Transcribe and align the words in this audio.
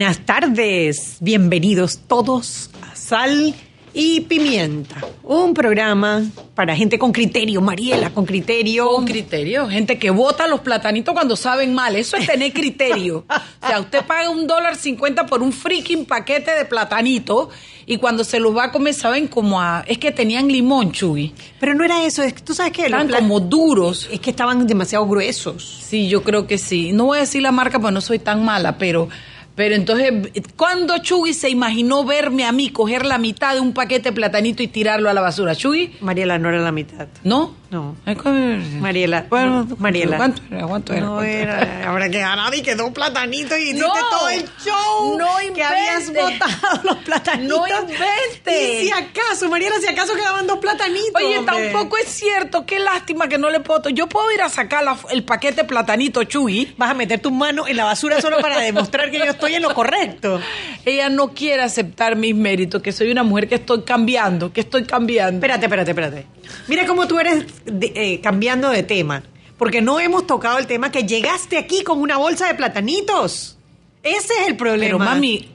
Buenas 0.00 0.24
tardes, 0.24 1.16
bienvenidos 1.18 1.98
todos 2.06 2.70
a 2.88 2.94
Sal 2.94 3.52
y 3.92 4.20
Pimienta, 4.20 5.04
un 5.24 5.54
programa 5.54 6.22
para 6.54 6.76
gente 6.76 7.00
con 7.00 7.10
criterio, 7.10 7.60
Mariela, 7.60 8.10
con 8.10 8.24
criterio. 8.24 8.90
Con 8.90 9.06
criterio, 9.06 9.68
gente 9.68 9.98
que 9.98 10.10
vota 10.10 10.46
los 10.46 10.60
platanitos 10.60 11.12
cuando 11.12 11.34
saben 11.34 11.74
mal, 11.74 11.96
eso 11.96 12.16
es 12.16 12.28
tener 12.28 12.52
criterio. 12.52 13.24
o 13.60 13.66
sea, 13.66 13.80
usted 13.80 14.04
paga 14.04 14.30
un 14.30 14.46
dólar 14.46 14.76
cincuenta 14.76 15.26
por 15.26 15.42
un 15.42 15.52
freaking 15.52 16.04
paquete 16.04 16.52
de 16.52 16.64
platanito 16.64 17.50
y 17.84 17.96
cuando 17.96 18.22
se 18.22 18.38
los 18.38 18.56
va 18.56 18.66
a 18.66 18.70
comer 18.70 18.94
saben 18.94 19.26
como 19.26 19.60
a... 19.60 19.82
Es 19.88 19.98
que 19.98 20.12
tenían 20.12 20.46
limón, 20.46 20.92
Chuy. 20.92 21.34
Pero 21.58 21.74
no 21.74 21.82
era 21.82 22.04
eso, 22.04 22.22
es 22.22 22.34
que 22.34 22.42
tú 22.42 22.54
sabes 22.54 22.70
que... 22.70 22.84
Estaban 22.84 23.08
como 23.08 23.40
duros. 23.40 24.08
Es 24.12 24.20
que 24.20 24.30
estaban 24.30 24.64
demasiado 24.64 25.08
gruesos. 25.08 25.82
Sí, 25.88 26.08
yo 26.08 26.22
creo 26.22 26.46
que 26.46 26.56
sí. 26.56 26.92
No 26.92 27.06
voy 27.06 27.18
a 27.18 27.22
decir 27.22 27.42
la 27.42 27.50
marca 27.50 27.80
porque 27.80 27.94
no 27.94 28.00
soy 28.00 28.20
tan 28.20 28.44
mala, 28.44 28.78
pero 28.78 29.08
pero 29.58 29.74
entonces, 29.74 30.12
¿cuándo 30.54 30.98
Chuy 30.98 31.34
se 31.34 31.50
imaginó 31.50 32.04
verme 32.04 32.44
a 32.44 32.52
mí 32.52 32.70
coger 32.70 33.04
la 33.04 33.18
mitad 33.18 33.54
de 33.54 33.60
un 33.60 33.72
paquete 33.72 34.10
de 34.10 34.12
platanito 34.12 34.62
y 34.62 34.68
tirarlo 34.68 35.10
a 35.10 35.14
la 35.14 35.20
basura? 35.20 35.56
¿Chuy? 35.56 35.96
Mariela, 36.00 36.38
no 36.38 36.48
era 36.48 36.60
la 36.60 36.70
mitad. 36.70 37.08
¿No? 37.24 37.56
No. 37.70 37.94
Mariela. 38.80 39.26
Bueno, 39.28 39.64
no, 39.64 39.76
Mariela. 39.78 40.16
¿Cuánto 40.16 40.42
era? 40.50 40.66
¿Cuánto 40.66 40.92
era? 40.94 41.00
No 41.02 41.12
¿Cuánto 41.16 41.30
era. 41.30 41.88
Ahora 41.90 42.08
que 42.08 42.18
ganaba 42.18 42.56
y 42.56 42.62
quedó 42.62 42.90
platanito 42.94 43.56
y 43.58 43.74
No. 43.74 43.86
hiciste 43.88 44.00
todo 44.10 44.28
el 44.30 44.44
show. 44.64 45.18
No 45.18 45.54
Que 45.54 45.62
habías 45.62 46.08
botado 46.08 46.80
los 46.84 46.96
platanitos. 46.98 47.58
No 47.58 47.66
invente. 47.68 48.72
Y 48.82 48.86
si 48.86 48.90
acaso, 48.90 49.48
Mariela, 49.50 49.76
si 49.80 49.86
acaso 49.86 50.14
quedaban 50.14 50.46
dos 50.46 50.58
platanitos. 50.58 51.12
Oye, 51.14 51.38
hombre. 51.38 51.70
tampoco 51.72 51.98
es 51.98 52.08
cierto. 52.08 52.64
Qué 52.64 52.78
lástima 52.78 53.28
que 53.28 53.36
no 53.38 53.50
le 53.50 53.60
puedo... 53.60 53.88
Yo 53.90 54.08
puedo 54.08 54.32
ir 54.32 54.40
a 54.40 54.48
sacar 54.48 54.82
la- 54.84 54.96
el 55.10 55.22
paquete 55.24 55.64
platanito, 55.64 56.24
Chuy. 56.24 56.74
Vas 56.78 56.90
a 56.90 56.94
meter 56.94 57.20
tu 57.20 57.30
mano 57.30 57.66
en 57.68 57.76
la 57.76 57.84
basura 57.84 58.20
solo 58.22 58.38
para 58.40 58.58
demostrar 58.60 59.10
que 59.10 59.18
yo 59.18 59.24
estoy 59.24 59.54
en 59.56 59.62
lo 59.62 59.74
correcto. 59.74 60.40
Ella 60.86 61.10
no 61.10 61.34
quiere 61.34 61.62
aceptar 61.62 62.16
mis 62.16 62.34
méritos, 62.34 62.80
que 62.80 62.92
soy 62.92 63.10
una 63.10 63.24
mujer 63.24 63.46
que 63.48 63.56
estoy 63.56 63.82
cambiando, 63.82 64.52
que 64.54 64.60
estoy 64.62 64.84
cambiando. 64.84 65.36
Espérate, 65.36 65.66
espérate, 65.66 65.90
espérate. 65.90 66.26
Mira 66.66 66.86
cómo 66.86 67.06
tú 67.06 67.18
eres 67.18 67.44
de- 67.70 67.92
eh, 67.94 68.20
cambiando 68.20 68.70
de 68.70 68.82
tema. 68.82 69.22
Porque 69.56 69.82
no 69.82 69.98
hemos 69.98 70.26
tocado 70.26 70.58
el 70.58 70.66
tema 70.66 70.92
que 70.92 71.02
llegaste 71.04 71.58
aquí 71.58 71.82
con 71.82 72.00
una 72.00 72.16
bolsa 72.16 72.46
de 72.46 72.54
platanitos. 72.54 73.58
Ese 74.02 74.32
es 74.42 74.48
el 74.48 74.56
problema. 74.56 74.84
Pero 74.86 74.98
mami, 74.98 75.48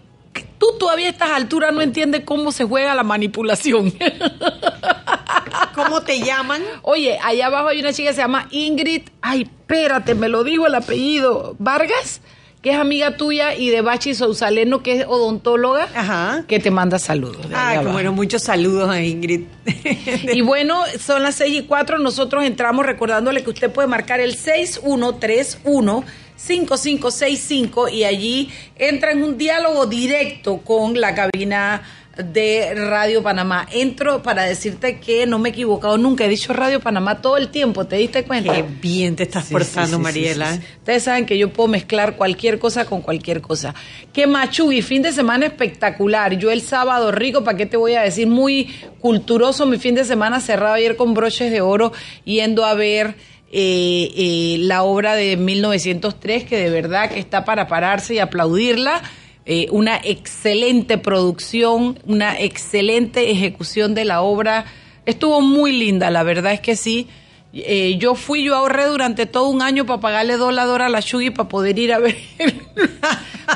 tú 0.57 0.67
todavía 0.77 1.07
a 1.07 1.09
estas 1.11 1.31
alturas 1.31 1.73
no 1.73 1.81
entiendes 1.81 2.23
cómo 2.25 2.51
se 2.51 2.65
juega 2.65 2.93
la 2.95 3.03
manipulación. 3.03 3.93
¿Cómo 5.75 6.01
te 6.01 6.19
llaman? 6.19 6.61
Oye, 6.81 7.17
allá 7.23 7.47
abajo 7.47 7.69
hay 7.69 7.79
una 7.79 7.93
chica 7.93 8.09
que 8.09 8.15
se 8.15 8.21
llama 8.21 8.47
Ingrid. 8.51 9.03
Ay, 9.21 9.43
espérate, 9.43 10.15
me 10.15 10.29
lo 10.29 10.43
dijo 10.43 10.67
el 10.67 10.75
apellido. 10.75 11.55
Vargas, 11.59 12.21
que 12.63 12.71
es 12.71 12.77
amiga 12.77 13.17
tuya, 13.17 13.53
y 13.55 13.69
de 13.69 13.81
Bachi 13.81 14.15
Sousaleno, 14.15 14.81
que 14.81 15.01
es 15.01 15.05
odontóloga, 15.05 15.89
Ajá. 15.93 16.45
que 16.47 16.59
te 16.59 16.71
manda 16.71 16.97
saludos. 16.97 17.45
Ah, 17.53 17.81
bueno, 17.91 18.13
muchos 18.13 18.43
saludos 18.43 18.89
a 18.89 19.01
Ingrid. 19.01 19.41
Y 20.33 20.39
bueno, 20.41 20.81
son 20.97 21.23
las 21.23 21.35
6 21.35 21.53
y 21.55 21.63
4. 21.63 21.99
Nosotros 21.99 22.45
entramos 22.45 22.85
recordándole 22.85 23.43
que 23.43 23.49
usted 23.49 23.69
puede 23.69 23.89
marcar 23.89 24.21
el 24.21 24.35
6131 24.35 26.05
5565 26.37 27.89
y 27.89 28.05
allí 28.05 28.49
entra 28.77 29.11
en 29.11 29.23
un 29.23 29.37
diálogo 29.37 29.85
directo 29.85 30.59
con 30.59 30.99
la 30.99 31.13
cabina 31.13 31.83
de 32.17 32.75
Radio 32.75 33.23
Panamá. 33.23 33.67
Entro 33.71 34.21
para 34.21 34.43
decirte 34.43 34.99
que 34.99 35.25
no 35.25 35.39
me 35.39 35.49
he 35.49 35.51
equivocado 35.51 35.97
nunca, 35.97 36.25
he 36.25 36.29
dicho 36.29 36.53
Radio 36.53 36.79
Panamá 36.79 37.21
todo 37.21 37.37
el 37.37 37.49
tiempo, 37.49 37.85
¿te 37.85 37.95
diste 37.95 38.23
cuenta? 38.23 38.53
Qué 38.53 38.63
bien 38.81 39.15
te 39.15 39.23
estás 39.23 39.45
Sí, 39.45 39.53
portando, 39.53 39.97
sí, 39.97 40.03
Mariela. 40.03 40.53
sí. 40.53 40.61
Ustedes 40.77 41.03
saben 41.03 41.25
que 41.25 41.37
yo 41.37 41.51
puedo 41.51 41.67
mezclar 41.69 42.15
cualquier 42.15 42.59
cosa 42.59 42.85
con 42.85 43.01
cualquier 43.01 43.41
cosa. 43.41 43.73
Que 44.13 44.27
Machuy, 44.27 44.81
fin 44.83 45.01
de 45.01 45.11
semana 45.11 45.47
espectacular. 45.47 46.37
Yo 46.37 46.51
el 46.51 46.61
sábado 46.61 47.11
rico, 47.11 47.43
¿para 47.43 47.57
qué 47.57 47.65
te 47.65 47.77
voy 47.77 47.95
a 47.95 48.01
decir? 48.03 48.27
Muy 48.27 48.73
culturoso 48.99 49.65
mi 49.65 49.77
fin 49.79 49.95
de 49.95 50.05
semana 50.05 50.39
cerrado 50.39 50.75
ayer 50.75 50.95
con 50.95 51.13
broches 51.15 51.51
de 51.51 51.61
oro, 51.61 51.93
yendo 52.25 52.63
a 52.65 52.75
ver 52.75 53.15
eh, 53.51 54.11
eh, 54.15 54.57
la 54.59 54.83
obra 54.83 55.15
de 55.15 55.35
1903, 55.37 56.43
que 56.43 56.57
de 56.57 56.69
verdad 56.69 57.09
que 57.09 57.19
está 57.19 57.43
para 57.43 57.67
pararse 57.67 58.13
y 58.13 58.19
aplaudirla. 58.19 59.01
Eh, 59.45 59.67
una 59.71 59.97
excelente 60.01 60.97
producción, 60.97 61.99
una 62.05 62.39
excelente 62.39 63.29
ejecución 63.29 63.93
de 63.93 64.05
la 64.05 64.21
obra. 64.21 64.65
Estuvo 65.05 65.41
muy 65.41 65.73
linda, 65.73 66.09
la 66.09 66.23
verdad 66.23 66.53
es 66.53 66.61
que 66.61 66.75
sí. 66.75 67.07
Eh, 67.53 67.97
yo 67.99 68.15
fui, 68.15 68.43
yo 68.43 68.55
ahorré 68.55 68.85
durante 68.85 69.25
todo 69.25 69.49
un 69.49 69.61
año 69.61 69.85
para 69.85 69.99
pagarle 69.99 70.37
dólar 70.37 70.81
a 70.81 70.89
la 70.89 71.01
Shugi 71.01 71.29
para 71.29 71.49
poder 71.49 71.77
ir 71.77 71.93
a 71.93 71.99
ver. 71.99 72.17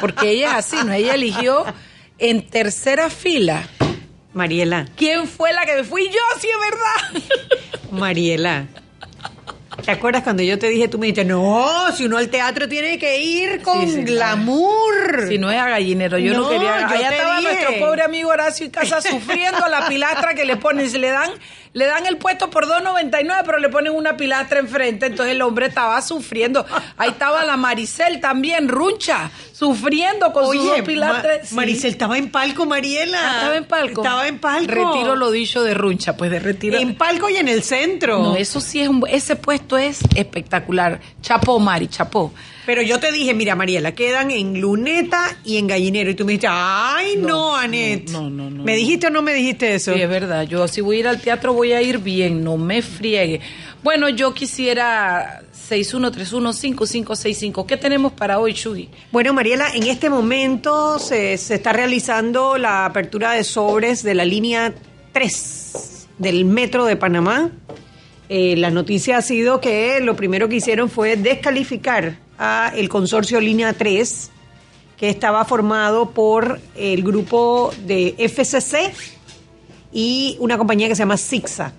Porque 0.01 0.31
ella 0.31 0.51
es 0.59 0.65
así, 0.73 0.85
¿no? 0.85 0.93
Ella 0.93 1.15
eligió 1.15 1.65
en 2.19 2.45
tercera 2.45 3.09
fila. 3.09 3.67
Mariela, 4.33 4.85
¿Quién 4.95 5.25
fue 5.25 5.51
la 5.51 5.65
que 5.65 5.77
me 5.77 5.83
fui? 5.83 6.03
Yo, 6.05 6.39
sí, 6.39 6.47
es 6.47 7.23
verdad. 7.23 7.23
Mariela. 7.91 8.67
¿Te 9.85 9.91
acuerdas 9.91 10.23
cuando 10.23 10.43
yo 10.43 10.57
te 10.59 10.67
dije, 10.69 10.87
tú 10.87 10.97
me 10.97 11.05
dijiste, 11.07 11.23
no, 11.23 11.69
si 11.95 12.05
uno 12.05 12.17
al 12.17 12.29
teatro 12.29 12.67
tiene 12.67 12.97
que 12.97 13.19
ir 13.21 13.61
con 13.61 13.81
Sí, 13.87 13.93
sí, 13.93 14.01
glamour? 14.03 15.27
Si 15.29 15.37
no 15.37 15.51
es 15.51 15.57
a 15.59 15.69
gallinero, 15.69 16.17
yo 16.17 16.33
no, 16.33 16.41
No, 16.41 16.49
quería. 16.49 16.81
yo 16.81 16.87
Allá 16.87 17.09
estaba 17.11 17.39
dije. 17.39 17.53
nuestro 17.53 17.85
pobre 17.85 18.03
amigo 18.03 18.29
Horacio 18.29 18.65
y 18.65 18.69
Casa 18.69 19.01
sufriendo 19.01 19.67
la 19.69 19.87
pilastra 19.87 20.33
que 20.33 20.45
le 20.45 20.57
ponen. 20.57 20.89
Se 20.89 20.97
le 20.99 21.09
dan, 21.09 21.29
le 21.77 21.85
dan 21.85 22.07
el 22.07 22.17
puesto 22.17 22.49
por 22.49 22.65
2.99, 22.65 23.43
pero 23.45 23.59
le 23.59 23.69
ponen 23.69 23.93
una 23.93 24.17
pilastra 24.17 24.59
enfrente. 24.59 25.05
Entonces 25.05 25.35
el 25.35 25.41
hombre 25.43 25.67
estaba 25.67 26.01
sufriendo. 26.01 26.65
Ahí 26.97 27.09
estaba 27.09 27.45
la 27.45 27.55
Maricel 27.55 28.19
también, 28.19 28.67
runcha, 28.67 29.29
sufriendo 29.53 30.33
con 30.33 30.45
sus 30.45 30.55
Oye, 30.55 30.69
dos 30.69 30.77
Ma- 30.79 30.83
pilastras. 30.83 31.49
Sí. 31.49 31.55
Maricel 31.55 31.91
estaba 31.91 32.17
en 32.17 32.31
palco, 32.31 32.65
Mariela. 32.65 33.19
Ah, 33.21 33.33
estaba 33.35 33.57
en 33.57 33.65
palco. 33.65 34.01
Estaba 34.01 34.27
en 34.27 34.39
palco. 34.39 34.71
Retiro 34.73 35.15
lo 35.15 35.29
dicho 35.29 35.61
de 35.61 35.75
runcha, 35.75 36.17
pues 36.17 36.31
de 36.31 36.39
retiro. 36.39 36.77
En 36.79 36.95
palco 36.95 37.29
y 37.29 37.37
en 37.37 37.47
el 37.47 37.61
centro. 37.61 38.17
No, 38.23 38.35
eso 38.35 38.59
sí 38.59 38.81
es 38.81 38.89
un, 38.89 39.03
ese 39.07 39.35
puesto 39.35 39.77
es 39.77 39.99
espectacular. 40.15 40.99
Chapó, 41.21 41.59
Mari, 41.59 41.87
chapó. 41.89 42.33
Pero 42.65 42.81
yo 42.81 42.99
te 42.99 43.13
dije, 43.13 43.33
mira, 43.33 43.55
Mariela, 43.55 43.93
quedan 43.93 44.29
en 44.29 44.59
luneta 44.59 45.37
y 45.45 45.55
en 45.57 45.67
gallinero. 45.67 46.09
Y 46.11 46.15
tú 46.15 46.25
me 46.25 46.33
dijiste, 46.33 46.47
ay, 46.51 47.15
no, 47.17 47.27
No, 47.27 47.55
Anet. 47.55 48.09
no, 48.09 48.29
no, 48.29 48.49
no, 48.49 48.63
¿Me 48.63 48.75
dijiste 48.75 49.07
o 49.07 49.09
no 49.09 49.21
me 49.21 49.33
dijiste 49.33 49.73
eso? 49.75 49.93
Sí, 49.93 50.01
es 50.01 50.09
verdad. 50.09 50.43
Yo 50.43 50.67
si 50.67 50.81
voy 50.81 50.97
a 50.97 50.99
ir 50.99 51.07
al 51.07 51.21
teatro 51.21 51.53
voy 51.53 51.66
a 51.73 51.81
ir 51.81 51.99
bien, 51.99 52.43
no 52.43 52.57
me 52.57 52.81
friegue. 52.81 53.41
Bueno, 53.83 54.09
yo 54.09 54.33
quisiera 54.33 55.41
61315565. 55.69 57.65
¿Qué 57.65 57.77
tenemos 57.77 58.13
para 58.13 58.39
hoy, 58.39 58.53
Shugi? 58.53 58.89
Bueno, 59.11 59.33
Mariela, 59.33 59.69
en 59.73 59.83
este 59.83 60.09
momento 60.09 60.99
se, 60.99 61.37
se 61.37 61.55
está 61.55 61.73
realizando 61.73 62.57
la 62.57 62.85
apertura 62.85 63.31
de 63.31 63.43
sobres 63.43 64.03
de 64.03 64.13
la 64.13 64.25
línea 64.25 64.73
3 65.13 66.07
del 66.17 66.45
Metro 66.45 66.85
de 66.85 66.95
Panamá. 66.95 67.51
Eh, 68.29 68.55
la 68.57 68.71
noticia 68.71 69.17
ha 69.17 69.21
sido 69.21 69.61
que 69.61 69.99
lo 70.01 70.15
primero 70.15 70.49
que 70.49 70.55
hicieron 70.57 70.89
fue 70.89 71.15
descalificar 71.15 72.17
a 72.37 72.73
el 72.75 72.89
consorcio 72.89 73.39
Línea 73.39 73.73
3, 73.73 74.31
que 74.97 75.09
estaba 75.09 75.45
formado 75.45 76.11
por 76.11 76.59
el 76.75 77.03
grupo 77.03 77.71
de 77.85 78.15
FCC 78.17 79.16
y 79.91 80.37
una 80.39 80.57
compañía 80.57 80.87
que 80.87 80.95
se 80.95 80.99
llama 81.03 81.17
Sixa. 81.17 81.73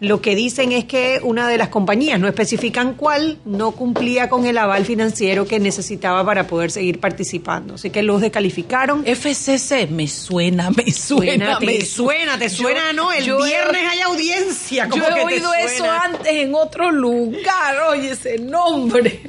Lo 0.00 0.20
que 0.20 0.34
dicen 0.34 0.72
es 0.72 0.84
que 0.84 1.20
una 1.22 1.48
de 1.48 1.56
las 1.56 1.68
compañías, 1.68 2.18
no 2.18 2.26
especifican 2.26 2.94
cuál, 2.94 3.38
no 3.44 3.70
cumplía 3.70 4.28
con 4.28 4.44
el 4.44 4.58
aval 4.58 4.84
financiero 4.84 5.46
que 5.46 5.60
necesitaba 5.60 6.26
para 6.26 6.46
poder 6.48 6.72
seguir 6.72 6.98
participando. 7.00 7.74
Así 7.74 7.90
que 7.90 8.02
los 8.02 8.20
descalificaron. 8.20 9.04
FCC, 9.06 9.88
me 9.88 10.08
suena, 10.08 10.70
me 10.70 10.90
suena, 10.92 11.58
te 11.60 11.66
me 11.66 11.80
suena, 11.82 12.36
te 12.36 12.48
Yo- 12.48 12.56
suena, 12.56 12.92
¿no? 12.92 13.12
El 13.12 13.24
yo 13.24 13.38
he- 13.46 13.48
viernes 13.48 13.82
hay 13.88 14.00
audiencia. 14.00 14.84
Yo 14.86 14.90
¿cómo 14.90 15.04
he 15.04 15.08
que 15.08 15.14
te 15.14 15.24
oído 15.24 15.54
eso 15.54 15.84
antes 15.88 16.26
en 16.32 16.54
otro 16.54 16.90
lugar, 16.90 17.76
oye 17.88 18.10
ese 18.10 18.38
nombre. 18.40 19.22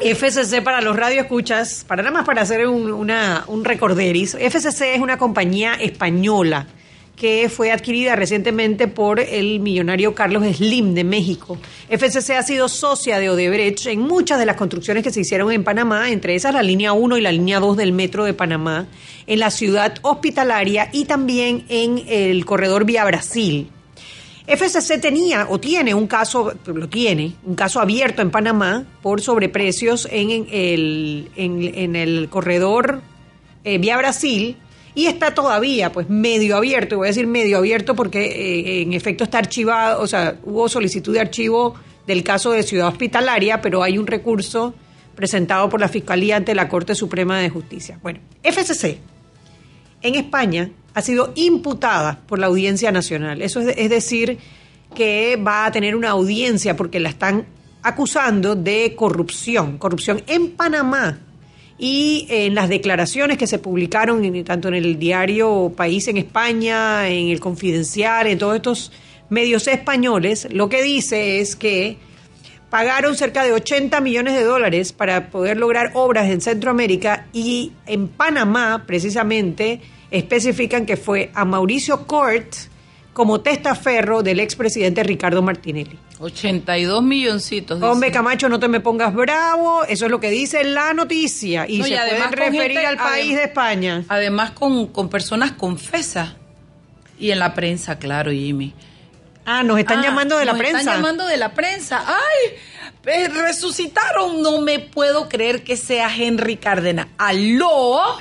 FCC 0.00 0.62
para 0.62 0.80
los 0.80 0.96
radioescuchas, 0.96 1.84
para 1.86 2.02
nada 2.02 2.12
más 2.12 2.26
para 2.26 2.42
hacer 2.42 2.66
un, 2.66 2.92
una, 2.92 3.44
un 3.46 3.64
recorderis, 3.64 4.34
FCC 4.34 4.94
es 4.96 5.00
una 5.00 5.16
compañía 5.16 5.74
española 5.74 6.66
que 7.16 7.48
fue 7.48 7.70
adquirida 7.70 8.16
recientemente 8.16 8.88
por 8.88 9.20
el 9.20 9.60
millonario 9.60 10.14
Carlos 10.14 10.44
Slim 10.56 10.94
de 10.94 11.04
México. 11.04 11.58
FCC 11.88 12.30
ha 12.30 12.42
sido 12.42 12.68
socia 12.68 13.18
de 13.18 13.30
Odebrecht 13.30 13.86
en 13.86 14.00
muchas 14.00 14.38
de 14.38 14.46
las 14.46 14.56
construcciones 14.56 15.04
que 15.04 15.10
se 15.10 15.20
hicieron 15.20 15.52
en 15.52 15.62
Panamá, 15.62 16.10
entre 16.10 16.34
esas 16.34 16.54
la 16.54 16.62
línea 16.62 16.92
1 16.92 17.18
y 17.18 17.20
la 17.20 17.32
línea 17.32 17.60
2 17.60 17.76
del 17.76 17.92
metro 17.92 18.24
de 18.24 18.34
Panamá, 18.34 18.86
en 19.26 19.38
la 19.38 19.50
ciudad 19.50 19.94
hospitalaria 20.02 20.88
y 20.92 21.04
también 21.04 21.64
en 21.68 22.02
el 22.08 22.44
corredor 22.44 22.84
Vía 22.84 23.04
Brasil. 23.04 23.70
FCC 24.46 25.00
tenía 25.00 25.46
o 25.48 25.60
tiene 25.60 25.94
un 25.94 26.06
caso, 26.06 26.52
lo 26.66 26.88
tiene, 26.88 27.34
un 27.44 27.54
caso 27.54 27.80
abierto 27.80 28.22
en 28.22 28.30
Panamá 28.30 28.84
por 29.00 29.20
sobreprecios 29.20 30.08
en, 30.10 30.46
el, 30.50 31.30
en, 31.36 31.94
el 31.94 32.28
corredor 32.28 33.00
eh, 33.62 33.78
Vía 33.78 33.96
Brasil 33.96 34.56
y 34.94 35.06
está 35.06 35.34
todavía 35.34 35.92
pues 35.92 36.08
medio 36.08 36.56
abierto, 36.56 36.94
y 36.94 36.98
voy 36.98 37.06
a 37.06 37.10
decir 37.10 37.26
medio 37.26 37.58
abierto 37.58 37.94
porque 37.94 38.24
eh, 38.24 38.82
en 38.82 38.92
efecto 38.92 39.24
está 39.24 39.38
archivado, 39.38 40.02
o 40.02 40.06
sea, 40.06 40.36
hubo 40.44 40.68
solicitud 40.68 41.12
de 41.12 41.20
archivo 41.20 41.74
del 42.06 42.22
caso 42.22 42.50
de 42.52 42.62
Ciudad 42.62 42.88
Hospitalaria, 42.88 43.60
pero 43.60 43.82
hay 43.82 43.98
un 43.98 44.06
recurso 44.06 44.74
presentado 45.14 45.68
por 45.68 45.80
la 45.80 45.88
Fiscalía 45.88 46.36
ante 46.36 46.54
la 46.54 46.68
Corte 46.68 46.94
Suprema 46.94 47.38
de 47.38 47.48
Justicia. 47.50 47.98
Bueno, 48.02 48.20
FCC 48.42 48.98
en 50.02 50.14
España 50.16 50.70
ha 50.94 51.02
sido 51.02 51.32
imputada 51.36 52.20
por 52.26 52.38
la 52.38 52.46
Audiencia 52.46 52.92
Nacional. 52.92 53.40
Eso 53.40 53.60
es, 53.60 53.88
decir, 53.88 54.38
que 54.94 55.36
va 55.36 55.66
a 55.66 55.72
tener 55.72 55.96
una 55.96 56.10
audiencia 56.10 56.76
porque 56.76 57.00
la 57.00 57.08
están 57.08 57.46
acusando 57.82 58.54
de 58.54 58.94
corrupción, 58.96 59.78
corrupción 59.78 60.22
en 60.26 60.50
Panamá. 60.50 61.18
Y 61.84 62.28
en 62.28 62.54
las 62.54 62.68
declaraciones 62.68 63.38
que 63.38 63.48
se 63.48 63.58
publicaron 63.58 64.44
tanto 64.44 64.68
en 64.68 64.74
el 64.74 65.00
diario 65.00 65.72
País 65.76 66.06
en 66.06 66.16
España, 66.16 67.08
en 67.08 67.26
el 67.26 67.40
Confidencial, 67.40 68.28
en 68.28 68.38
todos 68.38 68.54
estos 68.54 68.92
medios 69.30 69.66
españoles, 69.66 70.46
lo 70.52 70.68
que 70.68 70.80
dice 70.80 71.40
es 71.40 71.56
que 71.56 71.96
pagaron 72.70 73.16
cerca 73.16 73.42
de 73.42 73.50
80 73.50 74.00
millones 74.00 74.34
de 74.34 74.44
dólares 74.44 74.92
para 74.92 75.28
poder 75.30 75.56
lograr 75.56 75.90
obras 75.94 76.30
en 76.30 76.40
Centroamérica 76.40 77.26
y 77.32 77.72
en 77.86 78.06
Panamá, 78.06 78.84
precisamente, 78.86 79.80
especifican 80.12 80.86
que 80.86 80.96
fue 80.96 81.32
a 81.34 81.44
Mauricio 81.44 82.06
Cort 82.06 82.54
como 83.12 83.40
testaferro 83.40 84.22
del 84.22 84.40
expresidente 84.40 85.02
Ricardo 85.02 85.42
Martinelli. 85.42 85.98
82 86.18 87.02
milloncitos. 87.02 87.82
Hombre, 87.82 88.10
Camacho, 88.10 88.48
no 88.48 88.58
te 88.58 88.68
me 88.68 88.80
pongas 88.80 89.12
bravo. 89.12 89.84
Eso 89.84 90.06
es 90.06 90.10
lo 90.10 90.20
que 90.20 90.30
dice 90.30 90.64
la 90.64 90.94
noticia. 90.94 91.66
Y 91.68 91.82
se 91.82 91.96
puede 91.96 92.28
referir 92.30 92.78
al 92.78 92.96
país 92.96 93.36
de 93.36 93.44
España. 93.44 94.04
Además, 94.08 94.52
con, 94.52 94.86
con 94.86 95.08
personas 95.08 95.52
confesas. 95.52 96.36
Y 97.18 97.30
en 97.30 97.38
la 97.38 97.54
prensa, 97.54 97.98
claro, 97.98 98.30
Jimmy. 98.30 98.74
Ah, 99.44 99.62
nos 99.62 99.78
están 99.78 99.98
ah, 99.98 100.02
llamando 100.02 100.38
de 100.38 100.44
la 100.44 100.54
prensa. 100.54 100.78
Están 100.78 100.96
llamando 100.96 101.26
de 101.26 101.36
la 101.36 101.52
prensa. 101.52 102.04
¡Ay! 102.06 102.56
Eh, 103.04 103.28
resucitaron. 103.28 104.40
No 104.40 104.60
me 104.60 104.78
puedo 104.78 105.28
creer 105.28 105.64
que 105.64 105.76
sea 105.76 106.14
Henry 106.14 106.56
Cárdenas. 106.56 107.08
¡Aló! 107.18 108.16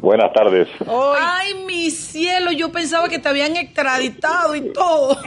Buenas 0.00 0.32
tardes. 0.32 0.66
Ay, 0.88 1.54
mi 1.66 1.90
cielo, 1.90 2.52
yo 2.52 2.72
pensaba 2.72 3.08
que 3.08 3.18
te 3.18 3.28
habían 3.28 3.56
extraditado 3.56 4.54
y 4.54 4.72
todo. 4.72 5.18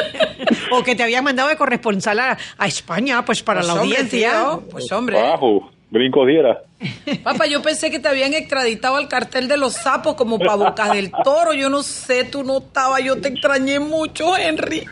o 0.72 0.82
que 0.82 0.96
te 0.96 1.04
habían 1.04 1.22
mandado 1.22 1.48
de 1.48 1.56
corresponsal 1.56 2.18
a, 2.18 2.66
España, 2.66 3.24
pues 3.24 3.42
para 3.42 3.62
la 3.62 3.74
pues, 3.74 3.84
audiencia. 3.84 4.58
pues 4.68 4.90
hombre. 4.90 5.20
Bajo, 5.20 5.70
brinco 5.90 6.26
diera. 6.26 6.60
Papá, 7.22 7.46
yo 7.46 7.62
pensé 7.62 7.90
que 7.90 8.00
te 8.00 8.08
habían 8.08 8.34
extraditado 8.34 8.96
al 8.96 9.06
cartel 9.06 9.46
de 9.46 9.56
los 9.56 9.74
sapos 9.74 10.14
como 10.14 10.40
para 10.40 10.56
Bocas 10.56 10.92
del 10.92 11.12
Toro. 11.22 11.52
Yo 11.52 11.70
no 11.70 11.84
sé, 11.84 12.24
tú 12.24 12.42
no 12.42 12.58
estabas, 12.58 13.04
yo 13.04 13.20
te 13.20 13.28
extrañé 13.28 13.78
mucho, 13.78 14.36
Henry. 14.36 14.86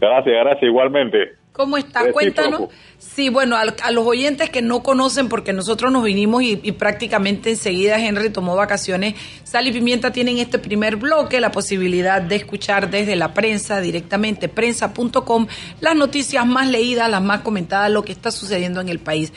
Gracias, 0.00 0.34
gracias, 0.34 0.62
igualmente. 0.62 1.41
¿Cómo 1.52 1.76
está? 1.76 2.10
Cuéntanos. 2.12 2.70
Sí, 2.96 3.28
bueno, 3.28 3.56
a, 3.56 3.90
los 3.90 4.06
oyentes 4.06 4.48
que 4.48 4.62
no 4.62 4.82
conocen, 4.82 5.28
porque 5.28 5.52
nosotros 5.52 5.92
nos 5.92 6.02
vinimos 6.02 6.42
y, 6.42 6.56
prácticamente 6.72 7.50
enseguida 7.50 7.98
Henry 7.98 8.30
tomó 8.30 8.56
vacaciones, 8.56 9.14
Sal 9.44 9.68
y 9.68 9.72
Pimienta 9.72 10.12
tienen 10.12 10.38
este 10.38 10.58
primer 10.58 10.96
bloque, 10.96 11.40
la 11.40 11.50
posibilidad 11.50 12.22
de 12.22 12.36
escuchar 12.36 12.88
desde 12.88 13.16
la 13.16 13.34
prensa 13.34 13.82
directamente, 13.82 14.48
prensa.com, 14.48 15.46
las 15.82 15.94
noticias 15.94 16.46
más 16.46 16.70
leídas, 16.70 17.10
las 17.10 17.22
más 17.22 17.40
comentadas, 17.40 17.90
lo 17.90 18.02
que 18.02 18.12
está 18.12 18.30
sucediendo 18.30 18.80
en 18.80 18.88
el 18.88 18.98
país. 18.98 19.30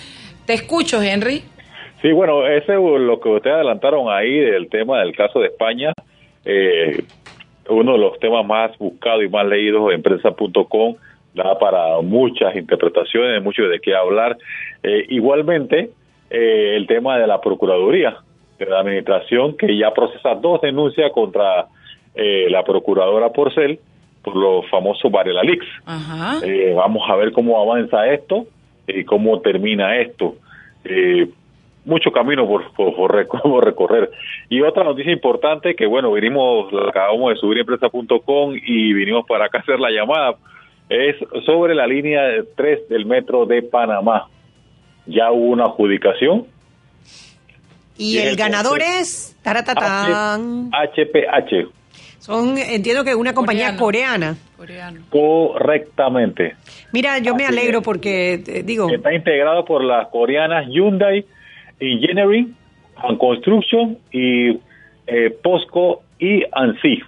Te 0.45 0.53
escucho, 0.53 1.01
Henry. 1.01 1.43
Sí, 2.01 2.13
bueno, 2.13 2.47
ese 2.47 2.73
es 2.75 2.79
lo 2.79 3.19
que 3.19 3.27
ustedes 3.27 3.55
adelantaron 3.55 4.09
ahí 4.09 4.39
del 4.39 4.69
tema 4.69 4.99
del 4.99 5.13
caso 5.13 5.39
de 5.39 5.47
España. 5.47 5.91
Eh, 6.45 7.03
uno 7.67 7.93
de 7.93 7.97
los 7.97 8.19
temas 8.19 8.45
más 8.45 8.77
buscados 8.77 9.23
y 9.23 9.27
más 9.27 9.45
leídos 9.47 9.91
en 9.91 10.01
prensa.com 10.01 10.95
da 11.35 11.59
para 11.59 12.01
muchas 12.01 12.55
interpretaciones, 12.55 13.43
mucho 13.43 13.63
de 13.63 13.79
qué 13.79 13.93
hablar. 13.93 14.37
Eh, 14.81 15.05
igualmente, 15.09 15.89
eh, 16.29 16.73
el 16.75 16.87
tema 16.87 17.19
de 17.19 17.27
la 17.27 17.41
Procuraduría 17.41 18.17
de 18.57 18.65
la 18.65 18.79
Administración, 18.79 19.57
que 19.57 19.77
ya 19.77 19.91
procesa 19.93 20.33
dos 20.35 20.61
denuncias 20.61 21.11
contra 21.11 21.65
eh, 22.15 22.47
la 22.49 22.63
Procuradora 22.63 23.29
Porcel 23.29 23.79
por 24.23 24.35
los 24.35 24.67
famosos 24.69 25.11
Varela 25.11 25.43
Leaks. 25.43 25.67
vamos 26.75 27.03
a 27.07 27.15
ver 27.15 27.31
cómo 27.33 27.61
avanza 27.61 28.07
esto 28.07 28.47
y 28.87 29.03
cómo 29.03 29.39
termina 29.41 29.97
esto. 29.97 30.35
mucho 31.83 32.11
camino 32.11 32.47
por, 32.47 32.71
por, 32.73 33.13
recorrer. 33.65 34.09
Y 34.49 34.61
otra 34.61 34.85
noticia 34.85 35.11
importante 35.11 35.75
que, 35.75 35.85
bueno, 35.85 36.13
vinimos, 36.13 36.73
acabamos 36.87 37.33
de 37.33 37.39
subir 37.39 37.59
empresa.com 37.59 38.55
y 38.55 38.93
vinimos 38.93 39.25
para 39.27 39.45
acá 39.45 39.59
a 39.59 39.61
hacer 39.61 39.79
la 39.79 39.91
llamada 39.91 40.37
es 40.89 41.15
sobre 41.45 41.75
la 41.75 41.87
línea 41.87 42.21
3 42.55 42.89
del 42.89 43.05
metro 43.05 43.45
de 43.45 43.61
Panamá. 43.61 44.27
Ya 45.05 45.31
hubo 45.31 45.47
una 45.47 45.65
adjudicación. 45.65 46.45
Y, 47.97 48.17
el, 48.17 48.35
ganador 48.35 48.81
es 48.81 49.37
Taratatán. 49.41 50.69
HPH. 50.71 51.71
Son, 52.19 52.57
entiendo 52.57 53.03
que 53.03 53.13
una 53.15 53.33
compañía 53.33 53.77
coreana. 53.77 54.35
Correctamente. 55.09 56.55
Mira, 56.91 57.19
yo 57.19 57.35
me 57.35 57.45
alegro 57.45 57.81
porque, 57.81 58.41
eh, 58.47 58.63
digo... 58.63 58.89
Está 58.89 59.13
integrado 59.13 59.63
por 59.63 59.83
las 59.83 60.07
coreanas 60.07 60.67
Hyundai 60.67 61.25
Engineering, 61.79 62.55
Construction 63.19 63.97
y 64.11 64.57
eh, 65.07 65.37
POSCO 65.41 66.01
y 66.19 66.43
ANSI. 66.51 67.03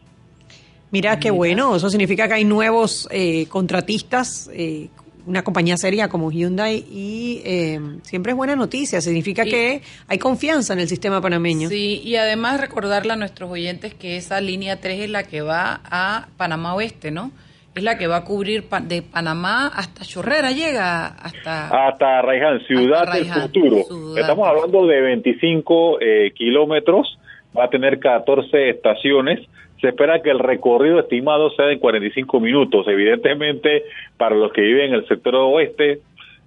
Mira 0.91 1.19
qué 1.19 1.31
bueno, 1.31 1.75
eso 1.75 1.89
significa 1.89 2.27
que 2.27 2.35
hay 2.35 2.45
nuevos 2.45 3.09
eh, 3.11 3.47
contratistas, 3.49 4.49
eh, 4.53 4.87
una 5.25 5.43
compañía 5.43 5.75
seria 5.75 6.07
como 6.07 6.31
Hyundai 6.31 6.85
y 6.89 7.41
eh, 7.43 7.79
siempre 8.03 8.31
es 8.31 8.37
buena 8.37 8.55
noticia, 8.55 9.01
significa 9.01 9.43
que 9.43 9.81
hay 10.07 10.17
confianza 10.17 10.71
en 10.71 10.79
el 10.79 10.87
sistema 10.87 11.19
panameño. 11.19 11.67
Sí, 11.67 12.01
y 12.05 12.15
además 12.15 12.61
recordarle 12.61 13.11
a 13.11 13.15
nuestros 13.17 13.51
oyentes 13.51 13.93
que 13.93 14.15
esa 14.15 14.39
línea 14.39 14.79
3 14.79 15.01
es 15.01 15.09
la 15.09 15.23
que 15.23 15.41
va 15.41 15.81
a 15.83 16.29
Panamá 16.37 16.73
Oeste, 16.75 17.11
¿no? 17.11 17.31
Es 17.75 17.83
la 17.83 17.97
que 17.97 18.07
va 18.07 18.17
a 18.17 18.23
cubrir 18.23 18.63
de 18.63 19.01
Panamá 19.01 19.67
hasta 19.67 20.05
Chorrera, 20.05 20.51
llega 20.51 21.07
hasta... 21.07 21.87
Hasta 21.87 22.21
Raiján, 22.21 22.61
Ciudad 22.65 23.11
del 23.11 23.25
Futuro. 23.25 24.15
Estamos 24.17 24.47
hablando 24.47 24.87
de 24.87 25.01
25 25.01 25.97
kilómetros, 26.33 27.19
va 27.55 27.65
a 27.65 27.69
tener 27.69 27.99
14 27.99 28.69
estaciones 28.69 29.41
se 29.81 29.89
espera 29.89 30.21
que 30.21 30.31
el 30.31 30.39
recorrido 30.39 30.99
estimado 30.99 31.49
sea 31.51 31.65
de 31.65 31.79
45 31.79 32.39
minutos. 32.39 32.87
Evidentemente, 32.87 33.83
para 34.17 34.35
los 34.35 34.51
que 34.51 34.61
viven 34.61 34.89
en 34.89 34.93
el 34.95 35.07
sector 35.07 35.35
oeste, 35.35 35.99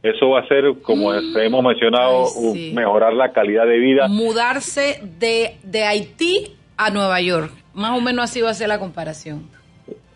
eso 0.03 0.31
va 0.31 0.41
a 0.41 0.49
ser, 0.49 0.65
como 0.83 1.13
mm. 1.13 1.39
hemos 1.39 1.63
mencionado, 1.63 2.27
mejorar 2.73 3.13
la 3.13 3.33
calidad 3.33 3.67
de 3.67 3.79
vida. 3.79 4.09
Mudarse 4.09 5.01
de, 5.19 5.57
de 5.63 5.85
Haití 5.85 6.53
a 6.77 6.91
Nueva 6.91 7.21
York. 7.21 7.53
Más 7.75 7.97
o 7.97 8.01
menos 8.01 8.25
así 8.25 8.41
va 8.41 8.51
a 8.51 8.55
ser 8.55 8.69
la 8.69 8.79
comparación. 8.79 9.49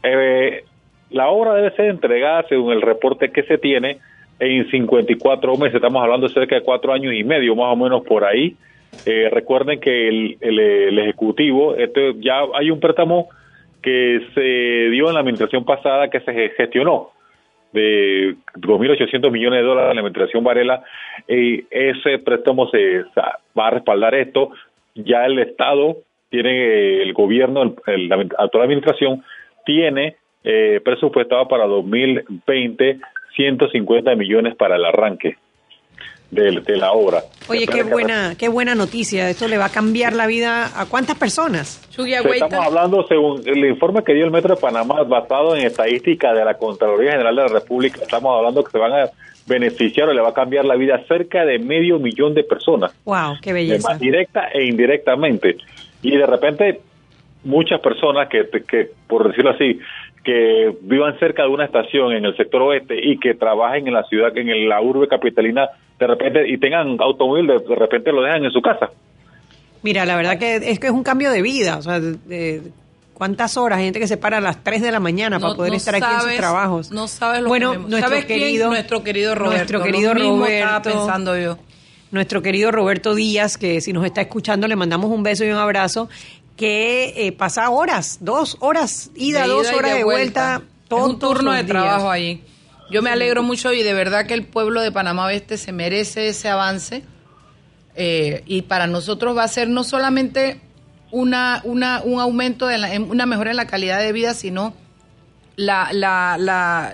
Eh, 0.02 0.64
la 1.10 1.28
obra 1.28 1.54
debe 1.54 1.70
ser 1.76 1.86
entregada, 1.86 2.44
según 2.48 2.72
el 2.72 2.82
reporte 2.82 3.30
que 3.30 3.42
se 3.44 3.58
tiene, 3.58 3.98
en 4.40 4.70
54 4.70 5.56
meses. 5.56 5.76
Estamos 5.76 6.02
hablando 6.02 6.26
de 6.26 6.34
cerca 6.34 6.56
de 6.56 6.62
cuatro 6.62 6.92
años 6.92 7.12
y 7.14 7.22
medio, 7.22 7.54
más 7.54 7.72
o 7.72 7.76
menos 7.76 8.02
por 8.04 8.24
ahí. 8.24 8.56
Eh, 9.06 9.28
recuerden 9.30 9.80
que 9.80 10.08
el, 10.08 10.36
el, 10.40 10.98
Ejecutivo, 10.98 11.74
este, 11.76 12.14
ya 12.20 12.42
hay 12.54 12.70
un 12.70 12.80
préstamo 12.80 13.28
que 13.82 14.20
se 14.34 14.90
dio 14.90 15.08
en 15.08 15.14
la 15.14 15.20
administración 15.20 15.64
pasada 15.64 16.08
que 16.08 16.20
se 16.20 16.50
gestionó 16.50 17.10
de 17.72 18.36
2.800 18.54 19.30
millones 19.30 19.60
de 19.60 19.66
dólares 19.66 19.90
en 19.90 19.96
la 19.96 20.00
administración 20.02 20.44
Varela, 20.44 20.84
y 21.28 21.64
ese 21.70 22.18
préstamo 22.18 22.68
se 22.70 23.04
va 23.58 23.66
a 23.66 23.70
respaldar 23.70 24.14
esto. 24.14 24.50
Ya 24.94 25.26
el 25.26 25.38
Estado 25.40 25.96
tiene, 26.30 27.02
el 27.02 27.12
gobierno, 27.12 27.74
la 27.86 28.16
actual 28.38 28.64
administración, 28.64 29.24
tiene 29.66 30.16
eh, 30.44 30.80
presupuestado 30.84 31.48
para 31.48 31.66
2020 31.66 33.00
150 33.34 34.14
millones 34.14 34.54
para 34.54 34.76
el 34.76 34.84
arranque 34.84 35.36
de, 36.34 36.60
de 36.60 36.76
la 36.76 36.92
obra. 36.92 37.22
Oye, 37.48 37.66
qué 37.66 37.82
buena, 37.82 38.34
qué 38.38 38.48
buena 38.48 38.74
noticia. 38.74 39.30
Esto 39.30 39.48
le 39.48 39.58
va 39.58 39.66
a 39.66 39.72
cambiar 39.72 40.12
la 40.14 40.26
vida 40.26 40.78
a 40.78 40.86
cuántas 40.86 41.16
personas. 41.16 41.80
Estamos 41.88 42.66
hablando, 42.66 43.06
según 43.06 43.42
el 43.46 43.64
informe 43.64 44.02
que 44.02 44.14
dio 44.14 44.24
el 44.24 44.30
Metro 44.30 44.54
de 44.54 44.60
Panamá, 44.60 45.02
basado 45.04 45.54
en 45.54 45.66
estadísticas 45.66 46.34
de 46.34 46.44
la 46.44 46.54
Contraloría 46.54 47.12
General 47.12 47.36
de 47.36 47.42
la 47.42 47.48
República, 47.48 48.00
estamos 48.02 48.36
hablando 48.36 48.64
que 48.64 48.72
se 48.72 48.78
van 48.78 48.92
a 48.92 49.10
beneficiar 49.46 50.08
o 50.08 50.12
le 50.12 50.20
va 50.20 50.30
a 50.30 50.34
cambiar 50.34 50.64
la 50.64 50.74
vida 50.74 50.96
a 50.96 51.04
cerca 51.06 51.44
de 51.44 51.58
medio 51.58 51.98
millón 51.98 52.34
de 52.34 52.44
personas. 52.44 52.92
¡Wow! 53.04 53.36
¡Qué 53.42 53.52
belleza! 53.52 53.90
Más 53.90 54.00
directa 54.00 54.48
e 54.52 54.64
indirectamente. 54.64 55.58
Y 56.02 56.16
de 56.16 56.26
repente, 56.26 56.80
muchas 57.44 57.80
personas 57.80 58.28
que, 58.28 58.48
que, 58.66 58.90
por 59.06 59.28
decirlo 59.28 59.50
así, 59.50 59.78
que 60.24 60.76
vivan 60.80 61.18
cerca 61.18 61.42
de 61.42 61.48
una 61.48 61.66
estación 61.66 62.12
en 62.12 62.24
el 62.24 62.36
sector 62.36 62.62
oeste 62.62 62.96
y 63.00 63.18
que 63.18 63.34
trabajen 63.34 63.86
en 63.86 63.94
la 63.94 64.04
ciudad, 64.04 64.36
en 64.36 64.68
la 64.68 64.80
urbe 64.80 65.06
capitalina, 65.06 65.68
de 65.98 66.06
repente, 66.06 66.48
y 66.48 66.58
tengan 66.58 66.96
automóvil, 67.00 67.46
de, 67.46 67.58
de 67.58 67.74
repente 67.74 68.10
lo 68.10 68.22
dejan 68.22 68.44
en 68.44 68.50
su 68.50 68.60
casa. 68.60 68.90
Mira, 69.84 70.06
la 70.06 70.16
verdad 70.16 70.38
que 70.38 70.56
es 70.56 70.80
que 70.80 70.86
es 70.86 70.92
un 70.92 71.02
cambio 71.02 71.30
de 71.30 71.42
vida. 71.42 71.76
O 71.76 71.82
sea, 71.82 72.00
de, 72.00 72.62
¿cuántas 73.12 73.58
horas? 73.58 73.78
Hay 73.78 73.84
gente 73.84 74.00
que 74.00 74.08
se 74.08 74.16
para 74.16 74.38
a 74.38 74.40
las 74.40 74.64
3 74.64 74.80
de 74.80 74.90
la 74.90 74.98
mañana 74.98 75.38
para 75.38 75.54
poder 75.54 75.74
estar 75.74 75.94
aquí 75.94 76.06
en 76.10 76.20
sus 76.22 76.36
trabajos. 76.36 76.90
No 76.90 77.06
sabes 77.06 77.42
lo 77.42 77.48
bueno, 77.48 77.72
que 77.72 77.78
nuestro 77.78 78.00
¿Sabes 78.00 78.24
querido, 78.24 78.70
Nuestro 78.70 79.04
querido 79.04 79.34
Roberto. 79.34 79.56
Nuestro 79.56 79.82
querido 79.82 80.14
Roberto. 80.14 80.46
Estaba 80.46 80.82
pensando 80.82 81.38
yo. 81.38 81.58
Nuestro 82.12 82.40
querido 82.40 82.70
Roberto 82.70 83.14
Díaz, 83.14 83.58
que 83.58 83.82
si 83.82 83.92
nos 83.92 84.06
está 84.06 84.22
escuchando 84.22 84.66
le 84.68 84.76
mandamos 84.76 85.10
un 85.10 85.22
beso 85.22 85.44
y 85.44 85.50
un 85.50 85.58
abrazo, 85.58 86.08
que 86.56 87.26
eh, 87.26 87.32
pasa 87.32 87.68
horas, 87.70 88.18
dos 88.20 88.56
horas, 88.60 89.10
ida, 89.16 89.42
De 89.42 89.48
dos 89.48 89.66
ida 89.68 89.76
horas 89.76 89.90
de 89.92 89.98
de 89.98 90.04
vuelta. 90.04 90.58
vuelta. 90.58 90.72
Es 90.82 90.88
todos 90.88 91.10
un 91.10 91.18
turno 91.18 91.50
de 91.52 91.58
días. 91.64 91.68
trabajo 91.68 92.10
allí. 92.10 92.42
Yo 92.90 93.02
me 93.02 93.10
alegro 93.10 93.42
mucho 93.42 93.72
y 93.72 93.82
de 93.82 93.92
verdad 93.94 94.26
que 94.26 94.34
el 94.34 94.44
pueblo 94.46 94.80
de 94.82 94.92
Panamá 94.92 95.26
Oeste 95.26 95.56
se 95.56 95.72
merece 95.72 96.28
ese 96.28 96.48
avance. 96.48 97.02
Eh, 97.96 98.42
y 98.46 98.62
para 98.62 98.86
nosotros 98.86 99.36
va 99.36 99.44
a 99.44 99.48
ser 99.48 99.68
no 99.68 99.84
solamente 99.84 100.60
una, 101.10 101.60
una, 101.64 102.02
un 102.04 102.20
aumento, 102.20 102.66
de 102.66 102.78
la- 102.78 102.90
una 103.00 103.24
mejora 103.26 103.50
en 103.52 103.56
la 103.56 103.66
calidad 103.66 104.00
de 104.00 104.12
vida, 104.12 104.34
sino 104.34 104.74
la, 105.56 105.88
la, 105.92 106.36
la, 106.38 106.92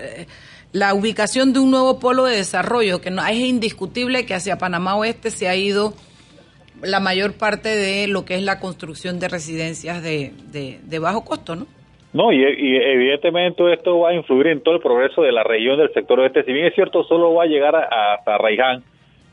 la 0.71 0.93
ubicación 0.93 1.53
de 1.53 1.59
un 1.59 1.71
nuevo 1.71 1.99
polo 1.99 2.25
de 2.25 2.35
desarrollo, 2.37 3.01
que 3.01 3.09
no, 3.11 3.25
es 3.25 3.37
indiscutible 3.37 4.25
que 4.25 4.35
hacia 4.35 4.57
Panamá 4.59 4.95
Oeste 4.95 5.31
se 5.31 5.47
ha 5.49 5.55
ido 5.55 5.93
la 6.83 6.99
mayor 6.99 7.33
parte 7.37 7.69
de 7.69 8.07
lo 8.07 8.25
que 8.25 8.35
es 8.35 8.43
la 8.43 8.59
construcción 8.59 9.19
de 9.19 9.27
residencias 9.29 10.01
de, 10.03 10.31
de, 10.51 10.99
bajo 10.99 11.23
costo, 11.25 11.55
¿no? 11.55 11.65
No, 12.13 12.31
y, 12.33 12.39
y 12.41 12.75
evidentemente 12.75 13.71
esto 13.73 13.99
va 13.99 14.09
a 14.09 14.13
influir 14.13 14.47
en 14.47 14.61
todo 14.61 14.75
el 14.75 14.81
progreso 14.81 15.21
de 15.21 15.31
la 15.31 15.43
región 15.43 15.77
del 15.77 15.93
sector 15.93 16.19
oeste. 16.19 16.43
Si 16.43 16.51
bien 16.51 16.65
es 16.65 16.75
cierto, 16.75 17.03
solo 17.05 17.33
va 17.33 17.43
a 17.43 17.47
llegar 17.47 17.73
a- 17.75 18.13
hasta 18.15 18.37
Raiján, 18.37 18.83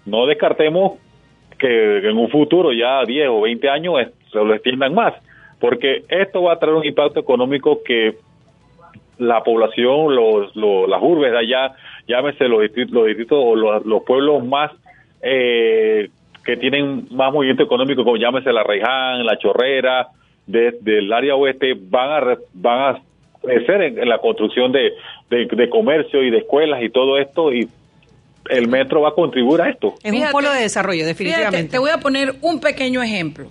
no 0.07 0.27
descartemos 0.27 0.93
que 1.59 1.99
en 1.99 2.17
un 2.17 2.29
futuro, 2.31 2.73
ya 2.73 3.03
10 3.05 3.29
o 3.31 3.41
20 3.41 3.69
años, 3.69 3.95
se 4.31 4.39
lo 4.39 4.55
extiendan 4.55 4.95
más, 4.95 5.13
porque 5.59 6.05
esto 6.09 6.43
va 6.43 6.53
a 6.53 6.59
traer 6.61 6.77
un 6.77 6.87
impacto 6.87 7.19
económico 7.19 7.83
que 7.85 8.15
la 9.19 9.43
población, 9.43 10.15
los, 10.15 10.55
los- 10.55 10.89
las 10.89 11.03
urbes 11.03 11.33
de 11.33 11.39
allá, 11.39 11.75
llámese 12.07 12.47
los 12.47 12.63
distritos, 12.63 12.93
los 12.95 13.07
distritos 13.07 13.39
o 13.43 13.57
los, 13.57 13.85
los 13.85 14.05
pueblos 14.05 14.45
más 14.45 14.71
eh, 15.21 16.11
que 16.49 16.57
tienen 16.57 17.07
más 17.11 17.31
movimiento 17.31 17.63
económico, 17.63 18.05
como 18.05 18.17
llámese 18.17 18.51
la 18.55 18.63
Reiján, 18.63 19.27
la 19.27 19.37
Chorrera, 19.37 20.09
de- 20.47 20.79
del 20.81 21.13
área 21.13 21.35
oeste, 21.35 21.75
van 21.79 22.11
a, 22.11 22.37
van 22.55 22.95
a 22.97 23.03
crecer 23.43 23.83
en, 23.83 23.99
en 23.99 24.09
la 24.09 24.17
construcción 24.17 24.73
de, 24.73 24.93
de, 25.29 25.47
de 25.47 25.69
comercio 25.69 26.23
y 26.23 26.31
de 26.31 26.39
escuelas 26.39 26.83
y 26.83 26.89
todo 26.89 27.19
esto, 27.19 27.53
y 27.53 27.69
el 28.49 28.67
metro 28.67 29.03
va 29.03 29.11
a 29.11 29.13
contribuir 29.13 29.61
a 29.61 29.69
esto. 29.69 29.97
Es 30.03 30.11
un 30.11 30.25
polo 30.33 30.51
de 30.51 30.63
desarrollo, 30.63 31.01
Fíjate, 31.05 31.13
definitivamente. 31.25 31.71
te 31.71 31.79
voy 31.79 31.91
a 31.91 31.99
poner 31.99 32.35
un 32.41 32.61
pequeño 32.61 33.03
ejemplo. 33.03 33.49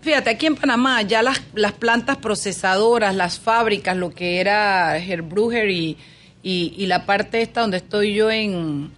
Fíjate, 0.00 0.30
aquí 0.30 0.46
en 0.46 0.56
Panamá 0.56 1.00
ya 1.02 1.22
las, 1.22 1.40
las 1.54 1.70
plantas 1.70 2.16
procesadoras, 2.16 3.14
las 3.14 3.38
fábricas, 3.38 3.96
lo 3.96 4.10
que 4.10 4.40
era 4.40 4.98
Herbruger 4.98 5.70
y, 5.70 5.96
y, 6.42 6.74
y 6.76 6.86
la 6.86 7.06
parte 7.06 7.40
esta 7.40 7.60
donde 7.60 7.76
estoy 7.76 8.14
yo 8.14 8.32
en 8.32 8.90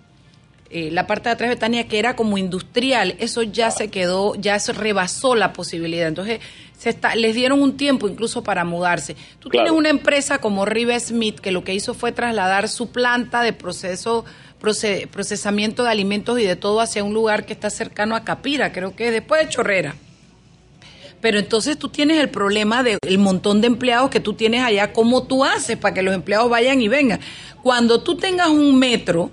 eh, 0.75 0.91
la 0.91 1.07
parte 1.07 1.29
de 1.29 1.35
atrás 1.35 1.49
de 1.49 1.55
Betania, 1.55 1.87
que 1.89 1.99
era 1.99 2.17
como 2.17 2.37
industrial, 2.37 3.15
eso 3.19 3.43
ya 3.43 3.71
se 3.71 3.89
quedó, 3.89 4.35
ya 4.35 4.59
se 4.59 4.73
rebasó 4.73 5.35
la 5.37 5.53
posibilidad. 5.53 6.09
Entonces, 6.09 6.41
se 6.77 6.91
está, 6.91 7.15
les 7.15 7.35
dieron 7.35 7.63
un 7.63 7.77
tiempo 7.77 8.09
incluso 8.09 8.43
para 8.43 8.65
mudarse. 8.65 9.15
Tú 9.39 9.49
Claro. 9.49 9.67
tienes 9.67 9.73
una 9.79 9.89
empresa 9.91 10.39
como 10.39 10.65
Rive 10.67 10.99
Smith 11.01 11.39
que 11.41 11.53
lo 11.53 11.63
que 11.65 11.73
hizo 11.75 11.95
fue 11.95 12.13
trasladar 12.13 12.69
su 12.69 12.91
planta 12.91 13.43
de 13.43 13.53
proceso 13.53 14.25
proce- 14.61 15.07
procesamiento 15.09 15.85
de 15.85 15.91
alimentos 15.91 16.39
y 16.41 16.45
de 16.45 16.57
todo 16.57 16.81
hacia 16.81 17.05
un 17.05 17.15
lugar 17.15 17.47
que 17.47 17.53
está 17.53 17.71
cercano 17.71 18.17
a 18.17 18.25
Capira, 18.25 18.73
creo 18.73 18.97
que 18.97 19.07
es 19.07 19.13
después 19.13 19.43
de 19.43 19.49
Chorrera. 19.51 19.95
Pero 21.21 21.39
entonces 21.39 21.79
tú 21.79 21.89
tienes 21.89 22.19
el 22.19 22.29
problema 22.29 22.83
del 22.83 23.19
montón 23.19 23.61
de 23.61 23.67
empleados 23.69 24.11
que 24.11 24.21
tú 24.21 24.35
tienes 24.35 24.63
allá, 24.63 24.93
¿cómo 24.93 25.23
tú 25.23 25.45
haces 25.45 25.77
para 25.79 25.95
que 25.95 26.03
los 26.03 26.15
empleados 26.15 26.51
vayan 26.51 26.83
y 26.83 26.89
vengan? 26.89 27.21
Cuando 27.63 28.03
tú 28.03 28.17
tengas 28.17 28.49
un 28.49 28.79
metro, 28.79 29.31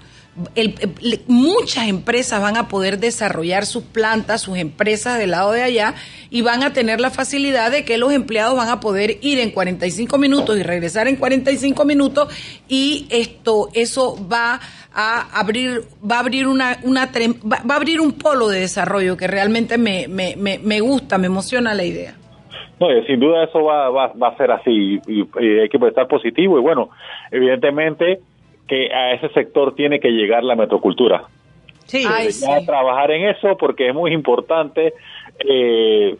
el- 0.55 0.75
el- 1.01 1.21
muchas 1.27 1.87
empresas 1.89 2.41
van 2.41 2.55
a 2.55 2.67
poder 2.69 2.99
desarrollar 2.99 3.65
sus 3.65 3.83
plantas, 3.83 4.41
sus 4.41 4.57
empresas 4.57 5.17
del 5.17 5.31
lado 5.31 5.51
de 5.51 5.61
allá 5.61 5.93
y 6.29 6.41
van 6.41 6.63
a 6.63 6.71
tener 6.71 7.01
la 7.01 7.09
facilidad 7.09 7.69
de 7.71 7.83
que 7.83 7.97
los 7.97 8.13
empleados 8.13 8.55
van 8.55 8.69
a 8.69 8.79
poder 8.79 9.17
ir 9.21 9.39
en 9.39 9.51
45 9.51 10.17
minutos 10.17 10.57
y 10.57 10.63
regresar 10.63 11.07
en 11.09 11.17
45 11.17 11.83
minutos 11.83 12.29
y 12.69 13.07
esto 13.09 13.69
eso 13.73 14.17
va 14.31 14.59
a 14.93 15.39
abrir 15.39 15.81
va 16.09 16.17
a 16.17 16.19
abrir 16.19 16.47
una, 16.47 16.77
una 16.83 17.05
va, 17.07 17.57
va 17.69 17.73
a 17.75 17.77
abrir 17.77 17.99
un 17.99 18.13
polo 18.13 18.47
de 18.47 18.61
desarrollo 18.61 19.17
que 19.17 19.27
realmente 19.27 19.77
me, 19.77 20.07
me, 20.07 20.79
gusta, 20.79 21.17
me 21.17 21.27
emociona 21.27 21.73
la 21.73 21.83
idea. 21.83 22.15
No, 22.79 22.89
eh, 22.89 23.03
sin 23.05 23.19
duda 23.19 23.43
eso 23.43 23.63
va, 23.63 23.89
va, 23.89 24.07
va 24.13 24.29
a 24.29 24.37
ser 24.37 24.49
así 24.51 24.99
y, 25.07 25.21
y 25.21 25.59
hay 25.59 25.69
que 25.69 25.77
estar 25.87 26.07
positivo 26.07 26.57
y 26.57 26.61
bueno, 26.61 26.89
evidentemente 27.31 28.19
que 28.71 28.89
a 28.93 29.11
ese 29.11 29.27
sector 29.33 29.75
tiene 29.75 29.99
que 29.99 30.07
llegar 30.11 30.45
la 30.45 30.55
metrocultura. 30.55 31.25
Sí. 31.87 32.05
Ay, 32.07 32.27
Ya 32.27 32.59
sí. 32.61 32.65
trabajar 32.65 33.11
en 33.11 33.27
eso 33.27 33.57
porque 33.57 33.89
es 33.89 33.93
muy 33.93 34.13
importante. 34.13 34.93
Eh, 35.45 36.15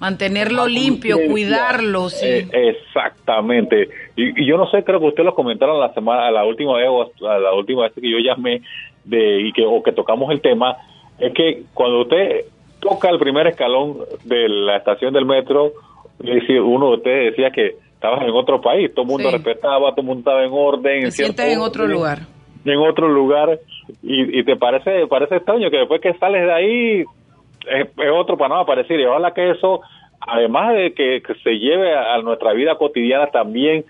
Mantenerlo 0.00 0.66
limpio, 0.66 1.18
cuidarlo, 1.28 2.08
sí. 2.08 2.24
eh, 2.26 2.48
exactamente. 2.50 3.90
Y, 4.16 4.40
y 4.42 4.46
yo 4.46 4.56
no 4.56 4.70
sé, 4.70 4.82
creo 4.84 5.00
que 5.00 5.06
ustedes 5.08 5.26
lo 5.26 5.34
comentaron 5.34 5.78
la 5.78 5.92
semana, 5.92 6.30
la 6.30 6.46
última 6.46 6.78
vez, 6.78 6.88
o 6.88 7.28
a 7.28 7.38
la 7.38 7.52
última 7.52 7.82
vez 7.82 7.92
que 7.92 8.10
yo 8.10 8.18
llamé 8.18 8.62
de 9.04 9.42
y 9.42 9.52
que 9.52 9.66
o 9.66 9.82
que 9.82 9.92
tocamos 9.92 10.32
el 10.32 10.40
tema, 10.40 10.78
es 11.18 11.34
que 11.34 11.64
cuando 11.74 12.00
usted 12.00 12.46
toca 12.80 13.10
el 13.10 13.18
primer 13.18 13.48
escalón 13.48 13.98
de 14.24 14.48
la 14.48 14.78
estación 14.78 15.12
del 15.12 15.26
metro, 15.26 15.72
uno 16.20 16.88
de 16.88 16.96
ustedes 16.96 17.30
decía 17.32 17.50
que 17.50 17.76
estabas 18.02 18.22
en 18.22 18.30
otro 18.34 18.60
país, 18.60 18.92
todo 18.92 19.04
el 19.04 19.08
mundo 19.12 19.30
Sí. 19.30 19.36
respetaba, 19.36 19.90
todo 19.90 20.00
el 20.00 20.06
mundo 20.06 20.20
estaba 20.20 20.44
en 20.44 20.50
orden. 20.52 21.02
Te 21.04 21.10
sientes 21.12 21.46
en 21.46 21.60
otro 21.60 21.84
orden, 21.84 21.96
lugar. 21.96 22.18
En 22.64 22.78
otro 22.78 23.08
lugar 23.08 23.58
y, 24.02 24.38
y 24.40 24.44
te 24.44 24.56
parece 24.56 25.06
parece 25.08 25.36
extraño 25.36 25.70
que 25.70 25.78
después 25.78 26.00
que 26.00 26.14
sales 26.14 26.42
de 26.46 26.52
ahí 26.52 27.00
es, 27.00 27.86
es 27.96 28.10
otro 28.12 28.36
Panamá 28.36 28.66
parecido. 28.66 29.00
Y 29.00 29.04
ojalá 29.04 29.32
que 29.32 29.50
eso, 29.50 29.80
además 30.20 30.74
de 30.74 30.94
que, 30.94 31.22
que 31.26 31.34
se 31.42 31.58
lleve 31.58 31.94
a, 31.94 32.14
a 32.14 32.22
nuestra 32.22 32.52
vida 32.52 32.76
cotidiana, 32.76 33.28
también 33.28 33.84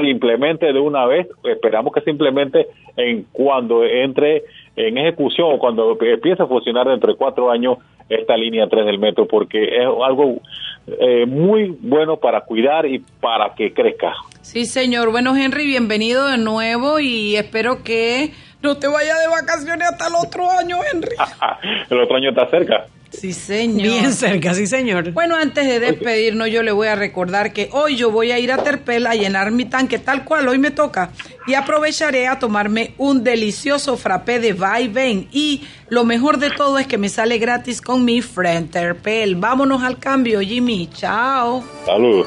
se 0.00 0.08
implemente 0.08 0.72
de 0.72 0.80
una 0.80 1.06
vez. 1.06 1.28
Esperamos 1.44 1.92
que 1.92 2.00
se 2.00 2.10
implemente 2.10 2.66
en 2.96 3.26
cuando 3.32 3.84
entre 3.84 4.44
en 4.76 4.98
ejecución 4.98 5.48
o 5.52 5.58
cuando 5.58 5.96
empiece 6.00 6.42
a 6.42 6.46
funcionar 6.46 6.86
dentro 6.88 7.12
de 7.12 7.18
cuatro 7.18 7.50
años 7.50 7.78
esta 8.08 8.36
línea 8.36 8.66
3 8.68 8.86
del 8.86 8.98
metro, 8.98 9.26
porque 9.26 9.62
es 9.62 9.86
algo 10.04 10.40
eh, 10.86 11.26
muy 11.26 11.76
bueno 11.80 12.16
para 12.16 12.42
cuidar 12.42 12.86
y 12.86 13.00
para 13.20 13.54
que 13.54 13.72
crezca. 13.72 14.14
Sí, 14.40 14.64
señor. 14.64 15.10
Bueno, 15.10 15.36
Henry, 15.36 15.66
bienvenido 15.66 16.26
de 16.26 16.38
nuevo 16.38 17.00
y 17.00 17.36
espero 17.36 17.82
que 17.84 18.30
no 18.62 18.78
te 18.78 18.86
vayas 18.88 19.20
de 19.20 19.28
vacaciones 19.28 19.88
hasta 19.88 20.08
el 20.08 20.14
otro 20.14 20.50
año, 20.50 20.78
Henry. 20.90 21.14
El 21.90 22.00
otro 22.00 22.16
año 22.16 22.30
está 22.30 22.48
cerca. 22.48 22.86
Sí, 23.10 23.32
señor. 23.32 23.82
Bien 23.82 24.12
cerca, 24.12 24.54
sí, 24.54 24.66
señor. 24.66 25.12
Bueno, 25.12 25.34
antes 25.34 25.66
de 25.66 25.80
despedirnos, 25.80 26.48
yo 26.50 26.62
le 26.62 26.72
voy 26.72 26.88
a 26.88 26.94
recordar 26.94 27.52
que 27.52 27.68
hoy 27.72 27.96
yo 27.96 28.10
voy 28.10 28.32
a 28.32 28.38
ir 28.38 28.52
a 28.52 28.62
Terpel 28.62 29.06
a 29.06 29.14
llenar 29.14 29.50
mi 29.50 29.64
tanque 29.64 29.98
tal 29.98 30.24
cual 30.24 30.46
hoy 30.48 30.58
me 30.58 30.70
toca 30.70 31.10
y 31.46 31.54
aprovecharé 31.54 32.28
a 32.28 32.38
tomarme 32.38 32.94
un 32.98 33.24
delicioso 33.24 33.96
frappé 33.96 34.40
de 34.40 34.52
va 34.52 34.80
y 34.80 34.88
ven 34.88 35.28
y 35.32 35.62
lo 35.88 36.04
mejor 36.04 36.38
de 36.38 36.50
todo 36.50 36.78
es 36.78 36.86
que 36.86 36.98
me 36.98 37.08
sale 37.08 37.38
gratis 37.38 37.80
con 37.80 38.04
mi 38.04 38.20
friend 38.20 38.70
Terpel. 38.70 39.36
Vámonos 39.36 39.82
al 39.82 39.98
cambio, 39.98 40.40
Jimmy. 40.40 40.88
Chao. 40.92 41.64
Saludos. 41.86 42.26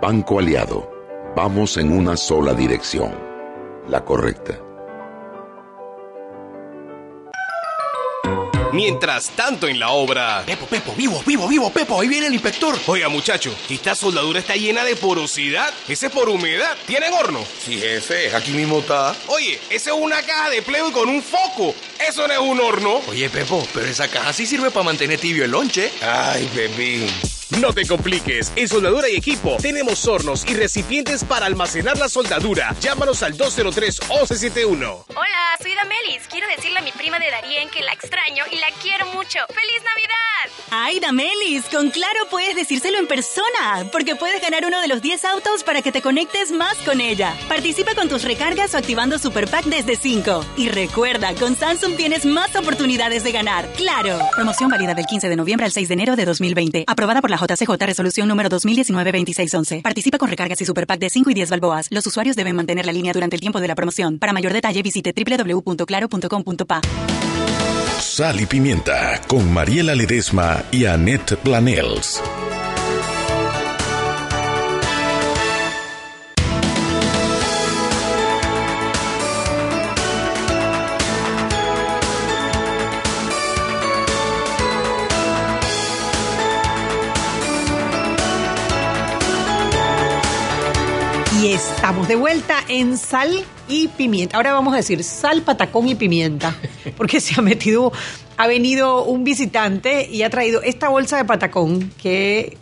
Banco 0.00 0.38
Aliado, 0.38 0.90
vamos 1.34 1.78
en 1.78 1.90
una 1.90 2.18
sola 2.18 2.52
dirección, 2.52 3.14
la 3.88 4.04
correcta. 4.04 4.60
Mientras 8.74 9.30
tanto 9.30 9.66
en 9.68 9.78
la 9.78 9.88
obra... 9.88 10.42
Pepo, 10.44 10.66
Pepo, 10.66 10.92
vivo, 10.94 11.22
vivo, 11.24 11.48
vivo, 11.48 11.70
Pepo, 11.70 11.98
ahí 11.98 12.08
viene 12.08 12.26
el 12.26 12.34
inspector. 12.34 12.76
Oiga 12.88 13.08
muchacho, 13.08 13.56
esta 13.70 13.94
soldadura 13.94 14.40
está 14.40 14.54
llena 14.54 14.84
de 14.84 14.96
porosidad. 14.96 15.72
Ese 15.88 16.08
es 16.08 16.12
por 16.12 16.28
humedad. 16.28 16.76
¿Tienen 16.86 17.14
horno? 17.14 17.42
Sí, 17.64 17.78
jefe, 17.78 18.36
aquí 18.36 18.50
mismo 18.50 18.80
está. 18.80 19.16
Oye, 19.28 19.58
esa 19.70 19.90
es 19.90 19.96
una 19.98 20.20
caja 20.20 20.50
de 20.50 20.60
pleo 20.60 20.90
y 20.90 20.92
con 20.92 21.08
un 21.08 21.22
foco. 21.22 21.74
Eso 22.06 22.28
no 22.28 22.34
es 22.34 22.38
un 22.38 22.60
horno. 22.60 23.00
Oye, 23.08 23.30
Pepo, 23.30 23.66
pero 23.72 23.86
esa 23.86 24.08
caja 24.08 24.34
sí 24.34 24.44
sirve 24.44 24.70
para 24.70 24.84
mantener 24.84 25.18
tibio 25.18 25.44
el 25.46 25.52
lonche. 25.52 25.90
Ay, 26.02 26.46
Pepín. 26.54 27.06
No 27.60 27.72
te 27.72 27.86
compliques, 27.86 28.52
en 28.54 28.68
Soldadura 28.68 29.08
y 29.08 29.16
Equipo 29.16 29.56
tenemos 29.62 30.06
hornos 30.06 30.44
y 30.46 30.52
recipientes 30.52 31.24
para 31.24 31.46
almacenar 31.46 31.96
la 31.96 32.10
soldadura. 32.10 32.76
Llámanos 32.80 33.22
al 33.22 33.34
203-1171. 33.38 35.04
Hola, 35.08 35.56
soy 35.62 35.74
Damelis. 35.74 36.26
Quiero 36.28 36.46
decirle 36.54 36.80
a 36.80 36.82
mi 36.82 36.92
prima 36.92 37.18
de 37.18 37.30
Darien 37.30 37.70
que 37.70 37.82
la 37.82 37.94
extraño 37.94 38.44
y 38.52 38.56
la 38.56 38.66
quiero 38.82 39.06
mucho. 39.06 39.38
¡Feliz 39.48 39.82
Navidad! 39.84 40.16
Ay, 40.70 41.00
Damelis, 41.00 41.64
con 41.66 41.90
Claro 41.90 42.26
puedes 42.30 42.56
decírselo 42.56 42.98
en 42.98 43.06
persona, 43.06 43.88
porque 43.90 44.16
puedes 44.16 44.42
ganar 44.42 44.66
uno 44.66 44.80
de 44.82 44.88
los 44.88 45.00
10 45.00 45.24
autos 45.24 45.64
para 45.64 45.80
que 45.80 45.92
te 45.92 46.02
conectes 46.02 46.52
más 46.52 46.76
con 46.78 47.00
ella. 47.00 47.34
Participa 47.48 47.94
con 47.94 48.10
tus 48.10 48.24
recargas 48.24 48.74
o 48.74 48.76
activando 48.78 49.18
Super 49.18 49.48
Pack 49.48 49.64
desde 49.64 49.96
5. 49.96 50.44
Y 50.58 50.68
recuerda, 50.68 51.34
con 51.34 51.56
Samsung 51.56 51.96
tienes 51.96 52.26
más 52.26 52.54
oportunidades 52.54 53.24
de 53.24 53.32
ganar. 53.32 53.66
¡Claro! 53.78 54.18
Promoción 54.34 54.68
válida 54.68 54.92
del 54.92 55.06
15 55.06 55.30
de 55.30 55.36
noviembre 55.36 55.64
al 55.64 55.72
6 55.72 55.88
de 55.88 55.94
enero 55.94 56.16
de 56.16 56.26
2020. 56.26 56.84
Aprobada 56.86 57.22
por 57.22 57.30
la 57.30 57.38
JCJ 57.46 57.86
Resolución 57.86 58.28
número 58.28 58.48
2019-2611. 58.48 59.82
Participa 59.82 60.18
con 60.18 60.28
recargas 60.28 60.60
y 60.60 60.64
Super 60.64 60.86
Pack 60.86 61.00
de 61.00 61.10
5 61.10 61.30
y 61.30 61.34
10 61.34 61.50
balboas. 61.50 61.86
Los 61.90 62.06
usuarios 62.06 62.36
deben 62.36 62.56
mantener 62.56 62.86
la 62.86 62.92
línea 62.92 63.12
durante 63.12 63.36
el 63.36 63.40
tiempo 63.40 63.60
de 63.60 63.68
la 63.68 63.74
promoción. 63.74 64.18
Para 64.18 64.32
mayor 64.32 64.52
detalle 64.52 64.82
visite 64.82 65.12
www.claro.com.pa. 65.12 66.80
Sal 68.00 68.40
y 68.40 68.46
Pimienta 68.46 69.20
con 69.26 69.52
Mariela 69.52 69.94
Ledesma 69.94 70.64
y 70.70 70.84
Annette 70.84 71.36
Planels. 71.36 72.22
Y 91.42 91.48
estamos 91.48 92.08
de 92.08 92.16
vuelta 92.16 92.64
en 92.68 92.96
sal 92.96 93.44
y 93.68 93.88
pimienta. 93.88 94.36
Ahora 94.36 94.52
vamos 94.52 94.72
a 94.72 94.78
decir 94.78 95.04
sal, 95.04 95.42
patacón 95.42 95.86
y 95.86 95.94
pimienta, 95.94 96.56
porque 96.96 97.20
se 97.20 97.38
ha 97.38 97.42
metido, 97.42 97.92
ha 98.38 98.46
venido 98.46 99.04
un 99.04 99.22
visitante 99.22 100.08
y 100.10 100.22
ha 100.22 100.30
traído 100.30 100.62
esta 100.62 100.88
bolsa 100.88 101.18
de 101.18 101.24
patacón 101.26 101.92
que 102.00 102.56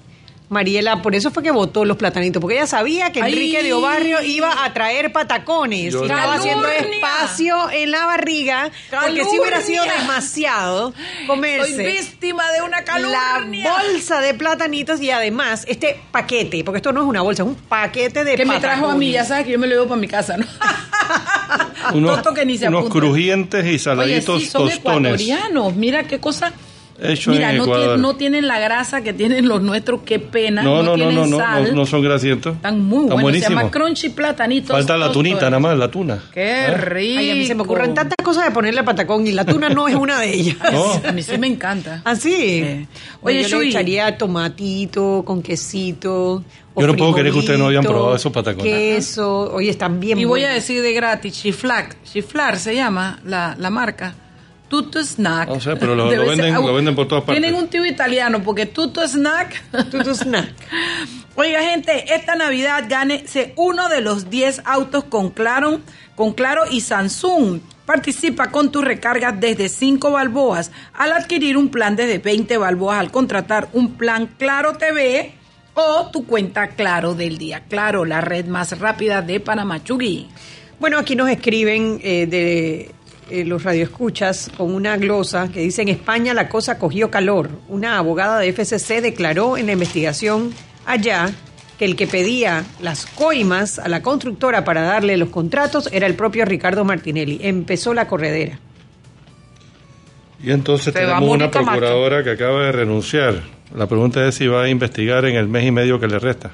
Mariela, 0.54 1.02
por 1.02 1.14
eso 1.14 1.30
fue 1.30 1.42
que 1.42 1.50
votó 1.50 1.84
los 1.84 1.98
platanitos, 1.98 2.40
porque 2.40 2.56
ella 2.56 2.66
sabía 2.66 3.12
que 3.12 3.20
Ay. 3.22 3.32
Enrique 3.32 3.62
de 3.62 3.74
Obarrio 3.74 4.22
iba 4.22 4.64
a 4.64 4.72
traer 4.72 5.12
patacones 5.12 5.92
Yo 5.92 6.00
y 6.00 6.02
estaba 6.06 6.22
Calurnia. 6.36 6.38
haciendo 6.54 6.68
espacio 6.94 7.70
en 7.70 7.90
la 7.90 8.06
barriga, 8.06 8.70
porque 8.90 9.24
si 9.24 9.38
hubiera 9.38 9.60
sido 9.60 9.84
demasiado 9.84 10.92
Soy 10.92 11.26
comerse 11.26 11.84
víctima 11.86 12.50
de 12.52 12.62
una 12.62 12.78
la 12.78 12.84
calurnia. 12.84 13.70
bolsa 13.72 14.20
de 14.20 14.32
platanitos 14.34 15.00
y 15.02 15.10
además 15.10 15.64
este 15.68 16.00
paquete, 16.10 16.64
porque 16.64 16.78
esto 16.78 16.92
no 16.92 17.02
es 17.02 17.06
una 17.08 17.20
bolsa, 17.20 17.42
es 17.42 17.48
un 17.48 17.56
paquete 17.56 18.24
de 18.24 18.36
que 18.36 18.46
me 18.46 18.60
trajo 18.60 18.86
a 18.86 18.94
mí, 18.94 19.10
ya 19.10 19.20
patacones. 19.20 19.28
sabes 19.28 19.44
que 19.46 19.52
yo 19.52 19.58
me 19.58 19.66
lo 19.66 19.74
llevo 19.74 19.88
para 19.88 20.00
mi 20.00 20.08
casa, 20.08 20.36
¿no? 20.38 20.46
Unos, 21.92 22.16
Toto 22.22 22.32
que 22.32 22.46
ni 22.46 22.56
se 22.56 22.68
unos 22.68 22.86
apunta. 22.86 22.98
crujientes 22.98 23.64
y 23.64 23.68
Oye, 23.68 23.78
saladitos 23.78 24.42
sí, 24.42 24.48
son 24.48 24.68
tostones. 24.70 25.20
ecuatorianos. 25.20 25.74
Mira 25.76 26.04
qué 26.04 26.18
cosa. 26.18 26.52
Hecho 27.12 27.30
Mira, 27.30 27.50
en 27.50 27.58
no, 27.58 27.64
Ecuador. 27.64 27.84
tienen, 27.86 28.02
no 28.02 28.16
tienen 28.16 28.48
la 28.48 28.58
grasa 28.58 29.02
que 29.02 29.12
tienen 29.12 29.46
los 29.48 29.62
nuestros, 29.62 30.00
qué 30.04 30.18
pena. 30.18 30.62
No, 30.62 30.76
no, 30.82 30.90
no, 30.90 30.94
tienen 30.94 31.14
no, 31.14 31.26
no, 31.26 31.36
sal. 31.38 31.64
no, 31.68 31.72
no 31.74 31.86
son 31.86 32.02
grasientos. 32.02 32.56
Están 32.56 32.80
muy 32.82 33.04
Están 33.04 33.20
buenos. 33.20 33.42
Se 33.42 33.48
llama 33.48 33.70
crunchy 33.70 34.08
platanitos. 34.10 34.70
Falta 34.70 34.96
la 34.96 35.12
tunita, 35.12 35.46
nada 35.50 35.60
más, 35.60 35.76
la 35.78 35.90
tuna. 35.90 36.18
Qué 36.32 36.64
¿Eh? 36.66 36.76
rico. 36.76 37.18
Ay, 37.20 37.30
a 37.30 37.34
mí 37.34 37.46
se 37.46 37.54
me 37.54 37.62
ocurren 37.62 37.94
tantas 37.94 38.16
cosas 38.24 38.44
de 38.44 38.50
ponerle 38.50 38.82
patacón 38.82 39.26
y 39.26 39.32
la 39.32 39.44
tuna 39.44 39.68
no 39.68 39.88
es 39.88 39.94
una 39.94 40.20
de 40.20 40.34
ellas. 40.34 40.56
No. 40.72 40.92
A 41.08 41.12
mí 41.12 41.22
sí 41.22 41.36
me 41.38 41.46
encanta. 41.46 42.00
¿Ah, 42.04 42.14
sí? 42.16 42.30
Sí. 42.34 42.86
Oye, 43.22 43.38
Oye, 43.40 43.48
yo 43.48 43.60
le 43.60 43.68
echaría 43.68 44.16
tomatito 44.18 45.22
con 45.24 45.42
quesito. 45.42 46.42
o 46.74 46.80
Yo 46.80 46.86
no 46.86 46.96
puedo 46.96 47.12
creer 47.12 47.32
que 47.32 47.38
ustedes 47.38 47.58
no 47.58 47.68
hayan 47.68 47.84
probado 47.84 48.16
esos 48.16 48.32
patacones. 48.32 48.64
Queso. 48.72 49.52
Oye, 49.52 49.70
están 49.70 50.00
bien 50.00 50.18
Y 50.18 50.24
voy 50.24 50.44
a 50.44 50.48
decir 50.50 50.82
de 50.82 50.92
gratis, 50.92 51.32
Chiflac. 51.42 51.96
Chiflar 52.04 52.58
se 52.58 52.74
llama 52.74 53.20
la, 53.24 53.54
la 53.58 53.70
marca. 53.70 54.14
Tuto 54.82 55.04
Snack. 55.04 55.50
O 55.50 55.60
sea, 55.60 55.76
pero 55.76 55.94
lo- 55.94 56.08
venden- 56.08 56.36
ser- 56.36 56.52
lo 56.54 56.74
venden 56.74 56.96
por 56.96 57.06
todas 57.06 57.22
partes. 57.22 57.40
Tienen 57.40 57.60
un 57.60 57.68
tío 57.68 57.86
italiano 57.86 58.42
porque 58.42 58.66
Tuto 58.66 59.06
Snack. 59.06 59.62
Tutu 59.90 60.14
snack. 60.14 60.52
Oiga, 61.36 61.60
gente, 61.62 62.12
esta 62.12 62.34
Navidad 62.34 62.84
gánese 62.88 63.52
uno 63.56 63.88
de 63.88 64.00
los 64.00 64.30
10 64.30 64.62
autos 64.64 65.04
con 65.04 65.30
Claro, 65.30 65.80
con 66.16 66.32
Claro 66.32 66.62
y 66.68 66.80
Samsung. 66.80 67.60
Participa 67.86 68.50
con 68.50 68.72
tus 68.72 68.82
recargas 68.84 69.38
desde 69.38 69.68
5 69.68 70.10
balboas 70.10 70.72
al 70.94 71.12
adquirir 71.12 71.56
un 71.56 71.68
plan 71.68 71.94
desde 71.96 72.18
20 72.18 72.56
balboas 72.58 72.98
al 72.98 73.10
contratar 73.12 73.68
un 73.74 73.94
plan 73.94 74.28
Claro 74.38 74.72
TV 74.76 75.34
o 75.74 76.08
tu 76.12 76.26
cuenta 76.26 76.68
Claro 76.70 77.14
del 77.14 77.38
día. 77.38 77.62
Claro, 77.68 78.04
la 78.04 78.20
red 78.20 78.46
más 78.46 78.76
rápida 78.80 79.22
de 79.22 79.38
Panamá. 79.38 79.84
Chugui. 79.84 80.28
Bueno, 80.80 80.98
aquí 80.98 81.14
nos 81.14 81.28
escriben 81.30 82.00
eh, 82.02 82.26
de 82.26 82.90
eh, 83.30 83.44
los 83.44 83.62
radioescuchas 83.62 84.50
con 84.56 84.74
una 84.74 84.96
glosa 84.96 85.48
que 85.52 85.60
dice 85.60 85.82
en 85.82 85.88
España 85.88 86.34
la 86.34 86.48
cosa 86.48 86.78
cogió 86.78 87.10
calor. 87.10 87.50
Una 87.68 87.98
abogada 87.98 88.38
de 88.38 88.52
FCC 88.52 89.00
declaró 89.00 89.56
en 89.56 89.66
la 89.66 89.72
investigación 89.72 90.52
allá 90.86 91.30
que 91.78 91.84
el 91.86 91.96
que 91.96 92.06
pedía 92.06 92.64
las 92.80 93.06
coimas 93.06 93.78
a 93.78 93.88
la 93.88 94.02
constructora 94.02 94.64
para 94.64 94.82
darle 94.82 95.16
los 95.16 95.30
contratos 95.30 95.88
era 95.92 96.06
el 96.06 96.14
propio 96.14 96.44
Ricardo 96.44 96.84
Martinelli. 96.84 97.38
Empezó 97.42 97.94
la 97.94 98.06
corredera. 98.06 98.58
Y 100.42 100.50
entonces 100.52 100.92
Se 100.92 101.00
tenemos 101.00 101.22
una 101.22 101.46
Macho. 101.46 101.62
procuradora 101.62 102.22
que 102.22 102.30
acaba 102.30 102.64
de 102.66 102.72
renunciar. 102.72 103.42
La 103.74 103.86
pregunta 103.86 104.26
es 104.28 104.34
si 104.34 104.46
va 104.46 104.64
a 104.64 104.68
investigar 104.68 105.24
en 105.24 105.36
el 105.36 105.48
mes 105.48 105.64
y 105.64 105.70
medio 105.70 105.98
que 105.98 106.06
le 106.06 106.18
resta. 106.18 106.50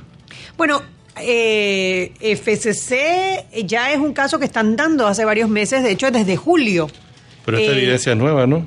Bueno, 0.57 0.81
eh, 1.23 2.13
FCC 2.21 3.65
ya 3.67 3.93
es 3.93 3.99
un 3.99 4.13
caso 4.13 4.39
que 4.39 4.45
están 4.45 4.77
dando 4.77 5.07
hace 5.07 5.25
varios 5.25 5.49
meses, 5.49 5.83
de 5.83 5.93
hecho 5.93 6.11
desde 6.11 6.37
julio. 6.37 6.89
Pero 7.45 7.59
esta 7.59 7.73
Eh, 7.73 7.77
evidencia 7.79 8.13
es 8.13 8.19
nueva, 8.19 8.47
¿no? 8.47 8.65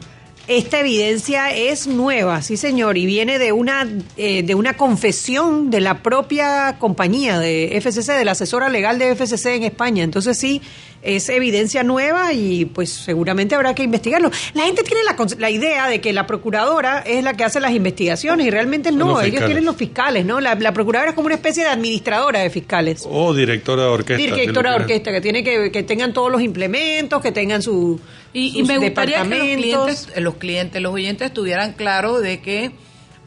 Esta 0.47 0.81
evidencia 0.81 1.55
es 1.55 1.87
nueva, 1.87 2.41
sí 2.41 2.57
señor, 2.57 2.97
y 2.97 3.05
viene 3.05 3.39
de 3.39 3.53
una 3.53 3.87
eh, 4.17 4.43
de 4.43 4.55
una 4.55 4.75
confesión 4.75 5.71
de 5.71 5.79
la 5.79 6.03
propia 6.03 6.75
compañía 6.79 7.39
de 7.39 7.79
FCC, 7.79 8.11
de 8.11 8.25
la 8.25 8.33
asesora 8.33 8.67
legal 8.67 8.99
de 8.99 9.15
FCC 9.15 9.55
en 9.55 9.63
España. 9.63 10.03
Entonces 10.03 10.37
sí, 10.37 10.61
es 11.01 11.29
evidencia 11.29 11.83
nueva 11.83 12.33
y 12.33 12.65
pues 12.65 12.89
seguramente 12.89 13.55
habrá 13.55 13.73
que 13.73 13.83
investigarlo. 13.83 14.31
La 14.53 14.63
gente 14.63 14.83
tiene 14.83 15.03
la, 15.03 15.15
la 15.37 15.49
idea 15.49 15.87
de 15.87 16.01
que 16.01 16.11
la 16.11 16.27
procuradora 16.27 16.99
es 16.99 17.23
la 17.23 17.35
que 17.35 17.45
hace 17.45 17.61
las 17.61 17.71
investigaciones 17.71 18.45
y 18.45 18.49
realmente 18.49 18.91
no, 18.91 19.13
los 19.13 19.23
ellos 19.23 19.45
tienen 19.45 19.63
los 19.63 19.77
fiscales, 19.77 20.25
¿no? 20.25 20.41
La, 20.41 20.55
la 20.55 20.73
procuradora 20.73 21.11
es 21.11 21.15
como 21.15 21.27
una 21.27 21.35
especie 21.35 21.63
de 21.63 21.69
administradora 21.69 22.39
de 22.39 22.49
fiscales. 22.49 23.05
O 23.09 23.33
directora 23.33 23.83
de 23.83 23.89
orquesta. 23.89 24.35
Directora 24.35 24.71
de 24.71 24.75
orquesta, 24.75 25.11
que 25.13 25.21
tiene 25.21 25.41
que, 25.41 25.71
que 25.71 25.83
tengan 25.83 26.11
todos 26.11 26.29
los 26.29 26.41
implementos, 26.41 27.21
que 27.21 27.31
tengan 27.31 27.61
su, 27.61 27.99
Y, 28.33 28.63
me 28.63 28.79
gustaría 28.79 29.21
que 29.23 29.29
los 29.29 29.47
clientes, 29.57 30.09
los 30.17 30.35
clientes, 30.35 30.81
los 30.81 30.93
oyentes 30.93 31.31
tuvieran 31.33 31.73
claro 31.73 32.19
de 32.19 32.41
que 32.41 32.71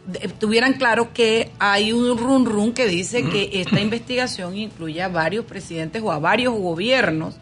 de- 0.07 0.29
tuvieran 0.29 0.75
claro 0.75 1.13
que 1.13 1.51
hay 1.61 1.93
un 1.93 2.19
run 2.19 2.45
run 2.45 2.73
que 2.73 2.87
dice 2.87 3.23
que 3.25 3.51
esta 3.61 3.81
investigación 3.81 4.57
incluye 4.57 5.01
a 5.03 5.09
varios 5.09 5.45
presidentes 5.45 6.03
o 6.03 6.11
a 6.11 6.19
varios 6.19 6.55
gobiernos 6.55 7.37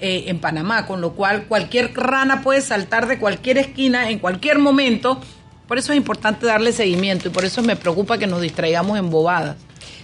eh, 0.00 0.24
en 0.26 0.40
Panamá, 0.40 0.86
con 0.86 1.00
lo 1.00 1.12
cual 1.12 1.44
cualquier 1.44 1.94
rana 1.94 2.42
puede 2.42 2.60
saltar 2.60 3.06
de 3.06 3.18
cualquier 3.18 3.58
esquina 3.58 4.10
en 4.10 4.18
cualquier 4.18 4.58
momento. 4.58 5.20
Por 5.68 5.78
eso 5.78 5.92
es 5.92 5.96
importante 5.96 6.46
darle 6.46 6.72
seguimiento 6.72 7.28
y 7.28 7.30
por 7.30 7.44
eso 7.44 7.62
me 7.62 7.76
preocupa 7.76 8.18
que 8.18 8.26
nos 8.26 8.40
distraigamos 8.42 8.98
en 8.98 9.08
bobadas. 9.08 9.56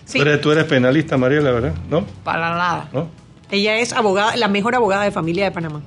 Sí. 0.05 0.19
Tú, 0.19 0.23
eres, 0.23 0.41
tú 0.41 0.53
eres 0.53 0.65
penalista, 0.65 1.17
Mariela, 1.19 1.51
¿verdad? 1.51 1.75
¿No? 1.91 2.07
Para 2.25 2.51
nada. 2.51 2.89
¿No? 2.93 3.09
Ella 3.51 3.79
es 3.79 3.93
abogada, 3.93 4.37
la 4.37 4.49
mejor 4.49 4.75
abogada 4.77 5.03
de 5.05 5.11
familia 5.11 5.45
de 5.45 5.51
Panamá. 5.51 5.83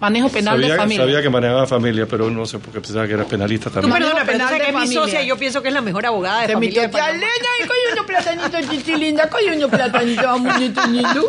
Manejo 0.00 0.28
penal 0.30 0.54
sabía, 0.54 0.72
de 0.72 0.76
familia. 0.78 1.04
Sabía 1.04 1.22
que 1.22 1.28
manejaba 1.30 1.66
familia, 1.66 2.06
pero 2.06 2.30
no 2.30 2.46
sé 2.46 2.58
por 2.58 2.72
qué 2.72 2.80
pensaba 2.80 3.06
que 3.06 3.12
era 3.12 3.24
penalista 3.24 3.68
Tú 3.68 3.80
también. 3.80 3.92
perdona, 3.92 4.22
pero 4.24 4.38
tú 4.38 4.44
penal 4.44 4.48
que 4.48 4.62
es 4.62 4.66
mi 4.68 4.72
familia. 4.80 5.00
socia 5.00 5.22
y 5.22 5.26
yo 5.26 5.36
pienso 5.36 5.60
que 5.62 5.68
es 5.68 5.74
la 5.74 5.82
mejor 5.82 6.06
abogada 6.06 6.40
de 6.42 6.46
De 6.48 6.56
mi 6.56 6.68
familia 6.68 6.82
de 6.82 6.88
tía. 6.88 7.12
Leña, 7.12 7.26
y 7.62 7.66
coño, 7.66 7.92
unos 7.92 8.06
platanitos, 8.06 8.70
chichi 8.70 8.96
linda, 8.96 9.28
coño, 9.28 9.52
unos 9.56 9.70
platanitos, 9.70 10.40
muñito, 10.40 10.86
ñito. 10.86 11.28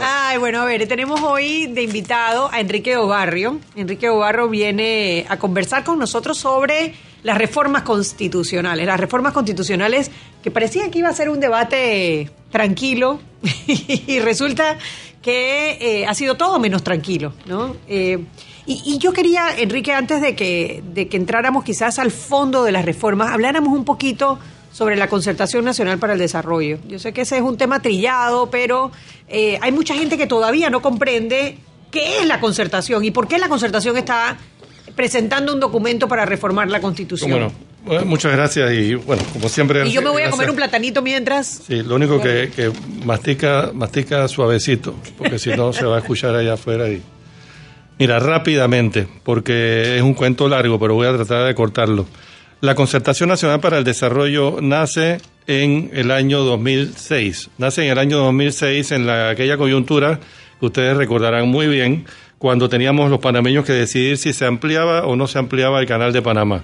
Ay, 0.00 0.38
bueno, 0.38 0.62
a 0.62 0.64
ver, 0.64 0.86
tenemos 0.88 1.20
hoy 1.22 1.66
de 1.66 1.82
invitado 1.82 2.50
a 2.52 2.60
Enrique 2.60 2.96
Obarrio. 2.96 3.58
Enrique 3.76 4.08
Obarrio 4.08 4.48
viene 4.48 5.26
a 5.28 5.38
conversar 5.38 5.84
con 5.84 5.98
nosotros 5.98 6.38
sobre 6.38 6.94
las 7.22 7.38
reformas 7.38 7.82
constitucionales. 7.82 8.86
Las 8.86 8.98
reformas 8.98 9.32
constitucionales 9.32 10.10
que 10.42 10.50
parecía 10.50 10.90
que 10.90 10.98
iba 10.98 11.08
a 11.08 11.12
ser 11.14 11.28
un 11.28 11.40
debate 11.40 12.30
tranquilo 12.50 13.20
y 13.66 14.18
resulta 14.20 14.78
que 15.22 15.78
eh, 15.80 16.06
ha 16.06 16.14
sido 16.14 16.36
todo 16.36 16.58
menos 16.58 16.82
tranquilo, 16.82 17.32
¿no? 17.46 17.76
Eh, 17.88 18.18
y, 18.66 18.82
y 18.84 18.98
yo 18.98 19.12
quería, 19.12 19.56
Enrique, 19.56 19.92
antes 19.92 20.20
de 20.20 20.36
que, 20.36 20.82
de 20.92 21.08
que 21.08 21.16
entráramos 21.16 21.64
quizás 21.64 21.98
al 21.98 22.10
fondo 22.10 22.64
de 22.64 22.72
las 22.72 22.84
reformas, 22.84 23.30
habláramos 23.30 23.72
un 23.72 23.84
poquito 23.84 24.38
sobre 24.72 24.96
la 24.96 25.08
Concertación 25.08 25.64
Nacional 25.64 25.98
para 25.98 26.14
el 26.14 26.18
Desarrollo. 26.18 26.78
Yo 26.88 26.98
sé 26.98 27.12
que 27.12 27.22
ese 27.22 27.36
es 27.36 27.42
un 27.42 27.56
tema 27.56 27.80
trillado, 27.80 28.50
pero 28.50 28.90
eh, 29.28 29.58
hay 29.60 29.70
mucha 29.70 29.94
gente 29.94 30.16
que 30.16 30.26
todavía 30.26 30.70
no 30.70 30.80
comprende 30.80 31.58
qué 31.90 32.20
es 32.20 32.26
la 32.26 32.40
concertación 32.40 33.04
y 33.04 33.10
por 33.10 33.28
qué 33.28 33.38
la 33.38 33.48
concertación 33.48 33.96
está 33.96 34.38
presentando 34.96 35.52
un 35.52 35.60
documento 35.60 36.08
para 36.08 36.24
reformar 36.24 36.68
la 36.68 36.80
Constitución. 36.80 37.30
Bueno, 37.30 37.52
bueno, 37.84 38.04
muchas 38.04 38.32
gracias 38.32 38.72
y 38.72 38.94
bueno, 38.94 39.22
como 39.32 39.48
siempre. 39.48 39.86
y 39.86 39.92
yo 39.92 40.02
me 40.02 40.10
voy 40.10 40.22
a 40.22 40.30
comer 40.30 40.50
un 40.50 40.56
platanito 40.56 41.02
mientras. 41.02 41.62
Sí, 41.66 41.82
lo 41.82 41.96
único 41.96 42.20
que, 42.20 42.50
que 42.54 42.72
mastica, 43.04 43.70
mastica 43.74 44.28
suavecito, 44.28 44.94
porque 45.18 45.38
si 45.38 45.50
no 45.50 45.72
se 45.72 45.84
va 45.84 45.96
a 45.96 45.98
escuchar 46.00 46.34
allá 46.34 46.54
afuera 46.54 46.88
y... 46.88 47.02
Mira, 47.98 48.18
rápidamente, 48.18 49.06
porque 49.22 49.96
es 49.96 50.02
un 50.02 50.14
cuento 50.14 50.48
largo, 50.48 50.78
pero 50.80 50.94
voy 50.94 51.06
a 51.06 51.14
tratar 51.14 51.46
de 51.46 51.54
cortarlo. 51.54 52.06
La 52.60 52.74
Concertación 52.74 53.28
Nacional 53.28 53.60
para 53.60 53.78
el 53.78 53.84
Desarrollo 53.84 54.58
nace 54.60 55.18
en 55.46 55.90
el 55.92 56.10
año 56.10 56.40
2006. 56.40 57.50
Nace 57.58 57.84
en 57.84 57.90
el 57.90 57.98
año 57.98 58.18
2006 58.18 58.92
en 58.92 59.06
la, 59.06 59.30
aquella 59.30 59.56
coyuntura 59.56 60.20
que 60.58 60.66
ustedes 60.66 60.96
recordarán 60.96 61.48
muy 61.48 61.66
bien, 61.66 62.04
cuando 62.38 62.68
teníamos 62.68 63.10
los 63.10 63.18
panameños 63.18 63.64
que 63.64 63.72
decidir 63.72 64.16
si 64.16 64.32
se 64.32 64.46
ampliaba 64.46 65.06
o 65.06 65.16
no 65.16 65.26
se 65.26 65.40
ampliaba 65.40 65.80
el 65.80 65.86
canal 65.86 66.12
de 66.12 66.22
Panamá. 66.22 66.62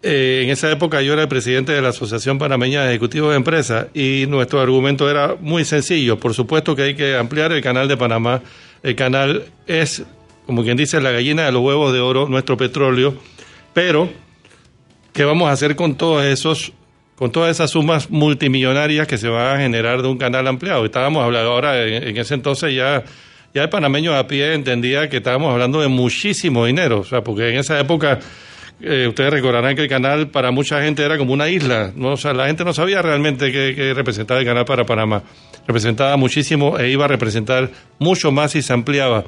Eh, 0.00 0.42
en 0.44 0.50
esa 0.50 0.70
época 0.70 1.02
yo 1.02 1.12
era 1.12 1.22
el 1.22 1.28
presidente 1.28 1.72
de 1.72 1.82
la 1.82 1.88
Asociación 1.88 2.38
Panameña 2.38 2.82
de 2.84 2.90
Ejecutivos 2.90 3.30
de 3.30 3.36
Empresas 3.36 3.88
y 3.94 4.26
nuestro 4.28 4.60
argumento 4.60 5.10
era 5.10 5.34
muy 5.40 5.64
sencillo. 5.64 6.18
Por 6.18 6.34
supuesto 6.34 6.76
que 6.76 6.82
hay 6.82 6.94
que 6.94 7.16
ampliar 7.16 7.50
el 7.52 7.62
canal 7.62 7.88
de 7.88 7.96
Panamá. 7.96 8.42
El 8.82 8.94
canal 8.94 9.46
es, 9.66 10.04
como 10.46 10.62
quien 10.62 10.76
dice, 10.76 11.00
la 11.00 11.10
gallina 11.10 11.46
de 11.46 11.52
los 11.52 11.62
huevos 11.62 11.92
de 11.92 11.98
oro, 11.98 12.28
nuestro 12.28 12.56
petróleo. 12.56 13.14
Pero, 13.74 14.08
¿qué 15.12 15.24
vamos 15.24 15.48
a 15.48 15.52
hacer 15.52 15.74
con 15.74 15.96
todos 15.96 16.24
esos, 16.24 16.72
con 17.16 17.32
todas 17.32 17.50
esas 17.50 17.70
sumas 17.70 18.08
multimillonarias 18.08 19.08
que 19.08 19.18
se 19.18 19.28
van 19.28 19.56
a 19.56 19.60
generar 19.60 20.02
de 20.02 20.08
un 20.08 20.16
canal 20.16 20.46
ampliado? 20.46 20.84
Estábamos 20.84 21.24
hablando 21.24 21.50
ahora, 21.50 21.84
en, 21.84 22.16
ese 22.16 22.34
entonces 22.34 22.72
ya, 22.72 23.02
ya 23.52 23.64
el 23.64 23.68
panameño 23.68 24.14
a 24.14 24.28
pie 24.28 24.54
entendía 24.54 25.08
que 25.08 25.16
estábamos 25.16 25.52
hablando 25.52 25.80
de 25.80 25.88
muchísimo 25.88 26.66
dinero. 26.66 27.00
O 27.00 27.04
sea, 27.04 27.22
porque 27.22 27.48
en 27.48 27.56
esa 27.56 27.80
época 27.80 28.20
eh, 28.80 29.06
ustedes 29.08 29.32
recordarán 29.32 29.74
que 29.74 29.82
el 29.82 29.88
canal 29.88 30.28
para 30.28 30.52
mucha 30.52 30.80
gente 30.82 31.02
era 31.02 31.18
como 31.18 31.32
una 31.32 31.48
isla. 31.48 31.92
¿no? 31.94 32.12
O 32.12 32.16
sea, 32.16 32.32
la 32.32 32.46
gente 32.46 32.64
no 32.64 32.72
sabía 32.72 33.02
realmente 33.02 33.50
qué, 33.50 33.92
representaba 33.94 34.40
el 34.40 34.46
canal 34.46 34.64
para 34.64 34.84
Panamá. 34.84 35.22
Representaba 35.66 36.16
muchísimo 36.16 36.78
e 36.78 36.90
iba 36.90 37.04
a 37.04 37.08
representar 37.08 37.70
mucho 37.98 38.30
más 38.30 38.52
si 38.52 38.62
se 38.62 38.72
ampliaba. 38.72 39.24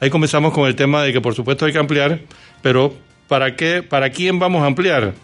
Ahí 0.00 0.10
comenzamos 0.10 0.52
con 0.52 0.66
el 0.66 0.74
tema 0.74 1.02
de 1.02 1.12
que 1.12 1.20
por 1.20 1.34
supuesto 1.34 1.66
hay 1.66 1.72
que 1.72 1.78
ampliar, 1.78 2.20
pero 2.62 2.94
¿para 3.28 3.56
qué, 3.56 3.82
para 3.82 4.10
quién 4.10 4.38
vamos 4.38 4.62
a 4.62 4.66
ampliar? 4.66 5.14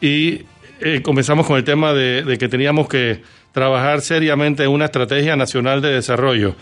Y 0.00 0.42
eh, 0.80 1.00
comenzamos 1.02 1.46
con 1.46 1.56
el 1.56 1.64
tema 1.64 1.92
de, 1.92 2.22
de 2.22 2.38
que 2.38 2.48
teníamos 2.48 2.88
que 2.88 3.22
trabajar 3.52 4.00
seriamente 4.00 4.62
en 4.62 4.70
una 4.70 4.86
estrategia 4.86 5.36
nacional 5.36 5.80
de 5.82 5.92
desarrollo. 5.92 6.54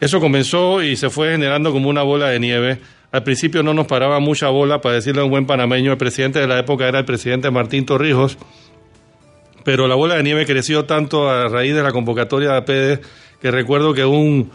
Eso 0.00 0.20
comenzó 0.20 0.82
y 0.82 0.96
se 0.96 1.10
fue 1.10 1.30
generando 1.30 1.72
como 1.72 1.88
una 1.88 2.02
bola 2.02 2.28
de 2.28 2.40
nieve. 2.40 2.78
Al 3.14 3.22
principio 3.22 3.62
no 3.62 3.72
nos 3.74 3.86
paraba 3.86 4.18
mucha 4.18 4.48
bola, 4.48 4.80
para 4.80 4.96
decirle 4.96 5.20
a 5.20 5.24
un 5.24 5.30
buen 5.30 5.46
panameño, 5.46 5.92
el 5.92 5.98
presidente 5.98 6.40
de 6.40 6.48
la 6.48 6.58
época 6.58 6.88
era 6.88 6.98
el 6.98 7.04
presidente 7.04 7.48
Martín 7.48 7.86
Torrijos, 7.86 8.36
pero 9.62 9.86
la 9.86 9.94
bola 9.94 10.16
de 10.16 10.24
nieve 10.24 10.44
creció 10.46 10.84
tanto 10.84 11.30
a 11.30 11.46
raíz 11.46 11.76
de 11.76 11.82
la 11.84 11.92
convocatoria 11.92 12.50
de 12.50 12.56
APD 12.56 13.00
que 13.40 13.50
recuerdo 13.52 13.94
que 13.94 14.04
un, 14.04 14.50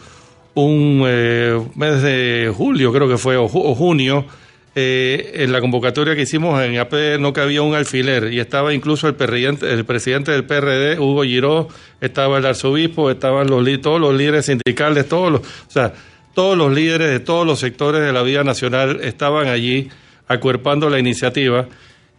un 0.55 1.03
eh, 1.07 1.57
mes 1.75 2.01
de 2.01 2.51
julio, 2.53 2.91
creo 2.91 3.07
que 3.07 3.17
fue, 3.17 3.37
o, 3.37 3.47
ju- 3.47 3.61
o 3.63 3.75
junio, 3.75 4.25
eh, 4.75 5.31
en 5.35 5.53
la 5.53 5.61
convocatoria 5.61 6.13
que 6.13 6.23
hicimos 6.23 6.61
en 6.61 6.77
APD 6.79 7.17
no 7.17 7.31
cabía 7.31 7.61
un 7.61 7.75
alfiler 7.75 8.33
y 8.33 8.41
estaba 8.41 8.73
incluso 8.73 9.07
el, 9.07 9.15
el 9.61 9.85
presidente 9.85 10.31
del 10.33 10.43
PRD, 10.43 10.99
Hugo 10.99 11.23
Giró, 11.23 11.69
estaba 12.01 12.37
el 12.39 12.45
arzobispo, 12.45 13.09
estaban 13.09 13.47
los, 13.47 13.65
todos 13.81 14.01
los 14.01 14.13
líderes 14.13 14.47
sindicales, 14.47 15.07
todos 15.07 15.31
los, 15.31 15.41
o 15.43 15.69
sea, 15.71 15.93
todos 16.39 16.57
los 16.57 16.71
líderes 16.71 17.09
de 17.09 17.19
todos 17.19 17.45
los 17.45 17.59
sectores 17.59 17.99
de 17.99 18.13
la 18.13 18.21
vida 18.21 18.45
nacional 18.45 19.01
estaban 19.03 19.49
allí 19.49 19.89
acuerpando 20.25 20.89
la 20.89 20.97
iniciativa 20.97 21.67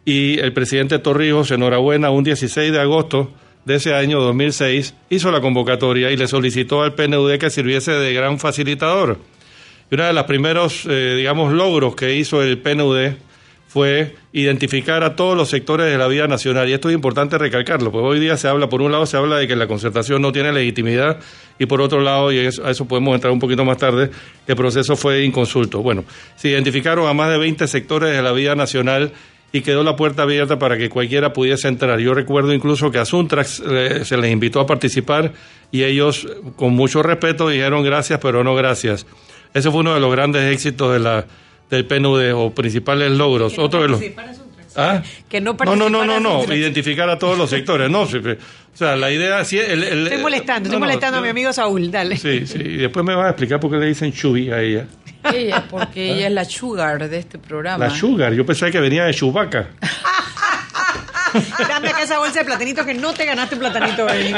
y 0.04 0.38
el 0.40 0.52
presidente 0.52 0.98
Torrijos, 0.98 1.50
enhorabuena, 1.52 2.10
un 2.10 2.22
16 2.22 2.70
de 2.70 2.80
agosto 2.82 3.32
de 3.64 3.76
ese 3.76 3.94
año 3.94 4.20
2006, 4.20 4.94
hizo 5.08 5.30
la 5.30 5.40
convocatoria 5.40 6.10
y 6.10 6.18
le 6.18 6.28
solicitó 6.28 6.82
al 6.82 6.92
PNUD 6.92 7.38
que 7.38 7.48
sirviese 7.48 7.92
de 7.92 8.12
gran 8.12 8.38
facilitador. 8.38 9.16
Y 9.90 9.94
uno 9.94 10.04
de 10.04 10.12
los 10.12 10.24
primeros, 10.24 10.84
eh, 10.84 11.14
digamos, 11.16 11.54
logros 11.54 11.96
que 11.96 12.14
hizo 12.14 12.42
el 12.42 12.58
PNUD 12.58 13.12
fue 13.70 14.16
identificar 14.32 15.04
a 15.04 15.14
todos 15.14 15.36
los 15.36 15.48
sectores 15.48 15.86
de 15.92 15.96
la 15.96 16.08
vida 16.08 16.26
nacional. 16.26 16.68
Y 16.68 16.72
esto 16.72 16.88
es 16.88 16.94
importante 16.96 17.38
recalcarlo, 17.38 17.92
porque 17.92 18.04
hoy 18.04 18.18
día 18.18 18.36
se 18.36 18.48
habla, 18.48 18.68
por 18.68 18.82
un 18.82 18.90
lado 18.90 19.06
se 19.06 19.16
habla 19.16 19.36
de 19.36 19.46
que 19.46 19.54
la 19.54 19.68
concertación 19.68 20.20
no 20.20 20.32
tiene 20.32 20.50
legitimidad 20.50 21.20
y 21.56 21.66
por 21.66 21.80
otro 21.80 22.00
lado, 22.00 22.32
y 22.32 22.38
a 22.38 22.48
eso 22.48 22.84
podemos 22.88 23.14
entrar 23.14 23.32
un 23.32 23.38
poquito 23.38 23.64
más 23.64 23.78
tarde, 23.78 24.10
el 24.48 24.56
proceso 24.56 24.96
fue 24.96 25.24
inconsulto. 25.24 25.82
Bueno, 25.82 26.04
se 26.34 26.48
identificaron 26.48 27.06
a 27.06 27.14
más 27.14 27.30
de 27.30 27.38
20 27.38 27.68
sectores 27.68 28.12
de 28.12 28.20
la 28.22 28.32
vida 28.32 28.56
nacional 28.56 29.12
y 29.52 29.60
quedó 29.60 29.84
la 29.84 29.94
puerta 29.94 30.22
abierta 30.22 30.58
para 30.58 30.76
que 30.76 30.88
cualquiera 30.88 31.32
pudiese 31.32 31.68
entrar. 31.68 32.00
Yo 32.00 32.12
recuerdo 32.12 32.52
incluso 32.52 32.90
que 32.90 32.98
a 32.98 33.04
Suntrax 33.04 33.62
eh, 33.64 34.04
se 34.04 34.16
les 34.16 34.32
invitó 34.32 34.58
a 34.58 34.66
participar 34.66 35.32
y 35.70 35.84
ellos, 35.84 36.26
con 36.56 36.74
mucho 36.74 37.04
respeto, 37.04 37.48
dijeron 37.48 37.84
gracias, 37.84 38.18
pero 38.20 38.42
no 38.42 38.56
gracias. 38.56 39.06
Ese 39.54 39.70
fue 39.70 39.78
uno 39.80 39.94
de 39.94 40.00
los 40.00 40.10
grandes 40.10 40.52
éxitos 40.52 40.92
de 40.92 40.98
la, 40.98 41.24
del 41.70 41.86
PNUD 41.86 42.32
o 42.34 42.50
principales 42.54 43.10
logros. 43.12 43.58
Otro 43.58 43.82
de 43.82 43.88
los. 43.88 44.00
¿Ah? 44.76 45.02
Que 45.28 45.40
no 45.40 45.54
No, 45.64 45.74
no, 45.76 45.88
no, 45.90 46.04
no, 46.04 46.20
no, 46.20 46.54
identificar 46.54 47.08
a 47.10 47.18
todos 47.18 47.36
los 47.36 47.50
sectores, 47.50 47.90
no. 47.90 48.06
sí, 48.06 48.18
sí. 48.22 48.30
O 48.30 48.76
sea, 48.76 48.94
la 48.94 49.10
idea, 49.10 49.44
sí, 49.44 49.58
el, 49.58 49.82
el- 49.82 50.06
Estoy 50.06 50.22
molestando, 50.22 50.60
no, 50.60 50.66
estoy 50.66 50.80
no, 50.80 50.86
molestando 50.86 51.18
a 51.18 51.22
mi 51.22 51.28
amigo 51.28 51.52
Saúl, 51.52 51.90
dale. 51.90 52.16
Sí, 52.16 52.46
sí, 52.46 52.58
y 52.60 52.76
después 52.76 53.04
me 53.04 53.14
vas 53.16 53.26
a 53.26 53.30
explicar 53.30 53.58
por 53.58 53.70
qué 53.72 53.78
le 53.78 53.86
dicen 53.86 54.12
Chubi 54.12 54.50
a 54.50 54.60
ella. 54.60 54.86
Ella, 55.34 55.66
porque 55.68 56.12
ella 56.14 56.28
es 56.28 56.32
la 56.32 56.44
sugar 56.44 57.08
de 57.10 57.18
este 57.18 57.36
programa. 57.38 57.84
La 57.88 57.90
Sugar, 57.94 58.32
yo 58.32 58.46
pensé 58.46 58.70
que 58.70 58.78
venía 58.80 59.04
de 59.04 59.12
Chubaca. 59.12 59.68
Dame 61.68 61.88
acá 61.88 62.02
esa 62.02 62.18
bolsa 62.18 62.40
de 62.40 62.44
platanitos 62.44 62.84
que 62.86 62.94
no 62.94 63.12
te 63.12 63.24
ganaste 63.24 63.54
un 63.54 63.60
platanito 63.60 64.06
hoy. 64.06 64.34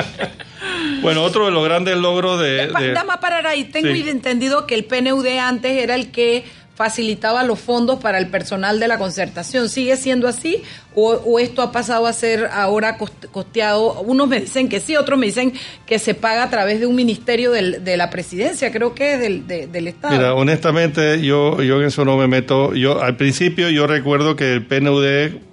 Bueno, 1.01 1.23
otro 1.23 1.47
de 1.47 1.51
los 1.51 1.65
grandes 1.65 1.97
logros 1.97 2.41
de... 2.41 2.69
Pa- 2.73 2.81
de- 2.81 2.93
Nada 2.93 3.05
más 3.05 3.19
parar 3.19 3.47
ahí. 3.47 3.65
Tengo 3.65 3.93
Sí. 3.95 4.09
entendido 4.09 4.67
que 4.67 4.75
el 4.75 4.85
PNUD 4.85 5.27
antes 5.39 5.83
era 5.83 5.95
el 5.95 6.11
que 6.11 6.45
facilitaba 6.75 7.43
los 7.45 7.61
fondos 7.61 8.01
para 8.01 8.19
el 8.19 8.29
personal 8.29 8.81
de 8.81 8.89
la 8.89 8.99
concertación. 8.99 9.69
¿Sigue 9.69 9.97
siendo 9.97 10.27
así? 10.27 10.63
¿O, 10.95 11.39
esto 11.39 11.63
ha 11.63 11.71
pasado 11.73 12.07
a 12.07 12.13
ser 12.13 12.49
ahora 12.53 12.99
cost- 12.99 13.27
costeado? 13.31 14.01
Unos 14.01 14.29
me 14.29 14.41
dicen 14.41 14.69
que 14.69 14.81
sí, 14.81 14.97
otros 14.97 15.19
me 15.19 15.27
dicen 15.27 15.53
que 15.87 15.99
se 15.99 16.15
paga 16.15 16.43
a 16.45 16.51
través 16.51 16.81
de 16.81 16.87
un 16.87 16.95
ministerio 16.95 17.51
del- 17.53 17.85
de 17.85 17.97
la 17.97 18.11
presidencia, 18.11 18.73
creo 18.73 18.95
que 18.95 19.15
es 19.15 19.21
del, 19.21 19.47
de- 19.47 19.67
del 19.67 19.89
Estado. 19.89 20.15
Mira, 20.17 20.35
honestamente, 20.35 21.21
yo, 21.23 21.63
yo 21.63 21.81
en 21.81 21.87
eso 21.87 22.05
no 22.05 22.17
me 22.17 22.27
meto. 22.27 22.75
Yo 22.75 23.03
al 23.03 23.17
principio 23.17 23.69
yo 23.71 23.87
recuerdo 23.87 24.35
que 24.37 24.53
el 24.53 24.65
PNUD, 24.67 25.05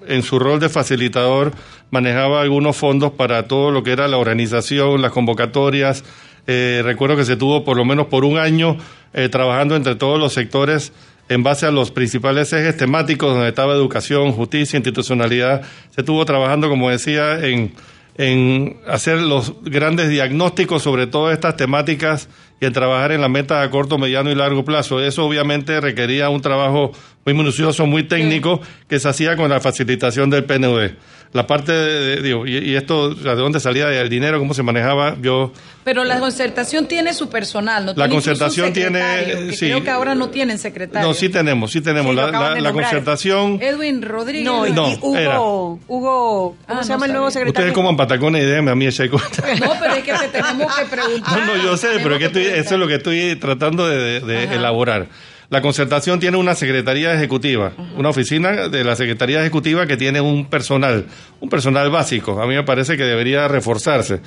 en 0.08 0.24
su 0.24 0.40
rol 0.40 0.60
de 0.60 0.70
facilitador, 0.70 1.52
manejaba 1.92 2.42
algunos 2.42 2.76
fondos 2.78 3.12
para 3.12 3.48
todo 3.48 3.72
lo 3.72 3.84
que 3.84 3.92
era 3.92 4.08
la 4.08 4.18
organización, 4.18 5.02
las 5.02 5.12
convocatorias. 5.12 6.04
Eh, 6.52 6.82
recuerdo 6.84 7.16
que 7.16 7.26
se 7.26 7.38
tuvo 7.38 7.64
por 7.64 7.78
lo 7.78 7.86
menos 7.86 8.08
por 8.08 8.26
un 8.26 8.40
año 8.40 8.76
eh, 9.14 9.30
trabajando 9.30 9.76
entre 9.76 9.94
todos 9.94 10.20
los 10.20 10.34
sectores 10.34 10.92
en 11.28 11.44
base 11.44 11.68
a 11.68 11.72
los 11.72 11.92
principales 11.92 12.52
ejes 12.54 12.76
temáticos 12.76 13.36
donde 13.36 13.50
estaba 13.50 13.76
educación, 13.76 14.32
justicia, 14.32 14.78
institucionalidad. 14.78 15.62
Se 15.92 16.02
estuvo 16.02 16.26
trabajando, 16.26 16.68
como 16.68 16.90
decía, 16.90 17.46
en, 17.46 17.74
en 18.18 18.78
hacer 18.88 19.20
los 19.20 19.54
grandes 19.62 20.10
diagnósticos 20.10 20.82
sobre 20.82 21.06
todas 21.06 21.36
estas 21.36 21.56
temáticas 21.56 22.30
y 22.60 22.66
en 22.66 22.74
trabajar 22.74 23.12
en 23.12 23.22
la 23.22 23.30
meta 23.30 23.62
a 23.62 23.70
corto, 23.70 24.00
mediano 24.00 24.32
y 24.32 24.36
largo 24.36 24.66
plazo. 24.66 25.00
Eso 25.00 25.28
obviamente 25.28 25.80
requería 25.80 26.30
un 26.30 26.42
trabajo 26.42 26.94
muy 27.26 27.36
minucioso, 27.36 27.86
muy 27.86 28.04
técnico, 28.04 28.60
que 28.88 29.00
se 29.00 29.08
hacía 29.08 29.36
con 29.36 29.52
la 29.52 29.60
facilitación 29.60 30.32
del 30.32 30.46
PNUD. 30.46 30.94
La 31.32 31.46
parte 31.46 31.72
de, 31.72 32.22
digo, 32.24 32.48
y, 32.48 32.58
y 32.58 32.76
esto, 32.76 33.02
o 33.02 33.16
sea, 33.16 33.36
¿de 33.36 33.42
dónde 33.42 33.60
salía 33.60 33.88
el 34.02 34.10
dinero? 34.10 34.40
¿Cómo 34.40 34.56
se 34.56 34.64
manejaba? 34.64 35.16
Yo 35.22 35.54
Pero 35.84 36.04
la 36.04 36.20
concertación 36.20 36.88
tiene 36.88 37.14
su 37.14 37.30
personal, 37.30 37.86
¿no? 37.86 37.94
La 37.96 38.10
concertación 38.10 38.74
tiene, 38.74 39.00
secretario, 39.00 39.48
que 39.48 39.54
sí. 39.56 39.66
Creo 39.68 39.84
que 39.84 39.92
ahora 39.92 40.16
no 40.16 40.30
tienen 40.30 40.58
secretario. 40.58 41.08
No, 41.08 41.14
sí 41.14 41.30
tenemos, 41.30 41.72
sí 41.72 41.82
tenemos. 41.82 42.10
Sí, 42.12 42.16
la, 42.16 42.32
la- 42.32 42.56
de 42.56 42.72
concertación. 42.74 43.60
Edwin 43.62 44.02
Rodríguez. 44.02 44.44
No, 44.46 44.64
Hugo, 45.02 45.16
era. 45.16 45.40
Hugo, 45.40 45.78
¿cómo 45.88 46.80
Ah, 46.80 46.84
se 46.84 46.90
no 46.90 46.96
llama 46.96 47.06
el 47.06 47.12
nuevo 47.12 47.30
secretario? 47.30 47.60
Ustedes 47.60 47.74
como 47.76 47.92
en 47.92 47.98
Patagones 47.98 48.42
y 48.44 48.46
déjenme 48.48 48.72
a 48.72 48.76
mí 48.76 48.88
echar 48.88 49.08
cuenta. 49.12 49.44
No, 49.60 49.74
pero 49.80 49.94
es 49.94 50.04
que 50.04 50.14
te 50.14 50.28
tenemos 50.30 50.76
que 50.76 50.86
preguntar. 50.96 51.40
No, 51.40 51.46
no, 51.46 51.64
yo 51.64 51.78
sé, 51.78 51.90
pero 52.02 52.16
es 52.16 52.20
que 52.20 52.26
estoy- 52.26 52.46
eso 52.46 52.74
es 52.74 52.80
lo 52.80 52.88
que 52.88 52.96
estoy 52.96 53.36
tratando 53.36 53.88
de, 53.88 54.20
de- 54.20 54.48
de 54.48 54.56
elaborar. 54.56 55.06
La 55.50 55.62
concertación 55.62 56.20
tiene 56.20 56.38
una 56.38 56.54
secretaría 56.54 57.12
ejecutiva, 57.14 57.74
una 57.98 58.10
oficina 58.10 58.68
de 58.68 58.84
la 58.84 58.96
secretaría 58.96 59.42
ejecutiva 59.42 59.88
que 59.88 59.98
tiene 59.98 60.22
un 60.22 60.46
personal, 60.46 61.08
un 61.40 61.50
personal 61.50 61.90
básico. 61.90 62.40
A 62.40 62.46
mí 62.46 62.54
me 62.54 62.64
parece 62.64 62.98
que 62.98 63.04
debería 63.04 63.48
reforzarse. 63.48 64.22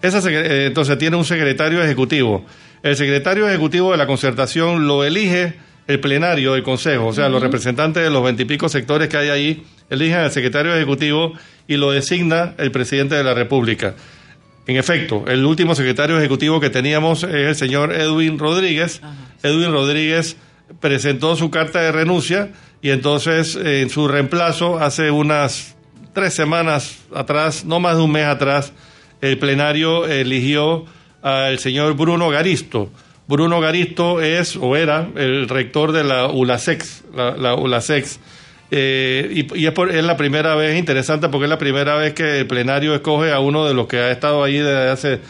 Esa 0.00 0.26
eh, 0.30 0.66
entonces 0.66 0.96
tiene 0.96 1.16
un 1.16 1.26
secretario 1.26 1.82
ejecutivo. 1.82 2.46
El 2.82 2.96
secretario 2.96 3.46
ejecutivo 3.46 3.92
de 3.92 3.98
la 3.98 4.06
concertación 4.06 4.86
lo 4.86 5.04
elige 5.04 5.54
el 5.88 6.00
plenario 6.00 6.54
del 6.54 6.62
consejo, 6.62 7.08
o 7.08 7.12
sea, 7.12 7.28
los 7.28 7.42
representantes 7.42 8.02
de 8.02 8.08
los 8.08 8.24
veintipico 8.24 8.68
sectores 8.68 9.08
que 9.08 9.16
hay 9.18 9.28
ahí 9.28 9.64
eligen 9.90 10.20
al 10.20 10.30
secretario 10.30 10.74
ejecutivo 10.74 11.34
y 11.68 11.76
lo 11.76 11.90
designa 11.90 12.54
el 12.56 12.70
presidente 12.70 13.14
de 13.14 13.24
la 13.24 13.34
República. 13.34 13.94
En 14.66 14.76
efecto, 14.76 15.24
el 15.26 15.44
último 15.44 15.74
secretario 15.74 16.16
ejecutivo 16.18 16.60
que 16.60 16.70
teníamos 16.70 17.24
es 17.24 17.32
el 17.32 17.56
señor 17.56 17.92
Edwin 17.92 18.38
Rodríguez. 18.38 19.02
Edwin 19.42 19.72
Rodríguez 19.72 20.36
presentó 20.80 21.36
su 21.36 21.50
carta 21.50 21.80
de 21.80 21.92
renuncia 21.92 22.50
y 22.80 22.90
entonces 22.90 23.56
eh, 23.56 23.82
en 23.82 23.90
su 23.90 24.08
reemplazo 24.08 24.78
hace 24.78 25.10
unas 25.10 25.76
tres 26.12 26.34
semanas 26.34 26.98
atrás, 27.14 27.64
no 27.64 27.80
más 27.80 27.96
de 27.96 28.02
un 28.02 28.12
mes 28.12 28.26
atrás, 28.26 28.72
el 29.20 29.38
plenario 29.38 30.06
eligió 30.06 30.84
al 31.22 31.58
señor 31.58 31.94
Bruno 31.94 32.28
Garisto. 32.30 32.90
Bruno 33.28 33.60
Garisto 33.60 34.20
es 34.20 34.56
o 34.56 34.74
era 34.76 35.08
el 35.16 35.48
rector 35.48 35.92
de 35.92 36.02
la 36.04 36.26
ULASEX, 36.26 37.04
la. 37.14 37.56
Eh, 38.74 39.28
y 39.30 39.60
y 39.60 39.66
es, 39.66 39.72
por- 39.72 39.94
es 39.94 40.02
la 40.02 40.16
primera 40.16 40.54
vez, 40.54 40.78
interesante 40.78 41.28
porque 41.28 41.44
es 41.44 41.50
la 41.50 41.58
primera 41.58 41.94
vez 41.96 42.14
que 42.14 42.40
el 42.40 42.46
plenario 42.46 42.94
escoge 42.94 43.30
a 43.30 43.38
uno 43.38 43.66
de 43.66 43.74
los 43.74 43.86
que 43.86 43.98
ha 43.98 44.10
estado 44.10 44.42
ahí 44.42 44.56
desde 44.58 44.88
hace, 44.88 45.20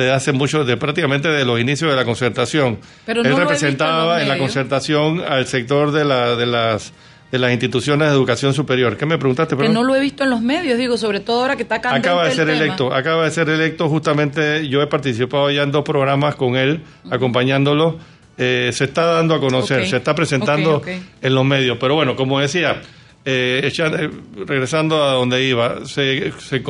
desde 0.00 0.12
hace 0.14 0.32
mucho, 0.32 0.64
de 0.64 0.76
prácticamente 0.76 1.28
de 1.28 1.44
los 1.44 1.60
inicios 1.60 1.90
de 1.90 1.96
la 1.96 2.04
concertación. 2.04 2.78
Pero 3.06 3.22
Él 3.22 3.30
no 3.30 3.38
representaba 3.38 4.20
en 4.22 4.28
la 4.28 4.38
concertación 4.38 5.20
al 5.20 5.46
sector 5.46 5.92
de, 5.92 6.04
la, 6.04 6.34
de, 6.36 6.46
las, 6.46 6.92
de 7.30 7.38
las 7.38 7.52
instituciones 7.52 8.08
de 8.08 8.14
educación 8.14 8.52
superior. 8.54 8.96
¿Qué 8.96 9.06
me 9.06 9.18
preguntaste? 9.18 9.54
Que 9.54 9.58
perdón? 9.58 9.74
no 9.74 9.82
lo 9.84 9.94
he 9.94 10.00
visto 10.00 10.24
en 10.24 10.30
los 10.30 10.40
medios, 10.40 10.78
digo, 10.78 10.96
sobre 10.96 11.20
todo 11.20 11.42
ahora 11.42 11.56
que 11.56 11.62
está 11.62 11.80
candente 11.80 12.08
Acaba 12.08 12.24
de 12.24 12.30
el 12.30 12.36
ser 12.36 12.46
tema. 12.46 12.58
electo, 12.64 12.92
acaba 12.92 13.24
de 13.24 13.30
ser 13.30 13.48
electo 13.48 13.88
justamente, 13.88 14.68
yo 14.68 14.82
he 14.82 14.86
participado 14.86 15.50
ya 15.50 15.62
en 15.62 15.70
dos 15.70 15.84
programas 15.84 16.34
con 16.34 16.56
él, 16.56 16.80
acompañándolo, 17.10 17.98
Eh, 18.42 18.70
se 18.72 18.84
está 18.84 19.04
dando 19.04 19.34
a 19.34 19.38
conocer, 19.40 19.86
se 19.86 19.98
está 19.98 20.14
presentando 20.14 20.80
en 21.20 21.34
los 21.34 21.44
medios, 21.44 21.76
pero 21.78 21.94
bueno, 21.94 22.16
como 22.16 22.40
decía, 22.40 22.80
eh, 23.22 23.70
eh, 23.70 24.10
regresando 24.46 25.04
a 25.04 25.12
donde 25.12 25.42
iba, 25.44 25.84
se, 25.84 26.32
se, 26.38 26.62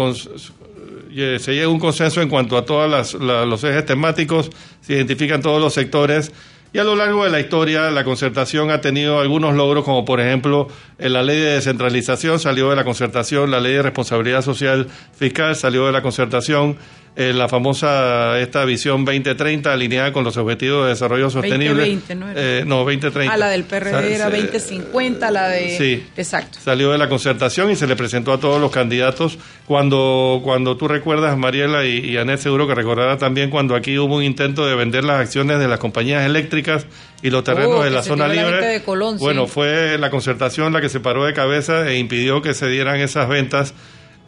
se 1.14 1.52
llega 1.52 1.66
a 1.66 1.68
un 1.68 1.78
consenso 1.78 2.22
en 2.22 2.28
cuanto 2.28 2.56
a 2.56 2.64
todos 2.64 3.14
los 3.14 3.64
ejes 3.64 3.86
temáticos, 3.86 4.50
se 4.80 4.94
identifican 4.94 5.42
todos 5.42 5.60
los 5.60 5.74
sectores 5.74 6.32
y 6.72 6.78
a 6.78 6.84
lo 6.84 6.94
largo 6.94 7.24
de 7.24 7.30
la 7.30 7.40
historia 7.40 7.90
la 7.90 8.04
concertación 8.04 8.70
ha 8.70 8.80
tenido 8.80 9.18
algunos 9.18 9.54
logros 9.54 9.84
como 9.84 10.04
por 10.04 10.20
ejemplo 10.20 10.68
en 10.98 11.12
la 11.12 11.22
ley 11.22 11.38
de 11.38 11.54
descentralización 11.54 12.38
salió 12.38 12.70
de 12.70 12.76
la 12.76 12.84
concertación, 12.84 13.50
la 13.50 13.60
ley 13.60 13.72
de 13.72 13.82
responsabilidad 13.82 14.42
social 14.42 14.86
fiscal 15.12 15.56
salió 15.56 15.86
de 15.86 15.92
la 15.92 16.02
concertación, 16.02 16.76
eh, 17.16 17.32
la 17.34 17.48
famosa 17.48 18.38
esta 18.40 18.64
visión 18.64 19.04
2030 19.04 19.72
alineada 19.72 20.12
con 20.12 20.22
los 20.24 20.36
objetivos 20.36 20.84
de 20.84 20.90
desarrollo 20.90 21.28
sostenible. 21.28 21.68
2020, 21.88 22.14
¿no? 22.14 22.26
Eh, 22.34 22.62
no, 22.66 22.76
2030. 22.78 23.34
Ah, 23.34 23.36
la 23.36 23.48
del 23.48 23.64
PRD 23.64 23.90
Sa- 23.90 24.06
era 24.06 24.30
se- 24.30 24.36
2050, 24.42 25.30
la 25.30 25.48
de... 25.48 25.76
Sí. 25.76 26.06
Exacto. 26.16 26.58
Salió 26.62 26.92
de 26.92 26.98
la 26.98 27.08
concertación 27.08 27.70
y 27.70 27.76
se 27.76 27.86
le 27.86 27.96
presentó 27.96 28.32
a 28.32 28.38
todos 28.40 28.60
los 28.60 28.70
candidatos. 28.70 29.38
Cuando, 29.66 30.40
cuando 30.42 30.76
tú 30.76 30.88
recuerdas, 30.88 31.36
Mariela 31.36 31.84
y, 31.84 31.98
y 31.98 32.16
Anet, 32.16 32.38
seguro 32.40 32.66
que 32.66 32.74
recordará 32.74 33.18
también 33.18 33.50
cuando 33.50 33.74
aquí 33.74 33.98
hubo 33.98 34.16
un 34.16 34.22
intento 34.24 34.66
de 34.66 34.74
vender 34.74 35.04
las 35.04 35.20
acciones 35.20 35.58
de 35.58 35.68
las 35.68 35.78
compañías 35.78 36.24
eléctricas 36.24 36.86
y 37.22 37.30
los 37.30 37.44
terrenos 37.44 37.76
Oh, 37.80 37.82
de 37.84 37.90
la 37.90 38.02
zona 38.02 38.28
la 38.28 38.34
libre. 38.34 38.50
gente 38.52 38.66
de 38.66 38.82
Colón, 38.82 39.18
sí. 39.18 39.24
bueno, 39.24 39.46
fue 39.46 39.98
la 39.98 40.10
concertación 40.10 40.72
la 40.72 40.80
que 40.80 40.88
se 40.88 41.00
paró 41.00 41.24
de 41.24 41.34
cabeza 41.34 41.88
e 41.88 41.98
impidió 41.98 42.40
que 42.42 42.54
se 42.54 42.68
dieran 42.68 42.96
esas 43.00 43.28
ventas. 43.28 43.74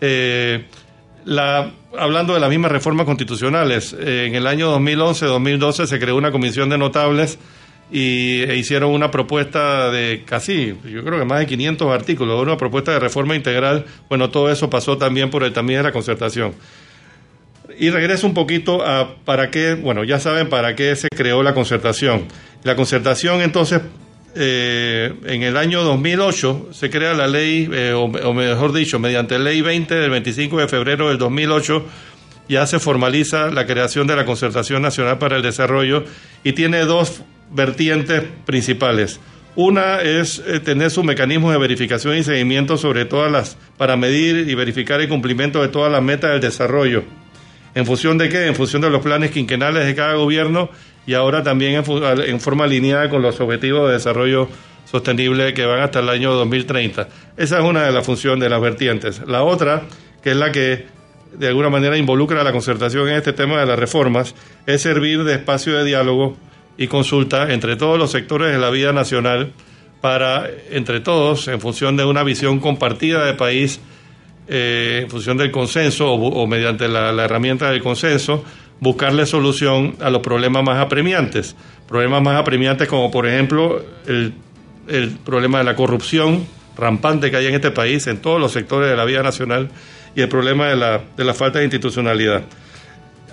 Eh, 0.00 0.64
la, 1.24 1.72
hablando 1.98 2.34
de 2.34 2.40
las 2.40 2.50
mismas 2.50 2.72
reformas 2.72 3.06
constitucionales, 3.06 3.94
eh, 3.98 4.26
en 4.26 4.34
el 4.34 4.46
año 4.46 4.78
2011-2012 4.78 5.86
se 5.86 5.98
creó 5.98 6.16
una 6.16 6.30
comisión 6.30 6.68
de 6.68 6.78
notables 6.78 7.38
y 7.90 8.42
e 8.42 8.56
hicieron 8.56 8.90
una 8.90 9.10
propuesta 9.10 9.90
de 9.90 10.22
casi, 10.24 10.74
yo 10.84 11.04
creo 11.04 11.18
que 11.18 11.26
más 11.26 11.40
de 11.40 11.46
500 11.46 11.92
artículos, 11.92 12.42
una 12.42 12.56
propuesta 12.56 12.92
de 12.92 12.98
reforma 12.98 13.36
integral. 13.36 13.84
Bueno, 14.08 14.30
todo 14.30 14.50
eso 14.50 14.70
pasó 14.70 14.96
también 14.96 15.28
por 15.28 15.44
el 15.44 15.52
también 15.52 15.80
de 15.80 15.84
la 15.84 15.92
concertación. 15.92 16.54
Y 17.78 17.90
regreso 17.90 18.26
un 18.26 18.34
poquito 18.34 18.84
a 18.84 19.16
para 19.24 19.50
qué, 19.50 19.74
bueno, 19.74 20.04
ya 20.04 20.18
saben 20.20 20.48
para 20.48 20.74
qué 20.74 20.96
se 20.96 21.08
creó 21.14 21.42
la 21.42 21.52
concertación. 21.52 22.28
La 22.64 22.76
concertación 22.76 23.42
entonces, 23.42 23.82
eh, 24.34 25.12
en 25.24 25.42
el 25.42 25.56
año 25.56 25.82
2008 25.82 26.68
se 26.72 26.90
crea 26.90 27.12
la 27.14 27.26
ley, 27.26 27.68
eh, 27.72 27.92
o, 27.92 28.08
mejor 28.08 28.72
dicho, 28.72 28.98
mediante 28.98 29.38
ley 29.38 29.60
20 29.60 29.94
del 29.94 30.10
25 30.10 30.58
de 30.58 30.68
febrero 30.68 31.08
del 31.08 31.18
2008, 31.18 31.84
ya 32.48 32.66
se 32.66 32.78
formaliza 32.78 33.50
la 33.50 33.66
creación 33.66 34.06
de 34.06 34.16
la 34.16 34.24
Concertación 34.24 34.82
Nacional 34.82 35.18
para 35.18 35.36
el 35.36 35.42
Desarrollo 35.42 36.04
y 36.44 36.52
tiene 36.52 36.80
dos 36.80 37.22
vertientes 37.50 38.24
principales. 38.46 39.20
Una 39.54 40.00
es 40.00 40.42
eh, 40.46 40.60
tener 40.60 40.90
su 40.90 41.04
mecanismo 41.04 41.52
de 41.52 41.58
verificación 41.58 42.16
y 42.16 42.24
seguimiento 42.24 42.78
sobre 42.78 43.04
todas 43.04 43.30
las, 43.30 43.58
para 43.76 43.96
medir 43.96 44.48
y 44.48 44.54
verificar 44.54 45.00
el 45.02 45.08
cumplimiento 45.08 45.60
de 45.60 45.68
todas 45.68 45.92
las 45.92 46.02
metas 46.02 46.30
del 46.30 46.40
desarrollo. 46.40 47.04
¿En 47.74 47.84
función 47.84 48.16
de 48.16 48.28
qué? 48.28 48.46
En 48.46 48.54
función 48.54 48.80
de 48.80 48.90
los 48.90 49.02
planes 49.02 49.30
quinquenales 49.30 49.86
de 49.86 49.94
cada 49.94 50.14
gobierno 50.14 50.70
y 51.06 51.14
ahora 51.14 51.42
también 51.42 51.74
en, 51.74 52.40
forma 52.40 52.64
alineada 52.64 53.08
con 53.08 53.22
los 53.22 53.40
objetivos 53.40 53.88
de 53.88 53.94
desarrollo 53.94 54.48
sostenible 54.84 55.54
que 55.54 55.64
van 55.64 55.80
hasta 55.80 56.00
el 56.00 56.08
año 56.08 56.32
2030. 56.32 57.08
Esa 57.36 57.58
es 57.58 57.64
una 57.64 57.84
de 57.84 57.92
las 57.92 58.04
funciones 58.04 58.40
de 58.40 58.50
las 58.50 58.60
vertientes. 58.60 59.22
La 59.26 59.42
otra, 59.42 59.82
que 60.22 60.30
es 60.30 60.36
la 60.36 60.52
que 60.52 60.86
de 61.32 61.48
alguna 61.48 61.70
manera 61.70 61.96
involucra 61.96 62.42
a 62.42 62.44
la 62.44 62.52
concertación 62.52 63.08
en 63.08 63.16
este 63.16 63.32
tema 63.32 63.58
de 63.58 63.66
las 63.66 63.78
reformas, 63.78 64.34
es 64.66 64.82
servir 64.82 65.24
de 65.24 65.34
espacio 65.34 65.76
de 65.76 65.84
diálogo 65.84 66.36
y 66.76 66.86
consulta 66.86 67.52
entre 67.52 67.76
todos 67.76 67.98
los 67.98 68.10
sectores 68.10 68.52
de 68.52 68.58
la 68.58 68.70
vida 68.70 68.92
nacional 68.92 69.52
para, 70.00 70.48
entre 70.70 71.00
todos, 71.00 71.48
en 71.48 71.60
función 71.60 71.96
de 71.96 72.04
una 72.04 72.22
visión 72.22 72.60
compartida 72.60 73.24
de 73.24 73.34
país, 73.34 73.80
eh, 74.48 75.00
en 75.04 75.10
función 75.10 75.36
del 75.36 75.50
consenso 75.50 76.12
o, 76.12 76.46
mediante 76.46 76.88
la 76.88 77.24
herramienta 77.24 77.70
del 77.70 77.82
consenso, 77.82 78.44
buscarle 78.82 79.26
solución 79.26 79.94
a 80.00 80.10
los 80.10 80.22
problemas 80.22 80.64
más 80.64 80.78
apremiantes. 80.78 81.54
Problemas 81.86 82.20
más 82.20 82.34
apremiantes 82.36 82.88
como, 82.88 83.12
por 83.12 83.28
ejemplo, 83.28 83.80
el, 84.08 84.34
el 84.88 85.10
problema 85.10 85.58
de 85.58 85.64
la 85.64 85.76
corrupción 85.76 86.44
rampante 86.76 87.30
que 87.30 87.36
hay 87.36 87.46
en 87.46 87.54
este 87.54 87.70
país, 87.70 88.08
en 88.08 88.18
todos 88.18 88.40
los 88.40 88.50
sectores 88.50 88.90
de 88.90 88.96
la 88.96 89.04
vida 89.04 89.22
nacional, 89.22 89.70
y 90.16 90.20
el 90.22 90.28
problema 90.28 90.66
de 90.66 90.74
la, 90.76 91.00
de 91.16 91.24
la 91.24 91.32
falta 91.32 91.60
de 91.60 91.66
institucionalidad. 91.66 92.42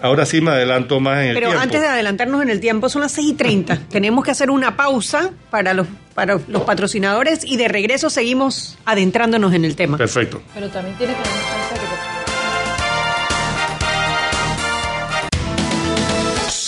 Ahora 0.04 0.28
sí 0.28 0.40
me 0.40 0.52
adelanto 0.52 1.00
más 1.00 1.24
en 1.24 1.30
el 1.30 1.34
Pero 1.34 1.48
tiempo. 1.48 1.64
antes 1.64 1.82
de 1.82 1.88
adelantarnos 1.88 2.44
en 2.44 2.50
el 2.52 2.60
tiempo, 2.60 2.88
son 2.88 3.02
las 3.02 3.12
6 3.14 3.30
y 3.30 3.34
30. 3.34 3.80
Tenemos 3.90 4.24
que 4.24 4.30
hacer 4.32 4.52
una 4.52 4.78
pausa 4.78 5.32
para 5.50 5.74
los, 5.74 5.88
para 6.14 6.40
los 6.48 6.62
patrocinadores 6.62 7.44
y 7.44 7.58
de 7.58 7.68
regreso 7.70 8.12
seguimos 8.12 8.78
adentrándonos 8.86 9.52
en 9.56 9.66
el 9.66 9.76
tema. 9.76 9.98
Perfecto. 9.98 10.44
Pero 10.54 10.70
también 10.70 10.96
tiene 10.98 11.14
que 11.14 11.20
haber 11.20 11.34
chance 11.34 11.74
de 11.74 11.80
que 11.80 12.09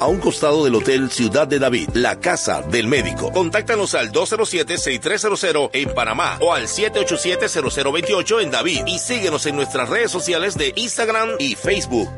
a 0.00 0.06
un 0.06 0.18
costado 0.18 0.64
del 0.64 0.74
Hotel 0.74 1.10
Ciudad 1.10 1.46
de 1.46 1.58
David, 1.58 1.90
la 1.94 2.20
casa 2.20 2.62
del 2.62 2.86
médico. 2.86 3.32
Contáctanos 3.32 3.94
al 3.94 4.12
207-6300 4.12 5.70
en 5.72 5.94
Panamá 5.94 6.38
o 6.40 6.52
al 6.52 6.66
787-0028 6.66 8.42
en 8.42 8.50
David 8.50 8.82
y 8.86 8.98
síguenos 8.98 9.46
en 9.46 9.56
nuestras 9.56 9.88
redes 9.88 10.10
sociales 10.10 10.56
de 10.56 10.72
Instagram 10.76 11.30
y 11.38 11.54
Facebook. 11.54 12.08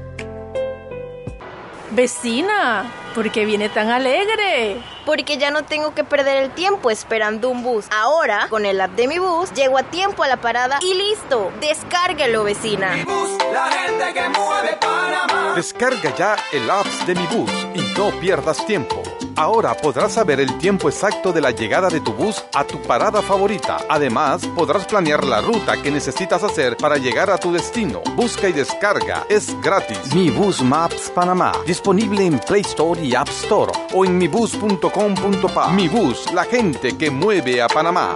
Vecina, 1.93 2.93
¿por 3.15 3.33
qué 3.33 3.45
viene 3.45 3.69
tan 3.69 3.89
alegre? 3.89 4.77
Porque 5.11 5.39
ya 5.39 5.51
no 5.51 5.65
tengo 5.65 5.93
que 5.93 6.05
perder 6.05 6.37
el 6.37 6.53
tiempo 6.53 6.89
esperando 6.89 7.49
un 7.49 7.65
bus. 7.65 7.87
Ahora, 7.91 8.47
con 8.49 8.65
el 8.65 8.81
app 8.81 8.93
de 8.93 9.09
mi 9.09 9.19
bus, 9.19 9.53
llego 9.55 9.77
a 9.77 9.83
tiempo 9.83 10.23
a 10.23 10.29
la 10.29 10.37
parada 10.37 10.79
y 10.81 10.95
listo. 10.95 11.51
Descárguelo, 11.61 12.45
vecina. 12.45 12.93
Mi 12.95 13.03
bus, 13.03 13.31
la 13.53 13.65
gente 13.73 14.15
que 14.15 14.29
mueve 14.29 14.79
Panamá. 14.81 15.55
Descarga 15.57 16.15
ya 16.15 16.37
el 16.53 16.71
app 16.71 16.87
de 17.09 17.17
mi 17.17 17.27
bus 17.27 17.51
y 17.75 17.81
no 17.99 18.13
pierdas 18.21 18.65
tiempo. 18.67 19.03
Ahora 19.41 19.75
podrás 19.75 20.13
saber 20.13 20.39
el 20.39 20.59
tiempo 20.59 20.91
exacto 20.91 21.33
de 21.33 21.41
la 21.41 21.51
llegada 21.51 21.89
de 21.89 22.01
tu 22.01 22.13
bus 22.13 22.45
a 22.53 22.63
tu 22.65 22.81
parada 22.83 23.23
favorita. 23.23 23.79
Además, 23.89 24.47
podrás 24.55 24.85
planear 24.85 25.25
la 25.25 25.41
ruta 25.41 25.81
que 25.83 25.91
necesitas 25.91 26.43
hacer 26.43 26.77
para 26.77 26.99
llegar 26.99 27.31
a 27.31 27.39
tu 27.39 27.51
destino. 27.51 28.03
Busca 28.17 28.51
y 28.51 28.53
descarga. 28.53 29.25
Es 29.31 29.59
gratis. 29.63 30.15
Mi 30.15 30.29
Bus 30.29 30.61
Maps 30.61 31.11
Panamá. 31.15 31.53
Disponible 31.67 32.27
en 32.27 32.39
Play 32.39 32.61
Store 32.61 33.01
y 33.03 33.15
App 33.15 33.29
Store 33.29 33.73
o 33.95 34.05
en 34.05 34.19
Mi 35.75 35.89
Bus, 35.89 36.31
la 36.35 36.45
gente 36.45 36.99
que 36.99 37.11
mueve 37.11 37.63
a 37.63 37.69
Panamá. 37.69 38.15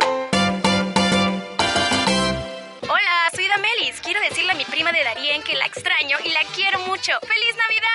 Damelis. 3.74 4.00
Quiero 4.00 4.20
decirle 4.20 4.52
a 4.52 4.54
mi 4.54 4.64
prima 4.64 4.92
de 4.92 5.02
Darien 5.02 5.42
que 5.42 5.54
la 5.54 5.66
extraño 5.66 6.16
y 6.24 6.28
la 6.30 6.40
quiero 6.54 6.78
mucho. 6.80 7.12
¡Feliz 7.22 7.54
Navidad! 7.56 7.94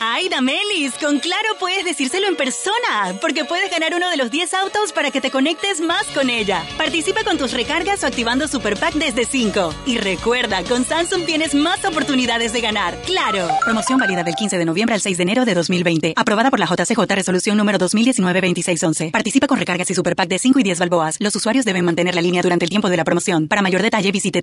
¡Ay, 0.00 0.28
Damelis! 0.28 0.94
Con 0.94 1.18
Claro 1.20 1.56
puedes 1.58 1.84
decírselo 1.84 2.26
en 2.26 2.36
persona, 2.36 3.18
porque 3.20 3.44
puedes 3.44 3.70
ganar 3.70 3.94
uno 3.94 4.08
de 4.10 4.16
los 4.16 4.30
10 4.30 4.54
autos 4.54 4.92
para 4.92 5.10
que 5.10 5.20
te 5.20 5.30
conectes 5.30 5.80
más 5.80 6.06
con 6.08 6.30
ella. 6.30 6.64
Participa 6.78 7.22
con 7.24 7.38
tus 7.38 7.52
recargas 7.52 8.02
o 8.02 8.06
activando 8.06 8.48
Super 8.48 8.76
Pack 8.76 8.94
desde 8.94 9.24
5. 9.24 9.74
Y 9.86 9.98
recuerda, 9.98 10.62
con 10.64 10.84
Samsung 10.84 11.24
tienes 11.26 11.54
más 11.54 11.84
oportunidades 11.84 12.52
de 12.52 12.60
ganar. 12.60 13.00
¡Claro! 13.02 13.48
Promoción 13.64 13.98
válida 13.98 14.24
del 14.24 14.34
15 14.34 14.58
de 14.58 14.64
noviembre 14.64 14.94
al 14.94 15.00
6 15.00 15.16
de 15.16 15.22
enero 15.22 15.44
de 15.44 15.54
2020. 15.54 16.14
Aprobada 16.16 16.50
por 16.50 16.58
la 16.58 16.66
JCJ 16.66 17.00
Resolución 17.08 17.56
número 17.56 17.78
2019-2611. 17.78 19.10
Participa 19.10 19.46
con 19.46 19.58
recargas 19.58 19.90
y 19.90 19.94
Super 19.94 20.16
Pack 20.16 20.28
de 20.28 20.38
5 20.38 20.58
y 20.60 20.62
10 20.62 20.78
balboas. 20.78 21.16
Los 21.20 21.36
usuarios 21.36 21.64
deben 21.64 21.84
mantener 21.84 22.14
la 22.14 22.22
línea 22.22 22.42
durante 22.42 22.64
el 22.64 22.70
tiempo 22.70 22.88
de 22.88 22.96
la 22.96 23.04
promoción. 23.04 23.48
Para 23.48 23.62
mayor 23.62 23.82
detalle 23.82 24.10
visite 24.10 24.42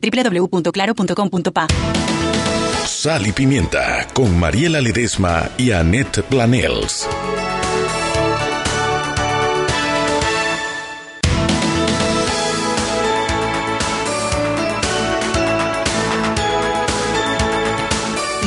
www.claro.com.pa. 0.77 1.67
Sal 2.85 3.27
y 3.27 3.31
Pimienta 3.31 4.07
con 4.13 4.37
Mariela 4.39 4.79
Ledesma 4.79 5.49
y 5.57 5.71
Annette 5.71 6.23
Planels. 6.23 7.07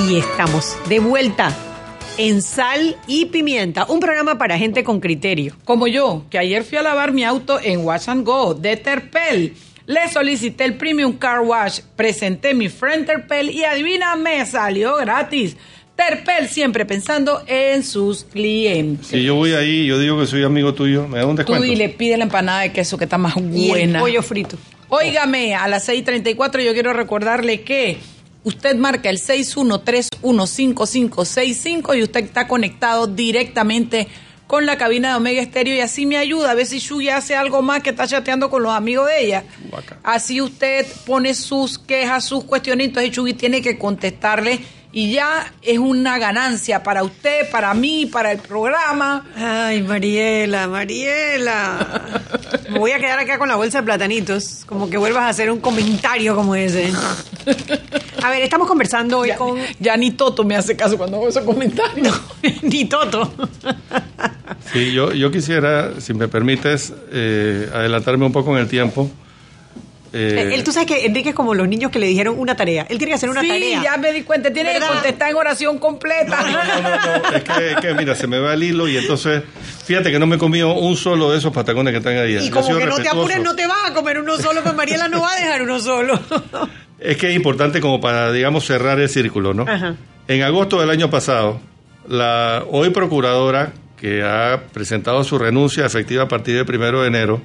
Y 0.08 0.16
estamos 0.16 0.76
de 0.88 0.98
vuelta 0.98 1.54
en 2.16 2.42
Sal 2.42 2.96
y 3.06 3.26
Pimienta, 3.26 3.86
un 3.88 4.00
programa 4.00 4.38
para 4.38 4.58
gente 4.58 4.82
con 4.82 5.00
criterio. 5.00 5.54
Como 5.64 5.86
yo, 5.86 6.24
que 6.30 6.38
ayer 6.38 6.64
fui 6.64 6.78
a 6.78 6.82
lavar 6.82 7.12
mi 7.12 7.24
auto 7.24 7.60
en 7.62 7.84
Wash 7.84 8.08
and 8.10 8.26
Go 8.26 8.54
de 8.54 8.76
Terpel. 8.76 9.54
Le 9.90 10.06
solicité 10.12 10.64
el 10.66 10.74
Premium 10.74 11.14
Car 11.18 11.40
Wash, 11.40 11.80
presenté 11.96 12.54
mi 12.54 12.68
friend 12.68 13.06
Terpel 13.06 13.50
y 13.50 13.64
adivina, 13.64 14.14
me 14.14 14.46
salió 14.46 14.94
gratis. 14.98 15.56
Terpel 15.96 16.48
siempre 16.48 16.86
pensando 16.86 17.42
en 17.48 17.82
sus 17.82 18.22
clientes. 18.22 19.08
Si 19.08 19.20
yo 19.24 19.34
voy 19.34 19.52
ahí, 19.54 19.86
yo 19.86 19.98
digo 19.98 20.16
que 20.20 20.26
soy 20.28 20.44
amigo 20.44 20.74
tuyo, 20.74 21.08
me 21.08 21.18
da 21.18 21.26
un 21.26 21.32
Tú 21.34 21.38
descuento. 21.38 21.64
y 21.66 21.74
le 21.74 21.88
pide 21.88 22.16
la 22.16 22.22
empanada 22.22 22.60
de 22.60 22.70
queso 22.72 22.96
que 22.98 23.02
está 23.04 23.18
más 23.18 23.34
Y 23.36 23.40
el 23.40 23.68
buena. 23.70 23.98
pollo 23.98 24.22
frito. 24.22 24.56
Óigame, 24.90 25.56
a 25.56 25.66
las 25.66 25.88
6:34 25.88 26.62
yo 26.64 26.72
quiero 26.72 26.92
recordarle 26.92 27.62
que 27.62 27.98
usted 28.44 28.76
marca 28.76 29.10
el 29.10 29.18
61315565 29.18 31.98
y 31.98 32.02
usted 32.04 32.22
está 32.24 32.46
conectado 32.46 33.08
directamente 33.08 34.06
con 34.50 34.66
la 34.66 34.76
cabina 34.76 35.10
de 35.10 35.14
Omega 35.14 35.40
Estéreo 35.40 35.76
y 35.76 35.80
así 35.80 36.06
me 36.06 36.16
ayuda 36.16 36.50
a 36.50 36.54
ver 36.54 36.66
si 36.66 36.80
Shugi 36.80 37.08
hace 37.08 37.36
algo 37.36 37.62
más 37.62 37.84
que 37.84 37.90
está 37.90 38.08
chateando 38.08 38.50
con 38.50 38.64
los 38.64 38.72
amigos 38.72 39.06
de 39.06 39.24
ella. 39.24 39.44
Así 40.02 40.40
usted 40.40 40.84
pone 41.06 41.34
sus 41.34 41.78
quejas, 41.78 42.24
sus 42.24 42.42
cuestionitos 42.42 43.00
y 43.04 43.10
Shugi 43.10 43.34
tiene 43.34 43.62
que 43.62 43.78
contestarle 43.78 44.58
y 44.92 45.12
ya 45.12 45.52
es 45.62 45.78
una 45.78 46.18
ganancia 46.18 46.82
para 46.82 47.04
usted, 47.04 47.48
para 47.50 47.72
mí, 47.74 48.06
para 48.06 48.32
el 48.32 48.38
programa. 48.38 49.24
Ay, 49.36 49.82
Mariela, 49.82 50.66
Mariela. 50.66 52.02
Me 52.70 52.78
voy 52.78 52.90
a 52.90 52.98
quedar 52.98 53.18
acá 53.18 53.38
con 53.38 53.48
la 53.48 53.56
bolsa 53.56 53.78
de 53.78 53.84
platanitos, 53.84 54.64
como 54.66 54.90
que 54.90 54.96
vuelvas 54.96 55.22
a 55.24 55.28
hacer 55.28 55.50
un 55.50 55.60
comentario 55.60 56.34
como 56.34 56.54
ese. 56.54 56.92
A 58.22 58.30
ver, 58.30 58.42
estamos 58.42 58.66
conversando 58.66 59.18
hoy 59.20 59.30
con... 59.38 59.58
Ya 59.78 59.96
ni 59.96 60.10
Toto 60.12 60.44
me 60.44 60.56
hace 60.56 60.76
caso 60.76 60.98
cuando 60.98 61.18
hago 61.18 61.28
esos 61.28 61.44
comentarios. 61.44 62.20
ni 62.62 62.84
Toto. 62.86 63.32
Sí, 64.72 64.92
yo, 64.92 65.12
yo 65.12 65.30
quisiera, 65.30 66.00
si 66.00 66.14
me 66.14 66.28
permites, 66.28 66.92
eh, 67.12 67.70
adelantarme 67.72 68.26
un 68.26 68.32
poco 68.32 68.56
en 68.56 68.62
el 68.62 68.68
tiempo. 68.68 69.10
Eh, 70.12 70.54
Él, 70.54 70.64
tú 70.64 70.72
sabes 70.72 70.88
que 70.88 71.06
Enrique 71.06 71.28
es 71.30 71.34
como 71.34 71.54
los 71.54 71.68
niños 71.68 71.90
que 71.90 71.98
le 71.98 72.06
dijeron 72.06 72.38
una 72.38 72.56
tarea. 72.56 72.82
Él 72.88 72.98
tiene 72.98 73.12
que 73.12 73.14
hacer 73.14 73.30
una 73.30 73.42
sí, 73.42 73.48
tarea. 73.48 73.82
ya 73.82 73.96
me 73.96 74.12
di 74.12 74.22
cuenta, 74.22 74.52
tiene 74.52 74.72
¿Verdad? 74.72 74.88
que 74.88 74.94
contestar 74.94 75.30
en 75.30 75.36
oración 75.36 75.78
completa. 75.78 76.38
es 77.34 77.42
que, 77.44 77.72
es 77.72 77.76
que, 77.76 77.94
mira, 77.94 78.14
se 78.14 78.26
me 78.26 78.38
va 78.38 78.54
el 78.54 78.62
hilo 78.62 78.88
y 78.88 78.96
entonces, 78.96 79.42
fíjate 79.84 80.10
que 80.10 80.18
no 80.18 80.26
me 80.26 80.36
he 80.36 80.38
comido 80.38 80.74
un 80.74 80.96
solo 80.96 81.30
de 81.30 81.38
esos 81.38 81.52
patacones 81.52 81.92
que 81.92 81.98
están 81.98 82.16
ahí. 82.16 82.36
Y 82.38 82.50
como 82.50 82.76
que 82.76 82.86
no 82.86 82.96
te 82.96 83.08
apures, 83.08 83.40
no 83.40 83.54
te 83.54 83.66
vas 83.66 83.90
a 83.90 83.94
comer 83.94 84.18
uno 84.18 84.36
solo, 84.38 84.62
pues 84.62 84.74
Mariela 84.74 85.08
no 85.08 85.20
va 85.20 85.32
a 85.32 85.36
dejar 85.36 85.62
uno 85.62 85.78
solo. 85.80 86.18
Es 87.00 87.16
que 87.16 87.30
es 87.30 87.34
importante 87.34 87.80
como 87.80 87.98
para, 87.98 88.30
digamos, 88.30 88.66
cerrar 88.66 89.00
el 89.00 89.08
círculo, 89.08 89.54
¿no? 89.54 89.62
Ajá. 89.66 89.94
En 90.28 90.42
agosto 90.42 90.78
del 90.80 90.90
año 90.90 91.08
pasado, 91.08 91.58
la 92.06 92.62
hoy 92.70 92.90
procuradora, 92.90 93.72
que 93.96 94.22
ha 94.22 94.64
presentado 94.72 95.24
su 95.24 95.38
renuncia 95.38 95.86
efectiva 95.86 96.24
a 96.24 96.28
partir 96.28 96.56
del 96.56 96.66
primero 96.66 97.00
de 97.00 97.08
enero, 97.08 97.40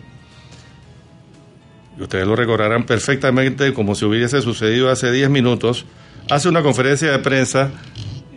ustedes 2.00 2.28
lo 2.28 2.36
recordarán 2.36 2.86
perfectamente 2.86 3.74
como 3.74 3.96
si 3.96 4.06
hubiese 4.06 4.42
sucedido 4.42 4.90
hace 4.92 5.12
10 5.12 5.30
minutos, 5.30 5.86
hace 6.30 6.50
una 6.50 6.62
conferencia 6.62 7.12
de 7.12 7.20
prensa 7.20 7.72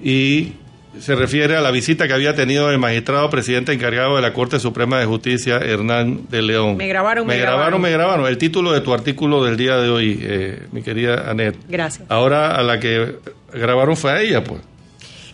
y 0.03 0.53
se 0.99 1.15
refiere 1.15 1.57
a 1.57 1.61
la 1.61 1.71
visita 1.71 2.09
que 2.09 2.13
había 2.15 2.35
tenido 2.35 2.71
el 2.71 2.79
magistrado 2.79 3.31
presidente 3.31 3.73
encargado 3.73 4.17
de 4.17 4.23
la 4.23 4.33
Corte 4.33 4.59
Suprema 4.59 4.99
de 4.99 5.07
Justicia, 5.07 5.59
Hernán 5.59 6.23
de 6.29 6.43
León. 6.43 6.77
Me 6.77 6.89
grabaron, 6.89 7.27
me 7.27 7.35
me 7.35 7.41
grabaron, 7.41 7.61
grabaron. 7.81 7.81
me 7.83 7.91
grabaron. 7.93 8.27
El 8.27 8.37
título 8.39 8.73
de 8.73 8.81
tu 8.81 8.93
artículo 8.93 9.45
del 9.45 9.57
día 9.57 9.77
de 9.77 9.91
hoy, 9.91 10.19
eh, 10.21 10.63
mi 10.73 10.83
querida 10.83 11.31
Anet. 11.31 11.57
Gracias. 11.69 12.05
Ahora 12.11 12.57
a 12.57 12.63
la 12.65 12.81
que 12.81 13.17
grabaron 13.53 13.97
fue 13.97 14.11
a 14.13 14.21
ella, 14.23 14.43
pues. 14.43 14.61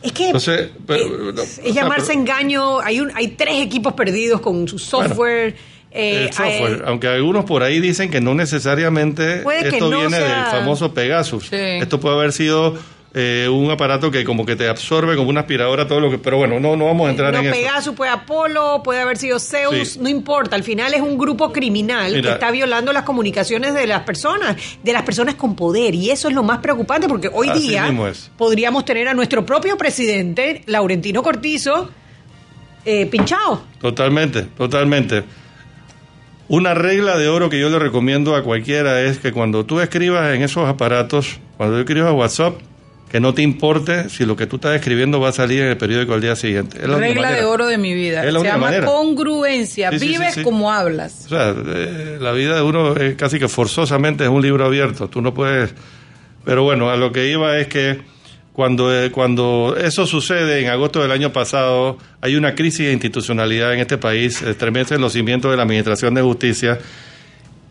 Es 0.02 0.12
que 0.12 0.26
Entonces, 0.26 0.68
pero, 0.86 1.32
no, 1.32 1.40
o 1.40 1.44
es 1.44 1.48
sea, 1.48 1.72
llamarse 1.72 2.08
pero- 2.08 2.20
engaño. 2.20 2.80
Hay 2.80 3.00
un, 3.00 3.10
hay 3.14 3.28
tres 3.28 3.54
equipos 3.62 3.94
perdidos 3.94 4.42
con 4.42 4.68
su 4.68 4.78
software. 4.78 5.54
Eh, 5.94 6.24
el 6.24 6.32
software, 6.32 6.72
eh, 6.80 6.82
aunque 6.86 7.06
algunos 7.06 7.44
por 7.44 7.62
ahí 7.62 7.78
dicen 7.80 8.10
que 8.10 8.20
no 8.20 8.34
necesariamente 8.34 9.44
esto 9.62 9.90
no 9.90 9.98
viene 9.98 10.16
sea- 10.18 10.42
del 10.42 10.44
famoso 10.46 10.92
Pegasus. 10.92 11.46
Sí. 11.46 11.56
Esto 11.56 12.00
puede 12.00 12.16
haber 12.16 12.32
sido 12.32 12.76
eh, 13.16 13.48
un 13.48 13.70
aparato 13.70 14.10
que 14.10 14.24
como 14.24 14.44
que 14.44 14.56
te 14.56 14.68
absorbe 14.68 15.14
como 15.14 15.28
una 15.30 15.42
aspiradora 15.42 15.86
todo 15.86 16.00
lo 16.00 16.10
que... 16.10 16.18
Pero 16.18 16.36
bueno, 16.38 16.58
no, 16.58 16.74
no 16.76 16.86
vamos 16.86 17.06
a 17.06 17.10
entrar 17.12 17.32
no 17.32 17.38
en 17.38 17.46
eso. 17.46 17.54
Pegasus, 17.54 17.94
puede 17.94 18.10
Apolo, 18.10 18.82
puede 18.82 19.00
haber 19.02 19.16
sido 19.18 19.38
Zeus, 19.38 19.90
Sí. 19.90 19.98
no 20.00 20.08
importa. 20.08 20.56
Al 20.56 20.64
final 20.64 20.92
es 20.94 21.00
un 21.00 21.16
grupo 21.16 21.52
criminal 21.52 22.12
que 22.20 22.28
está 22.28 22.50
violando 22.50 22.92
las 22.92 23.04
comunicaciones 23.04 23.72
de 23.72 23.86
las 23.86 24.00
personas, 24.02 24.56
de 24.82 24.92
las 24.92 25.04
personas 25.04 25.36
con 25.36 25.54
poder. 25.54 25.94
Y 25.94 26.10
eso 26.10 26.26
es 26.26 26.34
lo 26.34 26.42
más 26.42 26.58
preocupante 26.58 27.06
porque 27.06 27.30
hoy 27.32 27.50
día 27.50 27.88
podríamos 28.36 28.84
tener 28.84 29.06
a 29.06 29.14
nuestro 29.14 29.46
propio 29.46 29.78
presidente, 29.78 30.64
Laurentino 30.66 31.22
Cortizo, 31.22 31.90
eh, 32.84 33.06
pinchado. 33.06 33.62
Totalmente, 33.80 34.42
totalmente. 34.42 35.22
Una 36.48 36.74
regla 36.74 37.16
de 37.16 37.28
oro 37.28 37.48
que 37.48 37.58
yo 37.58 37.70
le 37.70 37.78
recomiendo 37.78 38.36
a 38.36 38.42
cualquiera 38.42 39.00
es 39.00 39.18
que 39.18 39.32
cuando 39.32 39.64
tú 39.64 39.80
escribas 39.80 40.34
en 40.34 40.42
esos 40.42 40.68
aparatos, 40.68 41.38
cuando 41.56 41.76
tú 41.76 41.80
escribas 41.80 42.12
WhatsApp, 42.12 42.54
que 43.10 43.20
no 43.20 43.32
te 43.32 43.42
importe 43.42 44.08
si 44.10 44.26
lo 44.26 44.34
que 44.36 44.46
tú 44.46 44.56
estás 44.56 44.74
escribiendo 44.74 45.20
va 45.20 45.28
a 45.28 45.32
salir 45.32 45.60
en 45.62 45.68
el 45.68 45.76
periódico 45.76 46.14
al 46.14 46.20
día 46.20 46.34
siguiente. 46.36 46.78
Es 46.82 46.88
la 46.88 46.98
Regla 46.98 47.30
de 47.30 47.44
oro 47.44 47.66
de 47.66 47.78
mi 47.78 47.94
vida. 47.94 48.24
Es 48.26 48.32
la 48.32 48.40
Se 48.40 48.46
llama 48.46 48.66
manera. 48.66 48.86
congruencia. 48.86 49.90
Sí, 49.92 49.98
sí, 50.00 50.06
sí, 50.06 50.12
Vives 50.12 50.34
sí. 50.34 50.42
como 50.42 50.72
hablas. 50.72 51.26
O 51.26 51.28
sea, 51.28 51.54
eh, 51.56 52.18
la 52.20 52.32
vida 52.32 52.56
de 52.56 52.62
uno 52.62 52.96
es 52.96 53.14
casi 53.14 53.38
que 53.38 53.46
forzosamente 53.48 54.24
es 54.24 54.30
un 54.30 54.42
libro 54.42 54.66
abierto. 54.66 55.08
Tú 55.08 55.22
no 55.22 55.32
puedes. 55.32 55.72
Pero 56.44 56.64
bueno, 56.64 56.90
a 56.90 56.96
lo 56.96 57.12
que 57.12 57.30
iba 57.30 57.56
es 57.56 57.68
que 57.68 58.00
cuando, 58.54 58.94
eh, 58.94 59.10
cuando 59.10 59.76
eso 59.76 60.06
sucede 60.06 60.60
en 60.60 60.68
agosto 60.68 61.02
del 61.02 61.10
año 61.10 61.32
pasado, 61.32 61.98
hay 62.20 62.36
una 62.36 62.54
crisis 62.54 62.86
de 62.86 62.92
institucionalidad 62.92 63.74
en 63.74 63.80
este 63.80 63.98
país, 63.98 64.40
estremecen 64.42 65.00
los 65.00 65.12
cimientos 65.12 65.50
de 65.50 65.56
la 65.56 65.64
Administración 65.64 66.14
de 66.14 66.22
Justicia 66.22 66.78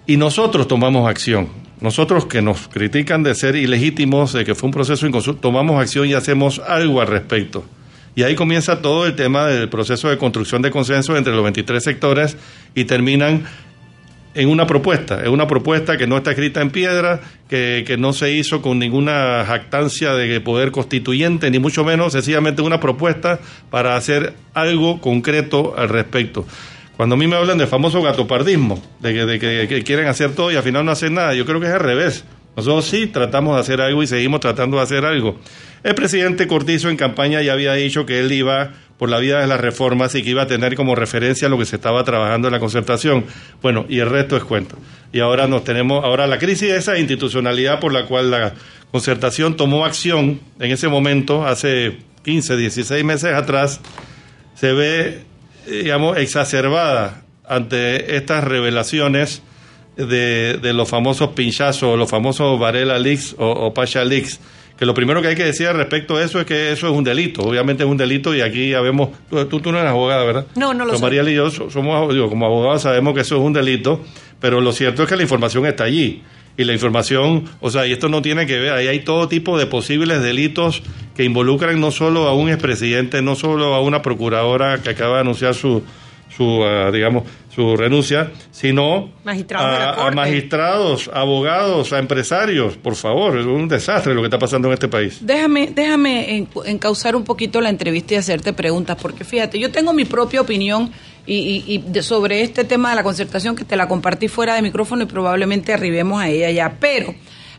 y 0.05 0.17
nosotros 0.17 0.67
tomamos 0.67 1.09
acción. 1.09 1.47
Nosotros 1.79 2.25
que 2.25 2.41
nos 2.41 2.67
critican 2.67 3.23
de 3.23 3.33
ser 3.33 3.55
ilegítimos, 3.55 4.33
de 4.33 4.43
que 4.43 4.55
fue 4.55 4.67
un 4.67 4.73
proceso 4.73 5.07
inconsulto, 5.07 5.39
tomamos 5.39 5.81
acción 5.81 6.05
y 6.05 6.15
hacemos 6.15 6.59
algo 6.59 6.99
al 6.99 7.07
respecto. 7.07 7.63
Y 8.13 8.23
ahí 8.23 8.35
comienza 8.35 8.81
todo 8.81 9.05
el 9.05 9.15
tema 9.15 9.47
del 9.47 9.69
proceso 9.69 10.09
de 10.09 10.17
construcción 10.17 10.61
de 10.61 10.69
consenso 10.69 11.15
entre 11.15 11.33
los 11.33 11.43
23 11.43 11.81
sectores 11.81 12.35
y 12.75 12.83
terminan 12.83 13.45
en 14.35 14.49
una 14.49 14.65
propuesta, 14.67 15.23
en 15.23 15.31
una 15.31 15.47
propuesta 15.47 15.97
que 15.97 16.07
no 16.07 16.17
está 16.17 16.31
escrita 16.31 16.61
en 16.61 16.71
piedra, 16.71 17.21
que, 17.49 17.83
que 17.85 17.97
no 17.97 18.13
se 18.13 18.31
hizo 18.31 18.61
con 18.61 18.79
ninguna 18.79 19.43
jactancia 19.45 20.13
de 20.13 20.41
poder 20.41 20.71
constituyente, 20.71 21.51
ni 21.51 21.59
mucho 21.59 21.83
menos, 21.83 22.13
sencillamente 22.13 22.61
una 22.61 22.79
propuesta 22.79 23.39
para 23.69 23.95
hacer 23.95 24.33
algo 24.53 24.99
concreto 25.01 25.75
al 25.77 25.89
respecto. 25.89 26.45
Cuando 26.97 27.15
a 27.15 27.17
mí 27.17 27.27
me 27.27 27.35
hablan 27.35 27.57
de 27.57 27.67
famoso 27.67 28.01
gatopardismo, 28.01 28.81
de 28.99 29.13
que, 29.13 29.25
de 29.25 29.39
que- 29.39 29.67
que 29.67 29.83
quieren 29.83 30.07
hacer 30.07 30.31
todo 30.33 30.51
y 30.51 30.55
al 30.55 30.63
final 30.63 30.85
no 30.85 30.91
hacen 30.91 31.13
nada, 31.15 31.33
yo 31.33 31.45
creo 31.45 31.59
que 31.59 31.67
es 31.67 31.73
al 31.73 31.79
revés. 31.79 32.23
Nosotros 32.55 32.85
sí 32.85 33.07
tratamos 33.07 33.55
de 33.55 33.61
hacer 33.61 33.81
algo 33.81 34.03
y 34.03 34.07
seguimos 34.07 34.39
tratando 34.39 34.77
de 34.77 34.83
hacer 34.83 35.05
algo. 35.05 35.39
El 35.83 35.95
presidente 35.95 36.45
Cortizo 36.47 36.89
en 36.89 36.97
campaña 36.97 37.41
ya 37.41 37.53
había 37.53 37.73
dicho 37.73 38.05
que 38.05 38.19
él 38.19 38.31
iba 38.31 38.73
por 38.97 39.09
la 39.09 39.19
vía 39.19 39.39
de 39.39 39.47
las 39.47 39.59
reformas 39.59 40.15
y 40.15 40.23
que 40.23 40.29
iba 40.29 40.43
a 40.43 40.47
tener 40.47 40.75
como 40.75 40.95
referencia 40.95 41.49
lo 41.49 41.57
que 41.57 41.65
se 41.65 41.75
estaba 41.75 42.03
trabajando 42.03 42.47
en 42.47 42.53
la 42.53 42.59
concertación. 42.59 43.25
Bueno, 43.61 43.85
y 43.89 43.99
el 43.99 44.09
resto 44.09 44.37
es 44.37 44.43
cuento. 44.43 44.77
Y 45.11 45.19
ahora 45.19 45.47
nos 45.47 45.63
tenemos, 45.63 46.03
ahora 46.03 46.27
la 46.27 46.37
crisis 46.37 46.69
de 46.69 46.77
esa 46.77 46.97
institucionalidad 46.97 47.79
por 47.79 47.93
la 47.93 48.05
cual 48.05 48.31
la 48.31 48.53
concertación 48.91 49.57
tomó 49.57 49.85
acción 49.85 50.39
en 50.59 50.71
ese 50.71 50.87
momento, 50.87 51.45
hace 51.45 51.97
15, 52.23 52.57
16 52.57 53.03
meses 53.03 53.33
atrás, 53.33 53.81
se 54.55 54.71
ve, 54.71 55.23
digamos, 55.67 56.17
exacerbada 56.17 57.23
ante 57.45 58.15
estas 58.15 58.43
revelaciones 58.43 59.41
de, 59.97 60.59
de 60.61 60.73
los 60.73 60.89
famosos 60.89 61.29
pinchazos, 61.29 61.97
los 61.97 62.09
famosos 62.09 62.59
Varela 62.59 62.97
Leaks 62.97 63.35
o, 63.37 63.49
o 63.49 63.73
Pasha 63.73 64.03
Leaks. 64.03 64.39
Que 64.77 64.85
lo 64.87 64.93
primero 64.93 65.21
que 65.21 65.27
hay 65.29 65.35
que 65.35 65.43
decir 65.45 65.67
al 65.67 65.77
respecto 65.77 66.17
de 66.17 66.25
eso 66.25 66.39
es 66.39 66.45
que 66.45 66.71
eso 66.71 66.87
es 66.87 66.93
un 66.93 67.03
delito. 67.03 67.43
Obviamente 67.43 67.83
es 67.83 67.89
un 67.89 67.95
delito 67.97 68.33
y 68.35 68.41
aquí 68.41 68.69
ya 68.71 68.81
vemos. 68.81 69.09
Tú, 69.29 69.45
tú, 69.45 69.59
tú 69.59 69.71
no 69.71 69.77
eres 69.79 69.91
abogada, 69.91 70.23
¿verdad? 70.23 70.45
No, 70.55 70.73
no 70.73 70.79
lo 70.79 70.91
Pero 70.91 70.97
soy. 70.97 71.01
Mariela 71.03 71.29
y 71.31 71.35
yo 71.35 71.49
so- 71.51 71.69
somos, 71.69 72.11
digo, 72.13 72.27
como 72.29 72.45
abogados 72.47 72.81
sabemos 72.81 73.13
que 73.13 73.21
eso 73.21 73.35
es 73.35 73.41
un 73.41 73.53
delito, 73.53 74.01
pero 74.39 74.61
lo 74.61 74.71
cierto 74.71 75.03
es 75.03 75.09
que 75.09 75.15
la 75.15 75.21
información 75.23 75.65
está 75.67 75.83
allí. 75.85 76.23
Y 76.55 76.65
la 76.65 76.73
información, 76.73 77.45
o 77.61 77.71
sea, 77.71 77.87
y 77.87 77.93
esto 77.93 78.09
no 78.09 78.21
tiene 78.21 78.45
que 78.45 78.59
ver, 78.59 78.73
ahí 78.73 78.87
hay 78.87 78.99
todo 78.99 79.27
tipo 79.27 79.57
de 79.57 79.65
posibles 79.65 80.21
delitos 80.21 80.83
que 81.15 81.23
involucran 81.23 81.79
no 81.79 81.89
solo 81.89 82.27
a 82.27 82.35
un 82.35 82.49
expresidente, 82.49 83.23
no 83.23 83.35
solo 83.35 83.73
a 83.73 83.81
una 83.81 84.03
procuradora 84.03 84.79
que 84.83 84.91
acaba 84.91 85.15
de 85.15 85.21
anunciar 85.21 85.55
su, 85.55 85.81
su 86.35 86.63
ah, 86.63 86.91
digamos, 86.91 87.23
su 87.53 87.75
renuncia, 87.77 88.31
sino 88.51 89.11
Magistrados 89.23 89.97
a, 89.97 90.07
a 90.07 90.11
magistrados, 90.11 91.09
abogados, 91.13 91.93
a 91.93 91.99
empresarios. 91.99 92.77
Por 92.77 92.95
favor, 92.95 93.37
es 93.37 93.45
un 93.45 93.67
desastre 93.67 94.13
lo 94.13 94.21
que 94.21 94.27
está 94.27 94.39
pasando 94.39 94.67
en 94.69 94.73
este 94.73 94.87
país. 94.87 95.19
Déjame, 95.21 95.67
déjame 95.73 96.35
en- 96.37 96.47
encauzar 96.65 97.15
un 97.15 97.23
poquito 97.23 97.61
la 97.61 97.69
entrevista 97.69 98.15
y 98.15 98.17
hacerte 98.17 98.53
preguntas, 98.53 98.97
porque 99.01 99.23
fíjate, 99.23 99.59
yo 99.59 99.71
tengo 99.71 99.93
mi 99.93 100.05
propia 100.05 100.41
opinión 100.41 100.91
y, 101.25 101.35
y- 101.35 101.63
y 101.67 101.77
de- 101.79 102.01
sobre 102.03 102.41
este 102.41 102.63
tema 102.63 102.89
de 102.89 102.95
la 102.95 103.03
concertación 103.03 103.55
que 103.55 103.65
te 103.65 103.75
la 103.75 103.87
compartí 103.87 104.27
fuera 104.27 104.55
de 104.55 104.61
micrófono 104.61 105.03
y 105.03 105.05
probablemente 105.05 105.73
arribemos 105.73 106.21
a 106.21 106.29
ella 106.29 106.49
ya. 106.51 106.77
Pero 106.79 107.13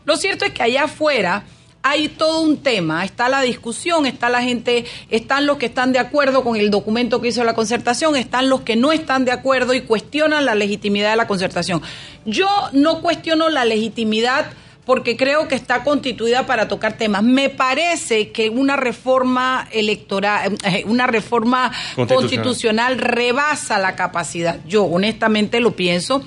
lo 0.05 0.17
cierto 0.17 0.45
es 0.45 0.51
que 0.51 0.61
allá 0.63 0.83
afuera 0.83 1.43
hay 1.87 2.07
todo 2.07 2.41
un 2.41 2.57
tema, 2.57 3.05
está 3.05 3.29
la 3.29 3.41
discusión, 3.41 4.07
está 4.07 4.27
la 4.27 4.41
gente, 4.41 4.85
están 5.11 5.45
los 5.45 5.57
que 5.57 5.67
están 5.67 5.93
de 5.93 5.99
acuerdo 5.99 6.43
con 6.43 6.55
el 6.55 6.71
documento 6.71 7.21
que 7.21 7.27
hizo 7.27 7.43
la 7.43 7.53
concertación, 7.53 8.15
están 8.15 8.49
los 8.49 8.61
que 8.61 8.75
no 8.75 8.91
están 8.91 9.23
de 9.23 9.31
acuerdo 9.31 9.71
y 9.75 9.81
cuestionan 9.81 10.45
la 10.45 10.55
legitimidad 10.55 11.11
de 11.11 11.17
la 11.17 11.27
concertación. 11.27 11.83
Yo 12.25 12.47
no 12.71 13.01
cuestiono 13.01 13.49
la 13.49 13.65
legitimidad 13.65 14.47
porque 14.83 15.15
creo 15.15 15.47
que 15.47 15.53
está 15.53 15.83
constituida 15.83 16.47
para 16.47 16.67
tocar 16.67 16.93
temas. 16.97 17.21
Me 17.21 17.49
parece 17.49 18.31
que 18.31 18.49
una 18.49 18.77
reforma 18.77 19.67
electoral, 19.71 20.57
eh, 20.63 20.83
una 20.87 21.05
reforma 21.05 21.71
Constitucional. 21.95 22.15
constitucional 22.15 22.97
rebasa 22.97 23.77
la 23.77 23.95
capacidad. 23.95 24.59
Yo 24.65 24.85
honestamente 24.85 25.59
lo 25.59 25.75
pienso, 25.75 26.23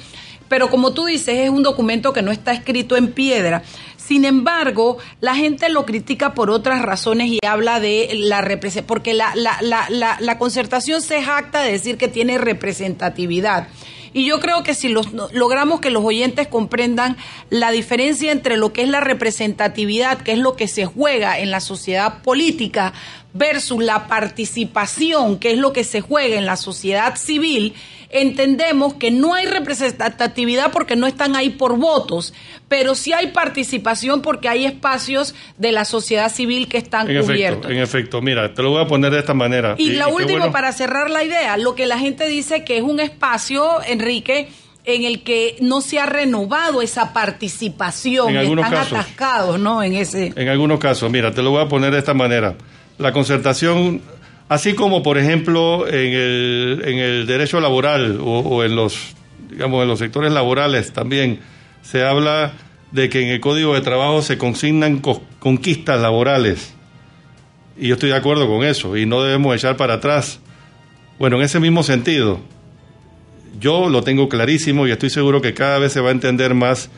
pero 0.48 0.70
como 0.70 0.92
tú 0.92 1.06
dices, 1.06 1.36
es 1.36 1.50
un 1.50 1.64
documento 1.64 2.12
que 2.12 2.22
no 2.22 2.30
está 2.30 2.52
escrito 2.52 2.96
en 2.96 3.12
piedra. 3.12 3.64
Sin 4.08 4.24
embargo, 4.24 4.96
la 5.20 5.34
gente 5.34 5.68
lo 5.68 5.84
critica 5.84 6.32
por 6.32 6.48
otras 6.48 6.80
razones 6.80 7.28
y 7.28 7.40
habla 7.46 7.78
de 7.78 8.08
la 8.14 8.40
representación, 8.40 8.86
porque 8.86 9.12
la, 9.12 9.34
la, 9.34 9.58
la, 9.60 10.16
la, 10.18 10.38
concertación 10.38 11.02
se 11.02 11.22
jacta 11.22 11.62
de 11.62 11.72
decir 11.72 11.98
que 11.98 12.08
tiene 12.08 12.38
representatividad. 12.38 13.68
Y 14.14 14.24
yo 14.24 14.40
creo 14.40 14.62
que 14.62 14.72
si 14.72 14.88
los, 14.88 15.12
logramos 15.12 15.80
que 15.80 15.90
los 15.90 16.02
oyentes 16.02 16.48
comprendan 16.48 17.18
la 17.50 17.70
diferencia 17.70 18.32
entre 18.32 18.56
lo 18.56 18.72
que 18.72 18.80
es 18.80 18.88
la 18.88 19.00
representatividad, 19.00 20.22
que 20.22 20.32
es 20.32 20.38
lo 20.38 20.56
que 20.56 20.68
se 20.68 20.86
juega 20.86 21.38
en 21.38 21.50
la 21.50 21.60
sociedad 21.60 22.22
política, 22.22 22.94
versus 23.38 23.82
la 23.82 24.06
participación, 24.08 25.38
que 25.38 25.52
es 25.52 25.58
lo 25.58 25.72
que 25.72 25.84
se 25.84 26.00
juega 26.00 26.36
en 26.36 26.46
la 26.46 26.56
sociedad 26.56 27.16
civil, 27.16 27.74
entendemos 28.10 28.94
que 28.94 29.10
no 29.10 29.34
hay 29.34 29.46
representatividad 29.46 30.72
porque 30.72 30.96
no 30.96 31.06
están 31.06 31.36
ahí 31.36 31.50
por 31.50 31.76
votos, 31.78 32.32
pero 32.68 32.94
sí 32.94 33.12
hay 33.12 33.28
participación 33.28 34.22
porque 34.22 34.48
hay 34.48 34.64
espacios 34.64 35.34
de 35.58 35.72
la 35.72 35.84
sociedad 35.84 36.30
civil 36.32 36.68
que 36.68 36.78
están 36.78 37.08
En 37.10 37.22
cubiertos. 37.22 37.58
efecto, 37.66 37.70
en 37.70 37.78
efecto. 37.78 38.22
Mira, 38.22 38.52
te 38.54 38.62
lo 38.62 38.70
voy 38.70 38.82
a 38.82 38.86
poner 38.86 39.12
de 39.12 39.18
esta 39.20 39.34
manera. 39.34 39.74
Y, 39.78 39.90
la 39.90 40.06
qué 40.06 40.12
última, 40.12 40.38
bueno- 40.40 40.52
para 40.52 40.72
cerrar 40.72 41.10
la 41.10 41.22
idea, 41.22 41.56
lo 41.58 41.74
que 41.74 41.86
la 41.86 41.98
gente 41.98 42.26
dice 42.28 42.64
que 42.64 42.78
es 42.78 42.82
un 42.82 42.98
espacio, 43.00 43.82
Enrique, 43.86 44.48
en 44.84 45.04
el 45.04 45.22
que 45.22 45.56
no 45.60 45.82
se 45.82 45.98
ha 46.00 46.06
renovado 46.06 46.80
esa 46.80 47.12
participación. 47.12 48.30
En 48.30 48.36
algunos 48.38 48.64
Están 48.64 48.78
casos. 48.84 48.98
atascados, 48.98 49.60
¿no? 49.60 49.82
En 49.82 49.94
ese. 49.94 50.32
En 50.34 50.48
algunos 50.48 50.78
casos, 50.78 51.10
mira, 51.10 51.30
te 51.32 51.42
lo 51.42 51.50
voy 51.50 51.62
a 51.62 51.68
poner 51.68 51.92
de 51.92 51.98
esta 51.98 52.14
manera. 52.14 52.56
La 52.98 53.12
concertación, 53.12 54.02
así 54.48 54.74
como 54.74 55.02
por 55.02 55.18
ejemplo 55.18 55.86
en 55.86 56.12
el, 56.12 56.82
en 56.84 56.98
el 56.98 57.26
derecho 57.26 57.60
laboral 57.60 58.18
o, 58.20 58.64
en 58.64 58.74
los, 58.74 59.14
digamos, 59.50 59.82
en 59.82 59.88
los 59.88 59.98
sectores 60.00 60.32
laborales 60.32 60.92
también 60.92 61.38
se 61.82 62.02
habla 62.04 62.52
de 62.90 63.08
que 63.08 63.22
en 63.22 63.28
el 63.28 63.40
Código 63.40 63.74
de 63.74 63.82
Trabajo 63.82 64.20
se 64.22 64.36
consignan 64.38 64.98
co- 64.98 65.22
conquistas 65.38 66.00
laborales. 66.00 66.74
Y 67.78 67.88
yo 67.88 67.94
estoy 67.94 68.10
de 68.10 68.16
acuerdo 68.16 68.48
con 68.48 68.64
eso 68.64 68.96
y 68.96 69.06
no 69.06 69.22
debemos 69.22 69.54
echar 69.54 69.76
para 69.76 69.94
atrás. 69.94 70.40
Bueno, 71.18 71.36
en 71.36 71.42
ese 71.42 71.60
mismo 71.60 71.82
sentido, 71.84 72.40
yo 73.60 73.88
lo 73.88 74.02
tengo 74.02 74.28
clarísimo 74.28 74.86
y 74.86 74.90
estoy 74.90 75.10
seguro 75.10 75.40
que 75.40 75.54
cada 75.54 75.78
vez 75.78 75.92
se 75.92 76.00
va 76.00 76.08
a 76.08 76.12
entender 76.12 76.54
más 76.54 76.90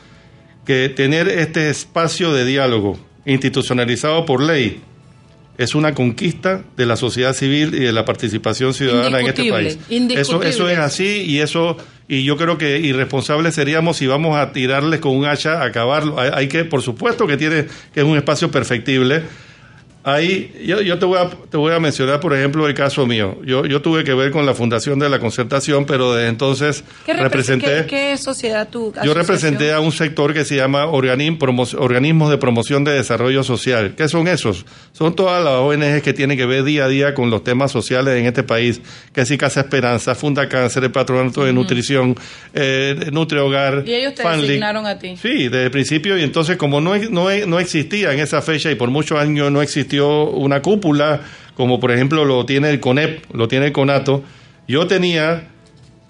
que 0.64 0.88
tener 0.88 1.28
este 1.28 1.68
espacio 1.68 2.32
de 2.32 2.44
diálogo 2.44 2.98
institucionalizado 3.26 4.24
por 4.24 4.42
ley 4.42 4.80
es 5.60 5.74
una 5.74 5.94
conquista 5.94 6.64
de 6.74 6.86
la 6.86 6.96
sociedad 6.96 7.34
civil 7.34 7.74
y 7.74 7.80
de 7.80 7.92
la 7.92 8.06
participación 8.06 8.72
ciudadana 8.72 9.20
en 9.20 9.26
este 9.26 9.50
país. 9.50 9.78
indiscutible. 9.90 10.48
Eso, 10.48 10.64
eso 10.64 10.70
es 10.70 10.78
así 10.78 11.24
y 11.26 11.40
eso 11.40 11.76
y 12.08 12.24
yo 12.24 12.38
creo 12.38 12.56
que 12.56 12.78
irresponsables 12.78 13.56
seríamos 13.56 13.98
si 13.98 14.06
vamos 14.06 14.38
a 14.38 14.52
tirarles 14.52 15.00
con 15.00 15.14
un 15.14 15.26
hacha 15.26 15.60
a 15.60 15.66
acabarlo. 15.66 16.18
Hay, 16.18 16.30
hay 16.32 16.48
que, 16.48 16.64
por 16.64 16.80
supuesto 16.80 17.26
que 17.26 17.36
tiene 17.36 17.66
que 17.92 18.00
es 18.00 18.06
un 18.06 18.16
espacio 18.16 18.50
perfectible. 18.50 19.22
Ahí, 20.02 20.50
yo, 20.64 20.80
yo 20.80 20.98
te, 20.98 21.04
voy 21.04 21.18
a, 21.18 21.28
te 21.28 21.58
voy 21.58 21.74
a 21.74 21.78
mencionar, 21.78 22.20
por 22.20 22.34
ejemplo, 22.34 22.66
el 22.66 22.72
caso 22.72 23.06
mío. 23.06 23.36
Yo, 23.44 23.66
yo 23.66 23.82
tuve 23.82 24.02
que 24.02 24.14
ver 24.14 24.30
con 24.30 24.46
la 24.46 24.54
fundación 24.54 24.98
de 24.98 25.10
la 25.10 25.18
concertación, 25.18 25.84
pero 25.84 26.14
desde 26.14 26.30
entonces 26.30 26.84
¿Qué, 27.04 27.12
repre- 27.12 27.18
representé... 27.24 27.66
¿qué, 27.82 27.86
qué 27.86 28.16
sociedad 28.16 28.66
tú? 28.70 28.94
Yo 29.04 29.12
representé 29.12 29.74
a 29.74 29.80
un 29.80 29.92
sector 29.92 30.32
que 30.32 30.46
se 30.46 30.56
llama 30.56 30.86
Organim- 30.86 31.36
Promo- 31.38 31.68
Organismos 31.78 32.30
de 32.30 32.38
Promoción 32.38 32.82
de 32.82 32.92
Desarrollo 32.92 33.44
Social. 33.44 33.92
¿Qué 33.94 34.08
son 34.08 34.26
esos? 34.26 34.64
Son 34.92 35.14
todas 35.14 35.44
las 35.44 35.52
ONG 35.54 36.00
que 36.00 36.14
tienen 36.14 36.38
que 36.38 36.46
ver 36.46 36.64
día 36.64 36.86
a 36.86 36.88
día 36.88 37.12
con 37.12 37.28
los 37.28 37.44
temas 37.44 37.70
sociales 37.70 38.18
en 38.18 38.24
este 38.24 38.42
país, 38.42 38.80
que 39.12 39.26
si 39.26 39.36
Casa 39.36 39.60
Esperanza, 39.60 40.14
Funda 40.14 40.48
Cáncer, 40.48 40.82
el 40.84 40.92
Patronato 40.92 41.44
de 41.44 41.52
Nutrición, 41.52 42.16
eh, 42.54 43.08
Nutri 43.12 43.36
Hogar, 43.38 43.84
Y 43.86 43.92
ellos 43.94 44.14
te 44.14 44.22
designaron 44.26 44.86
a 44.86 44.98
ti. 44.98 45.16
Sí, 45.20 45.44
desde 45.48 45.64
el 45.64 45.70
principio, 45.70 46.16
y 46.16 46.22
entonces 46.22 46.56
como 46.56 46.80
no, 46.80 46.96
no, 46.96 47.28
no 47.46 47.60
existía 47.60 48.14
en 48.14 48.20
esa 48.20 48.40
fecha 48.40 48.70
y 48.70 48.76
por 48.76 48.88
muchos 48.88 49.18
años 49.18 49.52
no 49.52 49.60
existió 49.90 50.30
una 50.30 50.62
cúpula, 50.62 51.20
como 51.54 51.80
por 51.80 51.90
ejemplo 51.90 52.24
lo 52.24 52.46
tiene 52.46 52.70
el 52.70 52.78
CONEP, 52.78 53.24
lo 53.34 53.48
tiene 53.48 53.66
el 53.66 53.72
CONATO, 53.72 54.22
yo 54.68 54.86
tenía, 54.86 55.48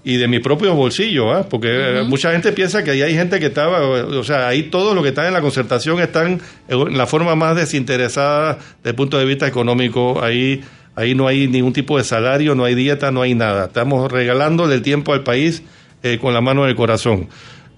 y 0.04 0.18
de 0.18 0.28
mi 0.28 0.38
propio 0.38 0.74
bolsillo, 0.74 1.32
¿ah? 1.32 1.46
porque 1.48 1.68
eh, 1.70 2.02
mucha 2.02 2.32
gente 2.32 2.52
piensa 2.52 2.84
que 2.84 2.90
ahí 2.90 3.02
hay 3.02 3.14
gente 3.14 3.40
que 3.40 3.46
estaba, 3.46 3.80
o 3.80 4.24
sea, 4.24 4.48
ahí 4.48 4.64
todo 4.64 4.94
lo 4.94 5.02
que 5.02 5.10
está 5.10 5.26
en 5.26 5.32
la 5.32 5.40
concertación 5.40 5.98
están 6.00 6.40
en 6.68 6.96
la 6.98 7.06
forma 7.06 7.34
más 7.36 7.56
desinteresada 7.56 8.58
desde 8.78 8.90
el 8.90 8.94
punto 8.94 9.18
de 9.18 9.24
vista 9.24 9.46
económico, 9.46 10.22
ahí... 10.22 10.60
Ahí 10.96 11.14
no 11.14 11.28
hay 11.28 11.46
ningún 11.46 11.72
tipo 11.72 11.96
de 11.96 12.04
salario, 12.04 12.54
no 12.56 12.64
hay 12.64 12.74
dieta, 12.74 13.12
no 13.12 13.22
hay 13.22 13.34
nada. 13.34 13.66
Estamos 13.66 14.10
regalándole 14.10 14.74
el 14.74 14.82
tiempo 14.82 15.14
al 15.14 15.22
país 15.22 15.62
eh, 16.02 16.18
con 16.20 16.34
la 16.34 16.40
mano 16.40 16.64
en 16.64 16.70
el 16.70 16.76
corazón. 16.76 17.28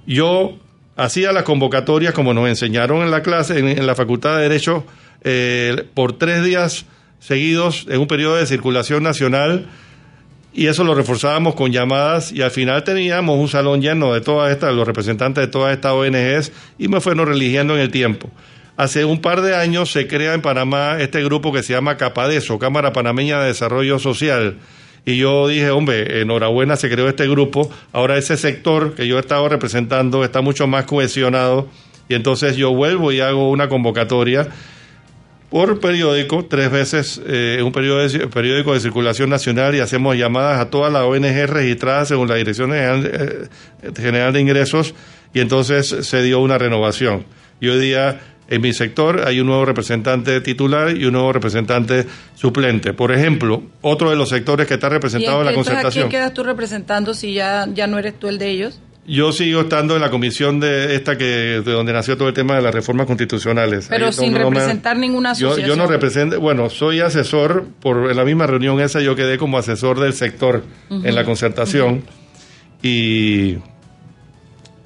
Yo 0.06 0.56
hacía 0.96 1.30
las 1.30 1.44
convocatorias 1.44 2.14
como 2.14 2.32
nos 2.34 2.48
enseñaron 2.48 3.02
en 3.02 3.10
la 3.10 3.22
clase, 3.22 3.58
en, 3.58 3.68
en 3.68 3.86
la 3.86 3.94
Facultad 3.94 4.38
de 4.38 4.44
Derecho, 4.44 4.84
eh, 5.24 5.86
por 5.94 6.18
tres 6.18 6.44
días 6.44 6.86
seguidos 7.20 7.86
en 7.88 8.00
un 8.00 8.06
periodo 8.06 8.36
de 8.36 8.46
circulación 8.46 9.02
nacional 9.02 9.68
y 10.54 10.66
eso 10.66 10.84
lo 10.84 10.94
reforzábamos 10.94 11.54
con 11.54 11.72
llamadas 11.72 12.32
y 12.32 12.42
al 12.42 12.50
final 12.50 12.84
teníamos 12.84 13.38
un 13.38 13.48
salón 13.48 13.80
lleno 13.80 14.12
de 14.12 14.20
todas 14.20 14.52
estas, 14.52 14.74
los 14.74 14.86
representantes 14.86 15.42
de 15.42 15.48
todas 15.50 15.72
estas 15.72 15.92
ONGs 15.92 16.52
y 16.78 16.88
me 16.88 17.00
fueron 17.00 17.26
religiendo 17.26 17.74
en 17.74 17.80
el 17.80 17.90
tiempo. 17.90 18.28
Hace 18.76 19.04
un 19.04 19.20
par 19.20 19.42
de 19.42 19.56
años 19.56 19.92
se 19.92 20.06
crea 20.06 20.34
en 20.34 20.42
Panamá 20.42 20.96
este 20.98 21.22
grupo 21.22 21.52
que 21.52 21.62
se 21.62 21.72
llama 21.72 21.96
CAPADESO, 21.96 22.58
Cámara 22.58 22.92
Panameña 22.92 23.40
de 23.40 23.48
Desarrollo 23.48 23.98
Social. 23.98 24.56
Y 25.04 25.16
yo 25.16 25.48
dije, 25.48 25.70
hombre, 25.70 26.20
enhorabuena, 26.20 26.76
se 26.76 26.88
creó 26.88 27.08
este 27.08 27.28
grupo. 27.28 27.70
Ahora 27.92 28.16
ese 28.16 28.36
sector 28.36 28.94
que 28.94 29.06
yo 29.06 29.16
he 29.16 29.20
estado 29.20 29.48
representando 29.48 30.24
está 30.24 30.40
mucho 30.40 30.66
más 30.66 30.84
cohesionado. 30.84 31.68
Y 32.08 32.14
entonces 32.14 32.56
yo 32.56 32.72
vuelvo 32.74 33.12
y 33.12 33.20
hago 33.20 33.50
una 33.50 33.68
convocatoria 33.68 34.48
por 35.52 35.80
periódico, 35.80 36.46
tres 36.46 36.70
veces 36.70 37.20
eh, 37.26 37.60
un 37.62 37.72
periódico, 37.72 38.30
periódico 38.30 38.72
de 38.72 38.80
circulación 38.80 39.28
nacional 39.28 39.74
y 39.74 39.80
hacemos 39.80 40.16
llamadas 40.16 40.58
a 40.58 40.70
todas 40.70 40.90
las 40.90 41.02
ONG 41.02 41.46
registradas 41.46 42.08
según 42.08 42.26
la 42.26 42.36
Dirección 42.36 42.70
General, 42.70 43.04
eh, 43.04 43.92
General 43.94 44.32
de 44.32 44.40
Ingresos 44.40 44.94
y 45.34 45.40
entonces 45.40 45.88
se 45.88 46.22
dio 46.22 46.40
una 46.40 46.56
renovación. 46.56 47.26
Y 47.60 47.68
hoy 47.68 47.80
día 47.80 48.18
en 48.48 48.62
mi 48.62 48.72
sector 48.72 49.28
hay 49.28 49.40
un 49.40 49.46
nuevo 49.46 49.66
representante 49.66 50.40
titular 50.40 50.96
y 50.96 51.04
un 51.04 51.12
nuevo 51.12 51.34
representante 51.34 52.06
suplente. 52.34 52.94
Por 52.94 53.12
ejemplo, 53.12 53.62
otro 53.82 54.08
de 54.08 54.16
los 54.16 54.30
sectores 54.30 54.66
que 54.66 54.74
está 54.74 54.88
representado 54.88 55.40
en 55.40 55.44
la 55.44 55.50
entonces, 55.50 55.72
¿A 55.72 55.76
concertación. 55.76 56.08
quién 56.08 56.20
quedas 56.22 56.32
tú 56.32 56.44
representando 56.44 57.12
si 57.12 57.34
ya, 57.34 57.68
ya 57.74 57.86
no 57.86 57.98
eres 57.98 58.18
tú 58.18 58.28
el 58.28 58.38
de 58.38 58.48
ellos? 58.48 58.80
Yo 59.04 59.32
sigo 59.32 59.62
estando 59.62 59.96
en 59.96 60.00
la 60.00 60.10
comisión 60.10 60.60
de 60.60 60.94
esta 60.94 61.18
que 61.18 61.24
de 61.24 61.72
donde 61.72 61.92
nació 61.92 62.16
todo 62.16 62.28
el 62.28 62.34
tema 62.34 62.54
de 62.54 62.62
las 62.62 62.72
reformas 62.72 63.06
constitucionales. 63.08 63.86
Pero 63.90 64.06
Ahí 64.06 64.12
sin 64.12 64.32
no 64.32 64.38
me- 64.38 64.44
representar 64.44 64.96
ninguna 64.96 65.32
yo, 65.32 65.48
asociación. 65.48 65.76
yo 65.76 65.82
no 65.82 65.90
represento, 65.90 66.40
bueno, 66.40 66.70
soy 66.70 67.00
asesor, 67.00 67.66
por 67.80 68.08
en 68.10 68.16
la 68.16 68.24
misma 68.24 68.46
reunión 68.46 68.80
esa 68.80 69.00
yo 69.00 69.16
quedé 69.16 69.38
como 69.38 69.58
asesor 69.58 69.98
del 69.98 70.12
sector 70.12 70.62
Ujú. 70.88 71.04
en 71.04 71.14
la 71.16 71.24
concertación 71.24 72.04
y, 72.80 73.56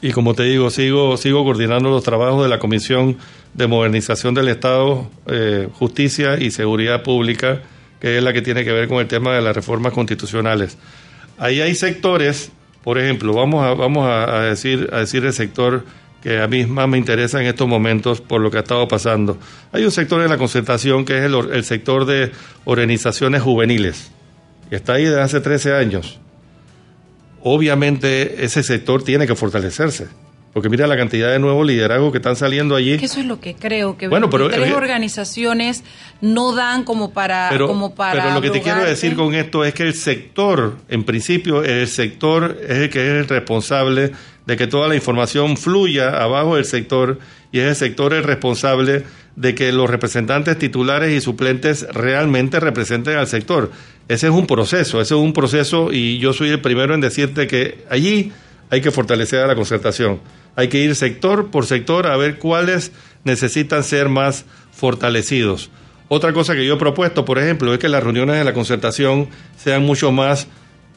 y 0.01 0.13
como 0.13 0.33
te 0.35 0.45
digo, 0.45 0.71
sigo, 0.71 1.19
sigo 1.19 1.45
coordinando 1.45 1.91
los 1.91 2.03
trabajos 2.03 2.43
de 2.43 2.49
la 2.49 2.59
Comisión 2.59 3.19
de 3.53 3.67
Modernización 3.67 4.33
del 4.35 4.49
Estado, 4.49 5.11
eh, 5.27 5.69
Justicia 5.75 6.39
y 6.41 6.51
Seguridad 6.53 7.03
Pública, 7.03 7.61
que 8.01 8.17
es 8.19 8.23
la 8.25 8.33
que 8.33 8.41
tiene 8.43 8.65
que 8.65 8.73
ver 8.73 8.89
con 8.89 8.99
el 8.99 9.09
tema 9.09 9.35
de 9.35 9.43
las 9.43 9.55
reformas 9.55 9.93
constitucionales. 9.93 10.79
Ahí 11.39 11.61
hay 11.61 11.75
sectores, 11.75 12.51
por 12.87 13.01
ejemplo, 13.01 13.33
vamos 13.33 13.65
a, 13.65 13.75
vamos 13.75 14.07
a, 14.09 14.43
decir, 14.43 14.89
a 14.93 15.01
decir 15.01 15.25
el 15.25 15.33
sector 15.33 15.85
que 16.23 16.41
a 16.41 16.47
mí 16.47 16.67
más 16.67 16.89
me 16.89 16.99
interesa 16.99 17.41
en 17.41 17.49
estos 17.49 17.67
momentos 17.67 18.21
por 18.21 18.41
lo 18.41 18.49
que 18.49 18.59
ha 18.59 18.61
estado 18.61 18.87
pasando. 18.87 19.39
Hay 19.73 19.83
un 19.83 19.91
sector 19.91 20.23
en 20.23 20.31
la 20.31 20.39
concertación 20.39 21.05
que 21.05 21.19
es 21.19 21.25
el, 21.25 21.35
el 21.53 21.65
sector 21.65 22.05
de 22.05 22.31
organizaciones 22.65 23.43
juveniles, 23.43 24.13
que 24.71 24.77
está 24.77 24.93
ahí 24.93 25.05
desde 25.05 25.21
hace 25.21 25.41
13 25.41 25.75
años. 25.75 26.21
Obviamente 27.43 28.45
ese 28.45 28.63
sector 28.63 29.03
tiene 29.03 29.27
que 29.27 29.35
fortalecerse, 29.35 30.07
porque 30.57 30.71
mira 30.71 30.87
la 30.87 30.97
cantidad 30.97 31.31
de 31.31 31.39
nuevos 31.39 31.67
liderazgos 31.67 32.13
que 32.13 32.17
están 32.17 32.35
saliendo 32.35 32.75
allí. 32.77 32.97
Que 32.97 33.05
eso 33.05 33.21
es 33.21 33.27
lo 33.27 33.39
que 33.41 33.55
creo, 33.55 33.99
que 33.99 34.09
Bueno, 34.09 34.31
pero, 34.31 34.49
tres 34.49 34.71
eh, 34.71 34.75
organizaciones 34.75 35.85
no 36.23 36.55
dan 36.55 36.85
como 36.85 37.13
para... 37.13 37.49
Pero, 37.51 37.67
como 37.67 37.95
para 37.95 38.23
pero 38.23 38.35
lo 38.35 38.41
que 38.41 38.49
te 38.49 38.63
quiero 38.63 38.83
decir 38.83 39.17
con 39.17 39.35
esto 39.35 39.67
es 39.67 39.75
que 39.75 39.83
el 39.83 39.93
sector, 39.93 40.79
en 40.89 41.05
principio, 41.05 41.63
el 41.63 41.87
sector 41.89 42.57
es 42.63 42.79
el 42.79 42.89
que 42.89 43.07
es 43.07 43.13
el 43.19 43.29
responsable 43.29 44.13
de 44.47 44.57
que 44.57 44.67
toda 44.67 44.89
la 44.89 44.95
información 44.95 45.59
fluya 45.59 46.23
abajo 46.23 46.57
del 46.57 46.65
sector 46.65 47.19
y 47.53 47.59
es 47.59 47.67
el 47.67 47.77
sector 47.77 48.15
el 48.15 48.25
responsable 48.25 49.05
de 49.35 49.55
que 49.55 49.73
los 49.73 49.91
representantes 49.91 50.59
titulares 50.59 51.13
y 51.13 51.21
suplentes 51.21 51.87
realmente 51.93 52.61
representen 52.61 53.19
al 53.19 53.27
sector. 53.27 53.73
Ese 54.09 54.29
es 54.29 54.33
un 54.33 54.47
proceso, 54.47 55.03
ese 55.03 55.17
es 55.17 55.21
un 55.21 55.35
proceso 55.35 55.93
y 55.93 56.17
yo 56.17 56.33
soy 56.33 56.49
el 56.49 56.63
primero 56.63 56.95
en 56.95 57.03
decirte 57.03 57.47
que 57.47 57.85
allí 57.91 58.33
hay 58.71 58.81
que 58.81 58.91
fortalecer 58.91 59.41
a 59.41 59.47
la 59.47 59.55
concertación. 59.55 60.21
Hay 60.57 60.69
que 60.69 60.79
ir 60.79 60.95
sector 60.97 61.51
por 61.51 61.67
sector 61.67 62.07
a 62.07 62.17
ver 62.17 62.39
cuáles 62.39 62.91
necesitan 63.25 63.85
ser 63.85 64.09
más 64.09 64.45
fortalecidos. 64.73 65.71
Otra 66.09 66.33
cosa 66.33 66.55
que 66.55 66.65
yo 66.65 66.75
he 66.75 66.79
propuesto, 66.79 67.25
por 67.25 67.39
ejemplo, 67.39 67.73
es 67.73 67.79
que 67.81 67.89
las 67.89 68.03
reuniones 68.03 68.37
de 68.37 68.45
la 68.45 68.53
concertación 68.55 69.29
sean 69.57 69.83
mucho 69.83 70.13
más, 70.13 70.47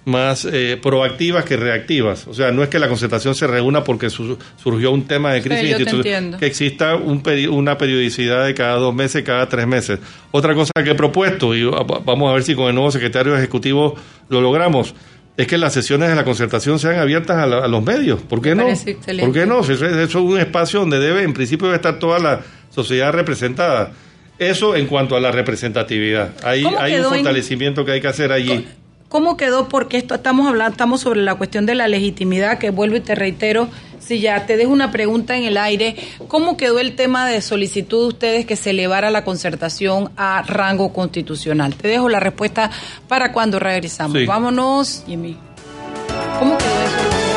más 0.06 0.46
eh, 0.46 0.78
proactivas 0.82 1.46
que 1.46 1.58
reactivas. 1.58 2.28
O 2.28 2.34
sea, 2.36 2.52
no 2.52 2.62
es 2.62 2.70
que 2.70 2.78
la 2.78 2.88
concertación 2.88 3.34
se 3.34 3.48
reúna 3.48 3.84
porque 3.84 4.12
su- 4.12 4.38
surgió 4.62 4.92
un 4.92 5.06
tema 5.08 5.34
de 5.34 5.42
crisis 5.42 5.62
Sí, 5.62 5.70
yo 5.72 5.78
te 5.78 5.84
institu- 5.84 5.96
entiendo. 5.98 6.38
que 6.38 6.46
exista 6.46 6.96
un 6.96 7.24
una 7.50 7.78
periodicidad 7.78 8.46
de 8.46 8.54
cada 8.54 8.76
dos 8.76 8.94
meses, 8.94 9.24
cada 9.24 9.50
tres 9.50 9.66
meses. 9.66 10.00
Otra 10.32 10.54
cosa 10.54 10.72
que 10.84 10.92
he 10.92 10.96
propuesto, 10.96 11.56
y 11.56 11.64
va- 11.64 11.84
vamos 11.84 12.30
a 12.30 12.34
ver 12.36 12.44
si 12.44 12.54
con 12.54 12.68
el 12.68 12.76
nuevo 12.76 12.92
secretario 12.92 13.36
ejecutivo 13.36 13.96
lo 14.30 14.42
logramos, 14.42 14.94
es 15.42 15.48
que 15.48 15.58
las 15.58 15.74
sesiones 15.74 16.10
de 16.10 16.16
la 16.16 16.24
concertación 16.26 16.80
sean 16.80 17.00
abiertas 17.00 17.38
a, 17.38 17.46
la- 17.48 17.60
a 17.66 17.68
los 17.68 17.82
medios. 17.84 18.22
¿Por 18.22 18.42
qué 18.42 18.56
Me 18.56 18.64
no? 18.64 18.70
¿Por 19.20 19.32
qué 19.34 19.46
no? 19.46 19.62
Eso, 19.62 19.86
es 19.86 20.16
un 20.16 20.38
espacio 20.40 20.82
donde 20.82 21.00
debe, 21.00 21.24
en 21.24 21.34
principio, 21.34 21.68
debe 21.68 21.78
estar 21.78 21.98
toda 21.98 22.20
la 22.20 22.42
sociedad 22.70 23.12
representada. 23.14 23.92
Eso 24.38 24.76
en 24.76 24.86
cuanto 24.88 25.16
a 25.16 25.20
la 25.20 25.32
representatividad. 25.32 26.32
Hay, 26.44 26.64
¿Cómo 26.64 26.80
hay 26.80 26.94
un 26.96 27.00
en- 27.00 27.10
fortalecimiento 27.10 27.86
que 27.86 27.92
hay 27.94 28.02
que 28.02 28.08
hacer 28.08 28.32
allí. 28.32 28.68
¿Cómo 29.08 29.38
quedó? 29.38 29.68
Porque 29.70 29.98
esto 29.98 30.14
estamos 30.14 30.48
hablando, 30.48 30.72
estamos 30.72 31.02
sobre 31.02 31.22
la 31.22 31.34
cuestión 31.36 31.66
de 31.66 31.74
la 31.74 31.88
legitimidad, 31.88 32.60
que 32.60 32.70
vuelvo 32.70 32.96
y 32.98 33.00
te 33.00 33.16
reitero, 33.16 33.68
si 34.00 34.20
ya 34.20 34.46
te 34.46 34.58
dejo 34.58 34.72
una 34.72 34.92
pregunta 34.92 35.38
en 35.38 35.44
el 35.44 35.58
aire, 35.58 35.96
¿cómo 36.28 36.58
quedó 36.58 36.80
el 36.80 36.96
tema 36.96 37.28
de 37.28 37.42
solicitud 37.42 38.02
de 38.02 38.08
ustedes 38.08 38.46
que 38.46 38.56
se 38.56 38.72
elevara 38.72 39.12
la 39.12 39.24
concertación 39.24 40.12
a 40.18 40.44
rango 40.44 40.94
constitucional? 40.94 41.76
Te 41.76 41.88
dejo 41.88 42.10
la 42.10 42.20
respuesta 42.20 42.72
para 43.08 43.32
cuando 43.32 43.60
regresamos. 43.60 44.18
Sí. 44.18 44.26
Vámonos, 44.26 45.04
Jimmy. 45.06 45.38
¿Cómo 46.40 46.58
quedó 46.58 46.68
eso? 46.68 47.30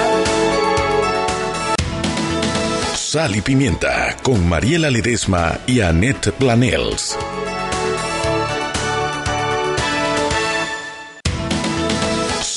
Sal 2.95 3.37
y 3.37 3.43
Pimienta 3.43 4.17
con 4.23 4.49
Mariela 4.49 4.89
Ledesma 4.89 5.59
y 5.67 5.81
Annette 5.81 6.33
Planels. 6.33 7.19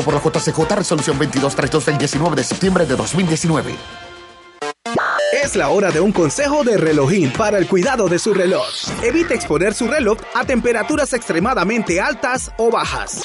Aprobado 0.00 0.04
por 0.04 0.14
la 0.14 0.40
JCJ 0.40 0.76
Resolución 0.76 1.18
2232 1.18 1.86
del 1.86 1.98
19 1.98 2.36
de 2.36 2.44
septiembre 2.44 2.86
de 2.86 2.96
2019. 2.96 3.74
Es 5.42 5.56
la 5.56 5.68
hora 5.68 5.90
de 5.90 6.00
un 6.00 6.12
consejo 6.12 6.64
de 6.64 6.76
relojín 6.76 7.32
para 7.32 7.58
el 7.58 7.66
cuidado 7.66 8.08
de 8.08 8.18
su 8.18 8.34
reloj. 8.34 8.66
Evite 9.02 9.34
exponer 9.34 9.74
su 9.74 9.88
reloj 9.88 10.18
a 10.34 10.44
temperaturas 10.44 11.12
extremadamente 11.12 12.00
altas 12.00 12.52
o 12.58 12.70
bajas. 12.70 13.24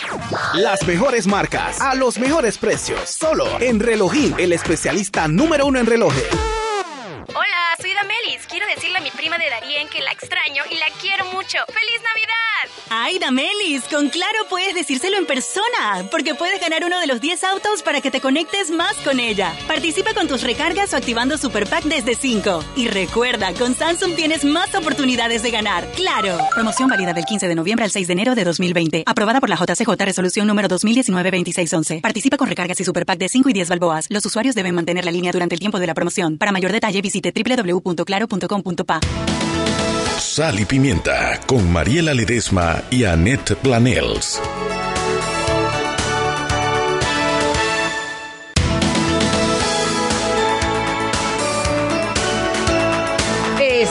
Las 0.53 0.85
mejores 0.87 1.27
marcas 1.27 1.81
a 1.81 1.95
los 1.95 2.17
mejores 2.17 2.57
precios. 2.57 3.09
Solo 3.09 3.45
en 3.59 3.79
Relojín, 3.79 4.35
el 4.37 4.53
especialista 4.53 5.27
número 5.27 5.65
uno 5.65 5.79
en 5.79 5.85
relojes. 5.85 6.27
Hola, 7.27 7.64
soy 7.81 7.93
Damelis. 7.93 8.45
Quiero 8.47 8.65
decirle 8.67 8.97
a 8.97 9.01
mi 9.01 9.11
prima 9.11 9.37
de 9.37 9.49
Darien 9.49 9.87
que 9.89 10.01
la 10.01 10.11
extraño 10.11 10.63
y 10.69 10.75
la 10.75 10.87
quiero 11.01 11.25
mucho. 11.25 11.57
¡Feliz 11.67 12.01
Navidad! 12.03 12.35
Ay, 12.89 13.19
Damelis, 13.19 13.83
con 13.83 14.09
Claro 14.09 14.45
puedes 14.49 14.75
decírselo 14.75 15.17
en 15.17 15.25
persona, 15.25 16.07
porque 16.11 16.35
puedes 16.35 16.61
ganar 16.61 16.83
uno 16.85 16.99
de 16.99 17.07
los 17.07 17.19
10 17.21 17.43
autos 17.43 17.83
para 17.83 18.01
que 18.01 18.11
te 18.11 18.21
conectes 18.21 18.69
más 18.71 18.95
con 18.97 19.19
ella. 19.19 19.53
Participa 19.67 20.13
con 20.13 20.27
tus 20.27 20.43
recargas 20.43 20.93
o 20.93 20.97
activando 20.97 21.37
Super 21.37 21.67
Pack 21.67 21.85
desde 21.85 22.15
5. 22.15 22.63
Y 22.75 22.87
recuerda, 22.87 23.53
con 23.53 23.75
Samsung 23.75 24.15
tienes 24.15 24.45
más 24.45 24.73
oportunidades 24.75 25.43
de 25.43 25.51
ganar. 25.51 25.85
¡Claro! 25.95 26.37
Promoción 26.53 26.89
válida 26.89 27.13
del 27.13 27.25
15 27.25 27.47
de 27.47 27.55
noviembre 27.55 27.85
al 27.85 27.91
6 27.91 28.07
de 28.07 28.13
enero 28.13 28.35
de 28.35 28.43
2020. 28.43 29.03
Aprobada 29.05 29.39
por 29.39 29.49
la 29.49 29.57
JCJ 29.57 29.89
Resolución 30.05 30.47
número 30.47 30.67
2019-2611. 30.69 32.01
Participa 32.01 32.37
con 32.37 32.47
recargas 32.47 32.79
y 32.79 32.85
Super 32.85 33.05
Pack 33.05 33.19
de 33.19 33.29
5 33.29 33.49
y 33.49 33.53
10 33.53 33.69
balboas. 33.69 34.05
Los 34.09 34.25
usuarios 34.25 34.55
deben 34.55 34.75
mantener 34.75 35.05
la 35.05 35.11
línea 35.11 35.31
durante 35.31 35.55
el 35.55 35.59
tiempo 35.59 35.79
de 35.79 35.87
la 35.87 35.93
promoción. 35.93 36.37
Para 36.37 36.51
mayor 36.51 36.71
detalle 36.71 37.01
visite 37.01 37.31
www.claro.com.pa. 37.65 38.99
Sal 40.19 40.59
y 40.59 40.65
Pimienta 40.65 41.39
con 41.45 41.71
Mariela 41.71 42.13
Ledesma 42.13 42.83
y 42.89 43.03
Annette 43.03 43.55
Planels. 43.55 44.41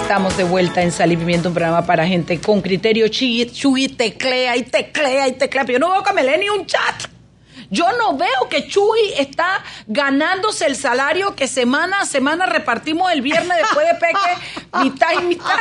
Estamos 0.05 0.37
de 0.37 0.45
vuelta 0.45 0.83
en 0.83 0.93
Sal 0.93 1.13
y 1.13 1.17
Pimienta, 1.17 1.49
un 1.49 1.55
programa 1.55 1.87
para 1.87 2.07
gente 2.07 2.39
con 2.39 2.61
criterio. 2.61 3.09
Chuy, 3.09 3.51
Chuy 3.51 3.89
teclea 3.89 4.57
y 4.57 4.63
teclea 4.63 5.29
y 5.29 5.33
teclea. 5.33 5.65
Pero 5.65 5.79
yo 5.79 5.87
no 5.87 5.93
veo 5.93 6.03
que 6.03 6.13
me 6.13 6.23
lee 6.23 6.39
ni 6.41 6.49
un 6.49 6.67
chat. 6.67 7.14
Yo 7.75 7.87
no 7.99 8.17
veo 8.17 8.49
que 8.49 8.69
Chuy 8.69 9.15
está 9.19 9.65
ganándose 9.89 10.65
el 10.67 10.77
salario 10.77 11.35
que 11.35 11.49
semana 11.49 12.03
a 12.03 12.07
semana 12.07 12.47
repartimos 12.47 13.11
el 13.13 13.21
viernes 13.21 13.59
después 13.59 13.85
de 13.89 13.95
Peque, 13.95 14.79
mitad 14.85 15.09
y 15.21 15.25
mitad. 15.25 15.59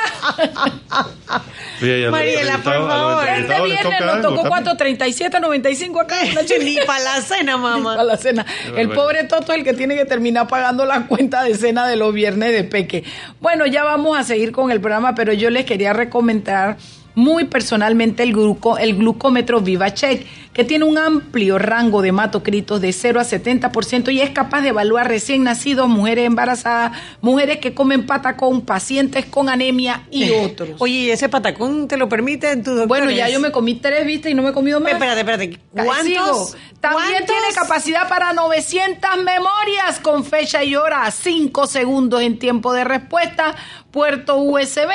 Mariela, 2.11 2.59
por 2.59 2.87
favor. 2.87 3.27
Este 3.27 3.61
viernes 3.63 4.05
nos 4.05 4.21
tocó 4.21 4.47
cuánto, 4.47 4.77
37, 4.77 5.39
95 5.39 6.01
acá. 6.01 6.17
Ni 6.63 6.77
para 6.85 7.03
la 7.03 7.21
cena, 7.21 7.57
mamá. 7.57 7.77
Ni 7.77 7.83
para 7.97 8.03
la 8.03 8.17
cena. 8.17 8.45
El 8.77 8.89
pobre 8.89 9.23
Toto 9.23 9.51
es 9.51 9.57
el 9.57 9.63
que 9.63 9.73
tiene 9.73 9.95
que 9.95 10.05
terminar 10.05 10.47
pagando 10.47 10.85
la 10.85 11.07
cuenta 11.07 11.41
de 11.41 11.55
cena 11.55 11.87
de 11.87 11.95
los 11.95 12.13
viernes 12.13 12.51
de 12.51 12.63
Peque. 12.63 13.03
Bueno, 13.41 13.65
ya 13.65 13.83
vamos 13.83 14.19
a 14.19 14.23
seguir 14.23 14.51
con 14.51 14.69
el 14.69 14.79
programa, 14.79 15.15
pero 15.15 15.33
yo 15.33 15.49
les 15.49 15.65
quería 15.65 15.93
recomendar 15.93 16.77
muy 17.15 17.45
personalmente 17.45 18.23
el, 18.23 18.33
gluco, 18.33 18.77
el 18.77 18.95
glucómetro 18.95 19.61
VivaCheck, 19.61 20.25
que 20.53 20.63
tiene 20.63 20.85
un 20.85 20.97
amplio 20.97 21.57
rango 21.57 22.01
de 22.01 22.09
hematocritos 22.09 22.79
de 22.79 22.93
0 22.93 23.19
a 23.19 23.23
70% 23.23 24.13
y 24.13 24.21
es 24.21 24.29
capaz 24.29 24.61
de 24.61 24.69
evaluar 24.69 25.07
recién 25.07 25.43
nacidos, 25.43 25.87
mujeres 25.87 26.25
embarazadas, 26.25 26.97
mujeres 27.21 27.57
que 27.57 27.73
comen 27.73 28.05
patacón, 28.05 28.61
pacientes 28.61 29.25
con 29.25 29.49
anemia 29.49 30.03
y 30.11 30.29
otros. 30.31 30.69
Oye, 30.79 30.93
¿y 30.93 31.09
ese 31.09 31.27
patacón 31.27 31.87
te 31.87 31.97
lo 31.97 32.07
permite 32.07 32.51
en 32.51 32.63
tu 32.63 32.71
doctor? 32.71 32.87
Bueno, 32.87 33.09
ya 33.09 33.29
yo 33.29 33.39
me 33.39 33.51
comí 33.51 33.75
tres, 33.75 34.05
¿viste? 34.05 34.29
Y 34.29 34.35
no 34.35 34.43
me 34.43 34.49
he 34.49 34.53
comido 34.53 34.79
más. 34.79 34.93
Espérate, 34.93 35.19
espérate. 35.21 35.59
¿Cuántos? 35.71 36.55
También 36.79 37.11
¿Cuántos? 37.11 37.25
tiene 37.25 37.55
capacidad 37.55 38.07
para 38.07 38.33
900 38.33 39.09
memorias 39.23 39.99
con 40.01 40.23
fecha 40.23 40.63
y 40.63 40.75
hora, 40.75 41.09
5 41.09 41.65
segundos 41.65 42.21
en 42.21 42.37
tiempo 42.37 42.73
de 42.73 42.83
respuesta, 42.83 43.55
puerto 43.91 44.37
USB 44.37 44.91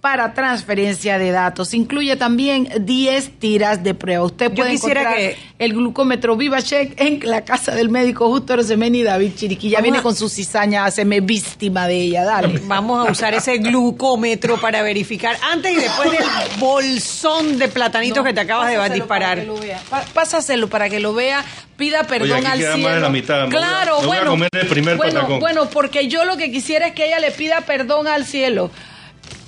para 0.00 0.32
transferencia 0.32 1.18
de 1.18 1.30
datos. 1.30 1.74
Incluye 1.74 2.16
también 2.16 2.68
10 2.80 3.38
tiras 3.38 3.82
de 3.84 3.92
prueba. 3.94 4.24
Usted 4.24 4.48
Yo 4.48 4.54
puede 4.54 4.70
quisiera 4.70 5.00
encontrar 5.02 5.20
que- 5.34 5.36
el 5.58 5.74
glucómetro 5.74 6.36
VivaCheck 6.36 6.98
en 6.98 7.20
la 7.28 7.44
casa 7.44 7.74
del 7.74 7.90
médico 7.90 8.30
Justo 8.30 8.56
Rosemeni 8.56 9.00
y 9.00 9.02
David 9.02 9.32
Chiriquí. 9.36 9.68
Ya 9.68 9.76
Vamos 9.78 9.82
viene 9.84 9.98
a- 9.98 10.02
con 10.02 10.16
su 10.16 10.30
cizaña, 10.30 10.86
haceme 10.86 11.20
víctima 11.20 11.86
de 11.86 11.96
ella. 11.96 12.24
Dale. 12.24 12.60
Vamos 12.64 13.06
a 13.06 13.12
usar 13.12 13.34
ese 13.34 13.58
glucómetro 13.58 14.58
para 14.58 14.80
verificar 14.82 15.36
antes 15.52 15.70
y 15.72 15.76
después 15.76 16.10
del 16.12 16.24
bolsón 16.58 17.58
de 17.58 17.68
platanitos 17.68 18.18
No, 18.18 18.24
que 18.24 18.32
te 18.32 18.40
acabas 18.40 18.70
de 18.70 18.76
para 18.76 18.94
disparar. 18.94 19.40
que 19.40 19.46
lo 19.46 19.58
vea. 19.58 19.80
Pa- 19.90 20.04
Pásaselo 20.14 20.68
para 20.68 20.88
que 20.88 21.00
lo 21.00 21.12
vea. 21.12 21.44
Pida 21.76 22.04
perdón 22.04 22.38
aquí 22.38 22.46
al 22.46 22.58
queda 22.58 22.72
cielo. 22.74 22.88
más 22.88 22.96
de 22.96 23.00
la 23.02 23.08
mitad. 23.10 23.34
Me 23.48 23.54
voy 23.54 23.56
a- 23.56 23.58
Claro, 23.66 24.00
me 24.00 24.06
voy 24.06 24.16
a 24.16 24.20
bueno. 24.20 24.30
comer 24.32 24.48
el 24.52 24.66
primer 24.66 24.96
bueno, 24.96 25.12
patacón. 25.14 25.40
bueno, 25.40 25.68
porque 25.70 26.08
yo 26.08 26.24
lo 26.24 26.36
que 26.36 26.50
quisiera 26.50 26.86
es 26.88 26.94
que 26.94 27.06
ella 27.06 27.18
le 27.18 27.30
pida 27.32 27.60
perdón 27.62 28.06
al 28.08 28.24
cielo. 28.24 28.70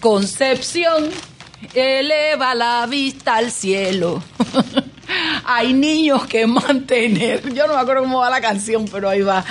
Concepción, 0.01 1.11
eleva 1.75 2.55
la 2.55 2.87
vista 2.87 3.37
al 3.37 3.51
cielo. 3.51 4.23
Hay 5.45 5.73
niños 5.73 6.27
que 6.27 6.47
mantener. 6.47 7.53
Yo 7.55 7.67
no 7.67 7.75
me 7.75 7.81
acuerdo 7.81 8.03
cómo 8.03 8.21
va 8.21 8.31
la 8.31 8.41
canción, 8.41 8.87
pero 8.91 9.09
ahí 9.09 9.23
va. 9.23 9.45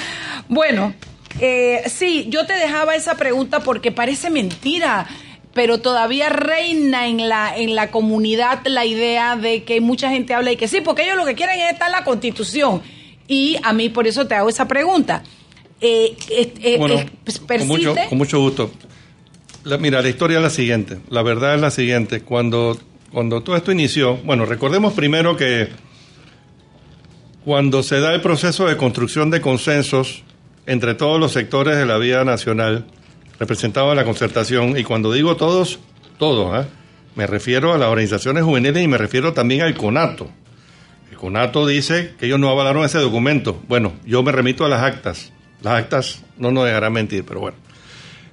Bueno, 0.47 0.93
eh, 1.39 1.83
sí, 1.87 2.27
yo 2.29 2.45
te 2.45 2.53
dejaba 2.53 2.95
esa 2.95 3.15
pregunta 3.15 3.61
porque 3.61 3.91
parece 3.91 4.29
mentira, 4.29 5.07
pero 5.53 5.79
todavía 5.79 6.29
reina 6.29 7.07
en 7.07 7.29
la, 7.29 7.55
en 7.55 7.75
la 7.75 7.91
comunidad 7.91 8.65
la 8.65 8.85
idea 8.85 9.35
de 9.35 9.63
que 9.63 9.81
mucha 9.81 10.09
gente 10.09 10.33
habla 10.33 10.51
y 10.51 10.57
que 10.57 10.67
sí, 10.67 10.81
porque 10.81 11.03
ellos 11.03 11.17
lo 11.17 11.25
que 11.25 11.35
quieren 11.35 11.59
es 11.59 11.73
estar 11.73 11.87
en 11.87 11.93
la 11.93 12.03
constitución. 12.03 12.81
Y 13.27 13.57
a 13.63 13.73
mí 13.73 13.89
por 13.89 14.07
eso 14.07 14.27
te 14.27 14.35
hago 14.35 14.49
esa 14.49 14.67
pregunta. 14.67 15.23
Eh, 15.79 16.15
eh, 16.29 16.53
eh, 16.61 16.77
Bueno, 16.77 16.95
con 16.95 17.05
mucho, 17.05 17.47
¿Persiste? 17.47 18.09
con 18.09 18.17
mucho 18.17 18.39
gusto. 18.39 18.71
La- 19.63 19.77
mira, 19.77 20.01
la 20.01 20.09
historia 20.09 20.37
es 20.37 20.43
la 20.43 20.49
siguiente. 20.49 20.99
La 21.09 21.21
verdad 21.21 21.55
es 21.55 21.61
la 21.61 21.71
siguiente. 21.71 22.21
Cuando, 22.21 22.77
cuando 23.11 23.41
todo 23.41 23.55
esto 23.55 23.71
inició, 23.71 24.17
bueno, 24.17 24.45
recordemos 24.45 24.93
primero 24.93 25.37
que 25.37 25.69
cuando 27.45 27.83
se 27.83 27.99
da 27.99 28.13
el 28.13 28.21
proceso 28.21 28.67
de 28.67 28.77
construcción 28.77 29.31
de 29.31 29.41
consensos 29.41 30.23
entre 30.67 30.93
todos 30.95 31.19
los 31.19 31.31
sectores 31.31 31.77
de 31.77 31.85
la 31.85 31.97
vida 31.97 32.23
nacional, 32.23 32.85
representados 33.39 33.91
en 33.91 33.97
la 33.97 34.05
concertación, 34.05 34.77
y 34.77 34.83
cuando 34.83 35.11
digo 35.11 35.35
todos, 35.35 35.79
todos, 36.19 36.53
¿ah? 36.53 36.67
me 37.15 37.25
refiero 37.25 37.73
a 37.73 37.77
las 37.77 37.89
organizaciones 37.89 38.43
juveniles 38.43 38.83
y 38.83 38.87
me 38.87 38.97
refiero 38.97 39.33
también 39.33 39.61
al 39.61 39.75
CONATO. 39.75 40.29
El 41.11 41.17
CONATO 41.17 41.65
dice 41.67 42.13
que 42.19 42.27
ellos 42.27 42.39
no 42.39 42.49
avalaron 42.49 42.85
ese 42.85 42.99
documento. 42.99 43.59
Bueno, 43.67 43.93
yo 44.05 44.21
me 44.23 44.31
remito 44.31 44.65
a 44.65 44.69
las 44.69 44.81
actas. 44.83 45.31
Las 45.61 45.73
actas 45.79 46.23
no 46.37 46.51
nos 46.51 46.65
dejarán 46.65 46.93
mentir, 46.93 47.23
pero 47.25 47.39
bueno. 47.41 47.57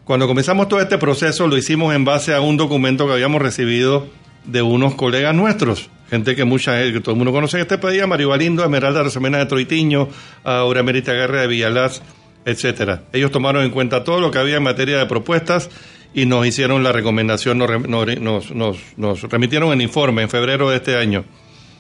Cuando 0.09 0.27
comenzamos 0.27 0.69
todo 0.69 0.81
este 0.81 0.97
proceso 0.97 1.47
lo 1.47 1.57
hicimos 1.59 1.95
en 1.95 2.05
base 2.07 2.35
a 2.35 2.41
un 2.41 2.57
documento 2.57 3.07
que 3.07 3.13
habíamos 3.13 3.43
recibido 3.43 4.09
de 4.45 4.63
unos 4.63 4.95
colegas 4.95 5.35
nuestros, 5.35 5.91
gente 6.09 6.35
que 6.35 6.45
mucha 6.45 6.81
que 6.91 7.01
todo 7.01 7.11
el 7.13 7.19
mundo 7.19 7.31
conoce 7.31 7.59
en 7.59 7.63
este 7.63 7.77
país, 7.77 8.01
a 8.01 8.07
Mario 8.07 8.31
Valindo, 8.31 8.63
a 8.63 8.65
Esmeralda 8.65 9.03
Rosemena 9.03 9.37
de 9.37 9.45
Troitiño, 9.45 10.09
a 10.45 10.61
Aura 10.61 10.83
Merita 10.83 11.13
Guerra 11.13 11.43
de 11.43 11.47
Villalaz, 11.49 12.01
etcétera. 12.47 13.03
Ellos 13.13 13.31
tomaron 13.31 13.63
en 13.65 13.71
cuenta 13.71 14.03
todo 14.03 14.19
lo 14.19 14.31
que 14.31 14.39
había 14.39 14.57
en 14.57 14.63
materia 14.63 14.97
de 14.97 15.05
propuestas 15.05 15.69
y 16.15 16.25
nos 16.25 16.47
hicieron 16.47 16.83
la 16.83 16.93
recomendación, 16.93 17.59
nos, 17.59 17.71
nos, 18.51 18.51
nos- 18.97 19.23
remitieron 19.25 19.71
el 19.75 19.83
informe 19.83 20.23
en 20.23 20.31
febrero 20.31 20.71
de 20.71 20.77
este 20.77 20.97
año. 20.97 21.27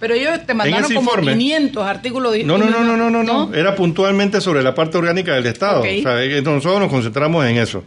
Pero 0.01 0.12
ellos 0.12 0.45
te 0.47 0.53
mandaron 0.53 0.93
como 0.93 1.11
informe- 1.12 1.33
500 1.33 1.83
artículos. 1.87 2.33
de- 2.35 2.45
No, 2.45 2.59
no, 2.59 2.66
no, 2.68 2.85
no, 2.85 2.95
no, 2.95 3.09
no, 3.11 3.22
no. 3.24 3.55
Era 3.55 3.74
puntualmente 3.74 4.43
sobre 4.43 4.62
la 4.62 4.74
parte 4.74 4.99
orgánica 4.99 5.33
del 5.35 5.47
Estado. 5.47 5.81
Ok. 5.81 5.87
O 5.99 6.03
sea, 6.03 6.22
es 6.22 6.35
que 6.35 6.43
nosotros 6.43 6.79
nos 6.79 6.91
concentramos 6.91 7.47
en 7.47 7.57
eso. 7.57 7.83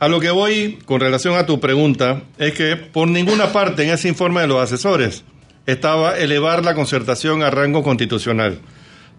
A 0.00 0.06
lo 0.06 0.20
que 0.20 0.30
voy 0.30 0.78
con 0.84 1.00
relación 1.00 1.34
a 1.34 1.46
tu 1.46 1.58
pregunta 1.58 2.22
es 2.38 2.52
que 2.52 2.76
por 2.76 3.08
ninguna 3.08 3.52
parte 3.52 3.82
en 3.82 3.90
ese 3.90 4.08
informe 4.08 4.42
de 4.42 4.46
los 4.46 4.62
asesores 4.62 5.24
estaba 5.66 6.16
elevar 6.16 6.64
la 6.64 6.74
concertación 6.74 7.42
a 7.42 7.50
rango 7.50 7.82
constitucional. 7.82 8.60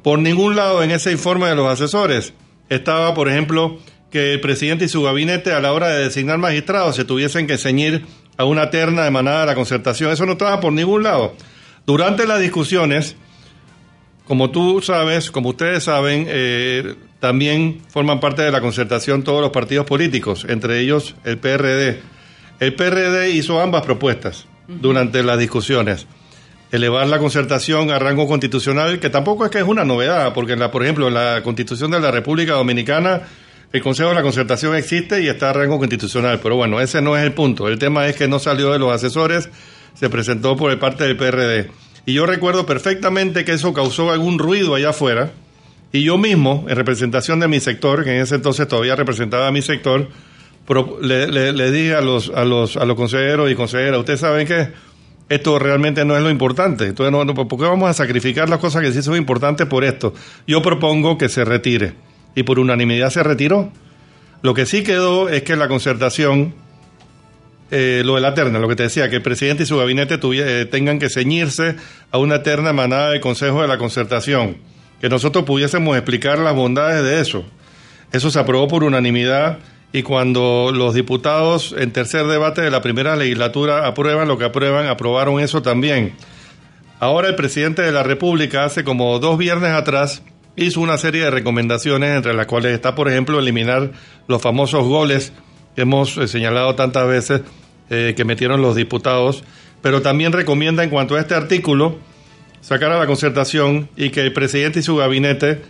Por 0.04 0.20
ningún 0.20 0.56
lado 0.56 0.82
en 0.82 0.92
ese 0.92 1.12
informe 1.12 1.48
de 1.48 1.56
los 1.56 1.68
asesores 1.68 2.34
estaba, 2.70 3.14
por 3.14 3.28
ejemplo, 3.28 3.78
que 4.10 4.34
el 4.34 4.40
presidente 4.40 4.86
y 4.86 4.88
su 4.88 5.04
gabinete 5.04 5.52
a 5.52 5.60
la 5.60 5.74
hora 5.74 5.90
de 5.90 6.06
designar 6.06 6.38
magistrados 6.38 6.96
se 6.96 7.04
tuviesen 7.04 7.46
que 7.46 7.58
ceñir 7.58 8.06
a 8.38 8.46
una 8.46 8.70
terna 8.70 9.06
emanada 9.06 9.42
de 9.42 9.46
la 9.48 9.56
concertación. 9.56 10.12
Eso 10.12 10.26
no 10.26 10.34
estaba 10.34 10.62
por 10.62 10.72
ningún 10.72 11.04
lado. 11.04 11.36
Durante 11.86 12.26
las 12.26 12.40
discusiones, 12.40 13.18
como 14.26 14.50
tú 14.50 14.82
sabes, 14.82 15.30
como 15.30 15.50
ustedes 15.50 15.84
saben, 15.84 16.26
eh, 16.30 16.96
también 17.20 17.82
forman 17.90 18.20
parte 18.20 18.42
de 18.42 18.52
la 18.52 18.62
concertación 18.62 19.24
todos 19.24 19.42
los 19.42 19.52
partidos 19.52 19.86
políticos, 19.86 20.46
entre 20.48 20.80
ellos 20.80 21.16
el 21.26 21.38
PRD. 21.38 22.02
El 22.60 22.76
PRD 22.76 23.32
hizo 23.32 23.62
ambas 23.62 23.84
propuestas 23.84 24.46
durante 24.68 25.24
las 25.24 25.40
discusiones. 25.40 26.08
Elevar 26.72 27.08
la 27.08 27.18
concertación 27.18 27.90
a 27.90 28.00
rango 28.00 28.28
constitucional, 28.28 29.00
que 29.00 29.10
tampoco 29.10 29.44
es 29.44 29.52
que 29.52 29.58
es 29.58 29.64
una 29.64 29.86
novedad, 29.86 30.34
porque 30.34 30.54
en 30.54 30.60
la, 30.60 30.70
por 30.72 30.84
ejemplo, 30.84 31.08
en 31.08 31.16
la 31.16 31.42
Constitución 31.44 31.92
de 31.92 32.00
la 32.00 32.12
República 32.12 32.54
Dominicana, 32.54 33.24
el 33.72 33.82
Consejo 33.82 34.10
de 34.10 34.16
la 34.16 34.22
Concertación 34.22 34.76
existe 34.76 35.22
y 35.22 35.28
está 35.28 35.50
a 35.50 35.54
rango 35.54 35.80
constitucional. 35.80 36.40
Pero 36.42 36.56
bueno, 36.56 36.80
ese 36.80 37.02
no 37.02 37.18
es 37.18 37.24
el 37.24 37.34
punto. 37.34 37.68
El 37.68 37.80
tema 37.80 38.08
es 38.08 38.16
que 38.16 38.28
no 38.28 38.40
salió 38.40 38.72
de 38.72 38.80
los 38.80 38.94
asesores, 38.94 39.50
se 39.94 40.10
presentó 40.10 40.56
por 40.56 40.78
parte 40.80 41.06
del 41.06 41.18
PRD. 41.18 41.72
Y 42.06 42.14
yo 42.14 42.26
recuerdo 42.26 42.66
perfectamente 42.66 43.46
que 43.46 43.54
eso 43.54 43.74
causó 43.74 44.12
algún 44.12 44.40
ruido 44.40 44.76
allá 44.76 44.90
afuera. 44.90 45.32
Y 45.92 46.04
yo 46.04 46.18
mismo, 46.18 46.66
en 46.70 46.76
representación 46.76 47.40
de 47.40 47.48
mi 47.48 47.60
sector, 47.60 48.04
que 48.04 48.16
en 48.16 48.22
ese 48.22 48.36
entonces 48.36 48.68
todavía 48.68 48.96
representaba 48.96 49.48
a 49.48 49.52
mi 49.52 49.62
sector, 49.62 50.08
le, 51.02 51.72
dije 51.72 51.96
a 51.96 52.02
los, 52.02 52.30
a 52.30 52.46
los, 52.46 52.78
a 52.78 52.86
los 52.86 52.96
consejeros 52.96 53.50
y 53.52 53.56
consejeras, 53.56 53.98
ustedes 54.00 54.20
saben 54.20 54.46
que 54.46 54.68
esto 55.30 55.58
realmente 55.58 56.06
no 56.06 56.16
es 56.16 56.22
lo 56.22 56.30
importante. 56.30 56.86
Entonces, 56.86 57.12
no, 57.12 57.26
no, 57.26 57.34
¿por 57.34 57.48
qué 57.60 57.66
vamos 57.66 57.90
a 57.90 57.94
sacrificar 57.94 58.50
las 58.50 58.60
cosas 58.60 58.82
que 58.84 58.92
sí 58.92 59.02
son 59.02 59.16
importantes 59.16 59.66
por 59.68 59.84
esto? 59.84 60.14
Yo 60.46 60.62
propongo 60.62 61.18
que 61.18 61.28
se 61.30 61.44
retire. 61.44 61.94
Y 62.36 62.44
por 62.44 62.60
unanimidad 62.60 63.10
se 63.10 63.24
retiró. 63.24 63.72
Lo 64.44 64.54
que 64.54 64.66
sí 64.68 64.84
quedó 64.84 65.28
es 65.28 65.42
que 65.42 65.56
la 65.56 65.68
concertación, 65.68 66.54
eh, 67.72 68.04
lo 68.06 68.16
de 68.16 68.22
la 68.22 68.34
terna, 68.36 68.60
lo 68.60 68.68
que 68.68 68.76
te 68.76 68.84
decía, 68.84 69.10
que 69.10 69.18
el 69.18 69.22
presidente 69.24 69.64
y 69.64 69.66
su 69.66 69.78
gabinete 69.78 70.20
tuvie- 70.20 70.46
eh, 70.46 70.66
tengan 70.66 71.00
que 71.00 71.10
ceñirse 71.10 71.76
a 72.12 72.18
una 72.20 72.44
terna 72.44 72.70
emanada 72.70 73.10
del 73.12 73.20
Consejo 73.22 73.62
de 73.64 73.68
la 73.68 73.78
Concertación. 73.80 74.58
Que 75.00 75.10
nosotros 75.10 75.46
pudiésemos 75.46 75.96
explicar 75.96 76.40
las 76.40 76.56
bondades 76.56 77.04
de 77.04 77.22
eso. 77.22 77.46
Eso 78.12 78.32
se 78.32 78.40
aprobó 78.40 78.68
por 78.68 78.84
unanimidad 78.84 79.60
y 79.92 80.04
cuando 80.04 80.72
los 80.74 80.94
diputados 80.94 81.74
en 81.78 81.92
tercer 81.92 82.28
debate 82.28 82.62
de 82.62 82.72
la 82.72 82.82
primera 82.82 83.16
legislatura 83.16 83.88
aprueban 83.88 84.28
lo 84.28 84.38
que 84.38 84.46
aprueban, 84.46 84.88
aprobaron 84.88 85.40
eso 85.40 85.62
también. 85.62 86.14
Ahora 87.00 87.30
el 87.30 87.36
presidente 87.36 87.82
de 87.82 87.92
la 87.92 88.04
República 88.04 88.66
hace 88.66 88.84
como 88.84 89.18
dos 89.20 89.38
viernes 89.38 89.72
atrás 89.72 90.22
hizo 90.56 90.82
una 90.82 90.98
serie 90.98 91.24
de 91.24 91.32
recomendaciones 91.32 92.16
entre 92.16 92.34
las 92.34 92.46
cuales 92.46 92.74
está, 92.74 92.94
por 92.94 93.08
ejemplo, 93.08 93.40
eliminar 93.40 93.92
los 94.28 94.42
famosos 94.42 94.86
goles 94.86 95.32
que 95.76 95.84
hemos 95.84 96.18
eh, 96.18 96.28
señalado 96.28 96.76
tantas 96.76 97.08
veces 97.08 97.42
eh, 97.90 98.14
que 98.16 98.26
metieron 98.26 98.62
los 98.62 98.76
diputados, 98.76 99.44
pero 99.82 100.02
también 100.02 100.34
recomienda 100.34 100.84
en 100.84 100.90
cuanto 100.90 101.16
a 101.16 101.20
este 101.22 101.36
artículo 101.36 101.98
sacar 102.62 102.92
a 102.92 103.00
la 103.00 103.06
concertación 103.08 103.90
y 103.96 104.10
que 104.10 104.22
el 104.22 104.34
presidente 104.34 104.80
y 104.80 104.84
su 104.84 104.96
gabinete 104.96 105.62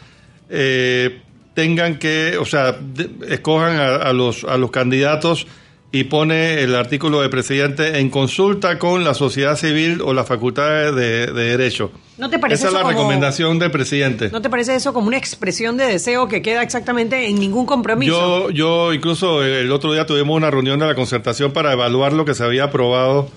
eh, 0.50 1.22
tengan 1.54 1.98
que, 2.00 2.38
o 2.40 2.46
sea, 2.46 2.72
de- 2.74 3.10
escojan 3.30 3.78
a, 3.78 3.96
a 3.98 4.14
los, 4.14 4.44
a 4.44 4.58
los 4.58 4.72
candidatos 4.72 5.48
y 5.92 6.04
pone 6.04 6.62
el 6.62 6.76
artículo 6.76 7.20
de 7.22 7.30
presidente 7.30 7.98
en 8.00 8.12
consulta 8.12 8.78
con 8.78 9.04
la 9.04 9.16
sociedad 9.16 9.56
civil 9.56 10.02
o 10.04 10.14
las 10.14 10.28
facultades 10.28 10.94
de, 10.94 11.28
de 11.34 11.44
derecho. 11.58 11.92
¿No 12.20 12.30
te 12.30 12.38
parece 12.38 12.60
Esa 12.62 12.68
es 12.68 12.74
la 12.74 12.82
como- 12.82 12.92
recomendación 12.92 13.58
del 13.58 13.72
presidente. 13.72 14.30
¿No 14.32 14.40
te 14.42 14.52
parece 14.52 14.76
eso 14.76 14.94
como 14.94 15.08
una 15.08 15.18
expresión 15.18 15.78
de 15.78 15.86
deseo 15.86 16.28
que 16.28 16.44
queda 16.44 16.62
exactamente 16.62 17.28
en 17.28 17.40
ningún 17.40 17.66
compromiso? 17.66 18.50
Yo, 18.50 18.52
yo 18.52 18.94
incluso 18.94 19.44
el 19.44 19.72
otro 19.72 19.92
día 19.92 20.06
tuvimos 20.06 20.38
una 20.38 20.52
reunión 20.52 20.80
de 20.80 20.86
la 20.86 20.94
concertación 20.96 21.54
para 21.54 21.74
evaluar 21.74 22.14
lo 22.14 22.24
que 22.24 22.36
se 22.36 22.44
había 22.44 22.66
aprobado. 22.66 23.28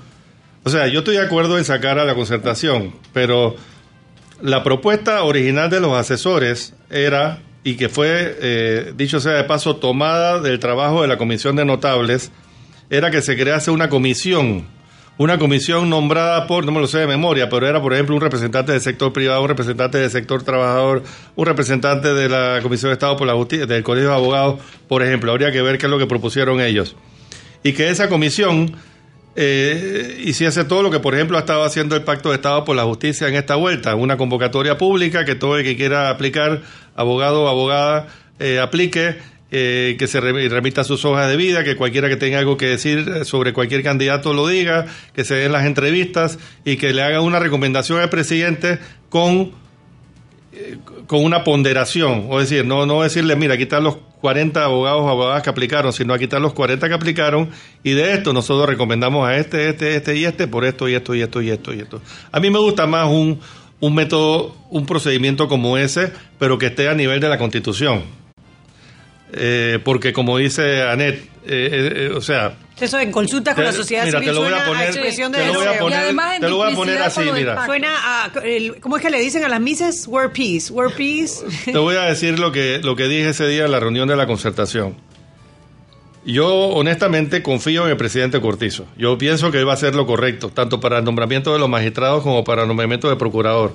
O 0.64 0.70
sea, 0.70 0.86
yo 0.86 1.00
estoy 1.00 1.16
de 1.16 1.22
acuerdo 1.22 1.58
en 1.58 1.64
sacar 1.64 1.98
a 1.98 2.04
la 2.04 2.14
concertación, 2.14 2.94
pero 3.12 3.56
la 4.40 4.62
propuesta 4.62 5.24
original 5.24 5.70
de 5.70 5.80
los 5.80 5.92
asesores 5.92 6.74
era, 6.88 7.40
y 7.64 7.74
que 7.74 7.88
fue, 7.88 8.36
eh, 8.40 8.92
dicho 8.96 9.18
sea 9.18 9.32
de 9.32 9.44
paso, 9.44 9.76
tomada 9.76 10.40
del 10.40 10.60
trabajo 10.60 11.02
de 11.02 11.08
la 11.08 11.16
Comisión 11.18 11.56
de 11.56 11.64
Notables, 11.64 12.30
era 12.90 13.10
que 13.10 13.22
se 13.22 13.36
crease 13.36 13.72
una 13.72 13.88
comisión, 13.88 14.66
una 15.18 15.36
comisión 15.36 15.90
nombrada 15.90 16.46
por, 16.46 16.64
no 16.64 16.70
me 16.70 16.78
lo 16.78 16.86
sé 16.86 16.98
de 16.98 17.06
memoria, 17.08 17.48
pero 17.48 17.66
era, 17.66 17.82
por 17.82 17.92
ejemplo, 17.92 18.14
un 18.14 18.20
representante 18.20 18.70
del 18.70 18.80
sector 18.80 19.12
privado, 19.12 19.42
un 19.42 19.48
representante 19.48 19.98
del 19.98 20.10
sector 20.10 20.44
trabajador, 20.44 21.02
un 21.34 21.46
representante 21.46 22.14
de 22.14 22.28
la 22.28 22.60
Comisión 22.62 22.90
de 22.90 22.94
Estado 22.94 23.16
por 23.16 23.26
la 23.26 23.34
Justicia, 23.34 23.66
del 23.66 23.82
Colegio 23.82 24.10
de 24.10 24.14
Abogados, 24.14 24.60
por 24.86 25.02
ejemplo. 25.02 25.32
Habría 25.32 25.50
que 25.50 25.62
ver 25.62 25.78
qué 25.78 25.86
es 25.86 25.90
lo 25.90 25.98
que 25.98 26.06
propusieron 26.06 26.60
ellos. 26.60 26.94
Y 27.64 27.72
que 27.72 27.90
esa 27.90 28.08
comisión 28.08 28.76
eh, 29.36 30.20
hiciese 30.24 30.64
todo 30.64 30.82
lo 30.82 30.90
que, 30.90 31.00
por 31.00 31.14
ejemplo, 31.14 31.36
ha 31.36 31.40
estado 31.40 31.64
haciendo 31.64 31.96
el 31.96 32.02
Pacto 32.02 32.28
de 32.30 32.36
Estado 32.36 32.64
por 32.64 32.76
la 32.76 32.84
Justicia 32.84 33.28
en 33.28 33.34
esta 33.34 33.56
vuelta, 33.56 33.94
una 33.94 34.16
convocatoria 34.16 34.76
pública 34.78 35.24
que 35.24 35.34
todo 35.34 35.56
el 35.58 35.64
que 35.64 35.76
quiera 35.76 36.10
aplicar, 36.10 36.62
abogado 36.94 37.44
o 37.44 37.48
abogada, 37.48 38.08
eh, 38.38 38.58
aplique, 38.60 39.16
eh, 39.50 39.96
que 39.98 40.06
se 40.06 40.20
re- 40.20 40.48
remita 40.48 40.82
sus 40.84 41.04
hojas 41.04 41.28
de 41.28 41.36
vida, 41.36 41.62
que 41.64 41.76
cualquiera 41.76 42.08
que 42.08 42.16
tenga 42.16 42.38
algo 42.38 42.56
que 42.56 42.66
decir 42.66 43.06
eh, 43.08 43.24
sobre 43.24 43.52
cualquier 43.52 43.82
candidato 43.82 44.32
lo 44.34 44.46
diga, 44.46 44.86
que 45.14 45.24
se 45.24 45.34
den 45.34 45.52
las 45.52 45.66
entrevistas 45.66 46.38
y 46.64 46.76
que 46.76 46.92
le 46.92 47.02
haga 47.02 47.20
una 47.20 47.38
recomendación 47.38 48.00
al 48.00 48.08
presidente 48.10 48.78
con 49.10 49.52
con 51.06 51.24
una 51.24 51.44
ponderación, 51.44 52.26
o 52.28 52.38
decir, 52.40 52.64
no, 52.64 52.86
no 52.86 53.02
decirle, 53.02 53.36
mira, 53.36 53.54
aquí 53.54 53.64
están 53.64 53.84
los 53.84 53.96
40 54.20 54.64
abogados 54.64 55.02
o 55.02 55.08
abogadas 55.08 55.42
que 55.42 55.50
aplicaron, 55.50 55.92
sino 55.92 56.14
aquí 56.14 56.24
están 56.24 56.42
los 56.42 56.52
40 56.52 56.88
que 56.88 56.94
aplicaron, 56.94 57.50
y 57.82 57.92
de 57.92 58.14
esto 58.14 58.32
nosotros 58.32 58.68
recomendamos 58.68 59.28
a 59.28 59.36
este, 59.36 59.68
este, 59.68 59.96
este 59.96 60.16
y 60.16 60.24
este 60.24 60.46
por 60.46 60.64
esto 60.64 60.88
y 60.88 60.94
esto 60.94 61.14
y 61.14 61.22
esto 61.22 61.42
y 61.42 61.50
esto 61.50 61.74
y 61.74 61.80
esto. 61.80 62.00
A 62.30 62.40
mí 62.40 62.50
me 62.50 62.58
gusta 62.58 62.86
más 62.86 63.08
un, 63.08 63.40
un 63.80 63.94
método, 63.94 64.56
un 64.70 64.86
procedimiento 64.86 65.48
como 65.48 65.76
ese, 65.76 66.12
pero 66.38 66.58
que 66.58 66.66
esté 66.66 66.88
a 66.88 66.94
nivel 66.94 67.20
de 67.20 67.28
la 67.28 67.38
Constitución. 67.38 68.02
Eh, 69.34 69.78
porque 69.82 70.12
como 70.12 70.36
dice 70.36 70.82
Anet, 70.82 71.32
eh, 71.44 71.68
eh, 71.72 71.92
eh, 71.96 72.12
o 72.14 72.20
sea, 72.20 72.54
Eso 72.82 72.98
en 72.98 73.12
consulta 73.12 73.54
con 73.54 73.64
la 73.64 73.72
sociedad 73.72 74.04
mira, 74.04 74.18
civil 74.18 74.28
te 74.30 74.34
lo 74.34 74.40
voy 74.42 74.48
a 74.52 74.56
suena 74.56 74.66
poner- 74.72 74.86
expresión 74.88 75.32
de 75.32 75.38
te 75.38 75.46
lo 75.46 75.52
voy 75.54 75.62
a 75.62 75.66
deseo. 75.66 75.82
poner- 75.84 75.98
Y 75.98 76.02
además 76.02 76.34
en 76.34 76.40
te 76.40 76.48
lo 76.48 76.56
voy 76.56 76.72
a 76.72 76.74
poner 76.74 77.02
así, 77.02 77.20
mira. 77.32 77.66
Suena 77.66 77.88
a, 78.24 78.32
el- 78.44 78.80
¿cómo 78.80 78.96
es 78.96 79.02
que 79.02 79.10
le 79.10 79.20
dicen 79.20 79.44
a 79.44 79.48
las 79.48 79.60
mises? 79.60 80.06
World 80.08 80.32
peace, 80.32 80.72
world 80.72 80.94
peace. 80.96 81.44
Te 81.70 81.78
voy 81.78 81.96
a 81.96 82.02
decir 82.02 82.38
lo 82.38 82.50
que, 82.52 82.80
lo 82.82 82.96
que 82.96 83.08
dije 83.08 83.28
ese 83.30 83.46
día 83.46 83.64
en 83.64 83.70
la 83.72 83.80
reunión 83.80 84.08
de 84.08 84.16
la 84.16 84.26
concertación. 84.26 84.96
Yo 86.24 86.48
honestamente 86.68 87.42
confío 87.42 87.84
en 87.84 87.90
el 87.90 87.96
presidente 87.96 88.40
Cortizo. 88.40 88.86
Yo 88.96 89.18
pienso 89.18 89.50
que 89.50 89.58
él 89.58 89.66
va 89.66 89.72
a 89.72 89.74
hacer 89.74 89.94
lo 89.96 90.06
correcto, 90.06 90.50
tanto 90.50 90.78
para 90.78 90.98
el 90.98 91.04
nombramiento 91.04 91.52
de 91.52 91.58
los 91.58 91.68
magistrados 91.68 92.22
como 92.22 92.44
para 92.44 92.62
el 92.62 92.68
nombramiento 92.68 93.08
de 93.08 93.16
procurador. 93.16 93.74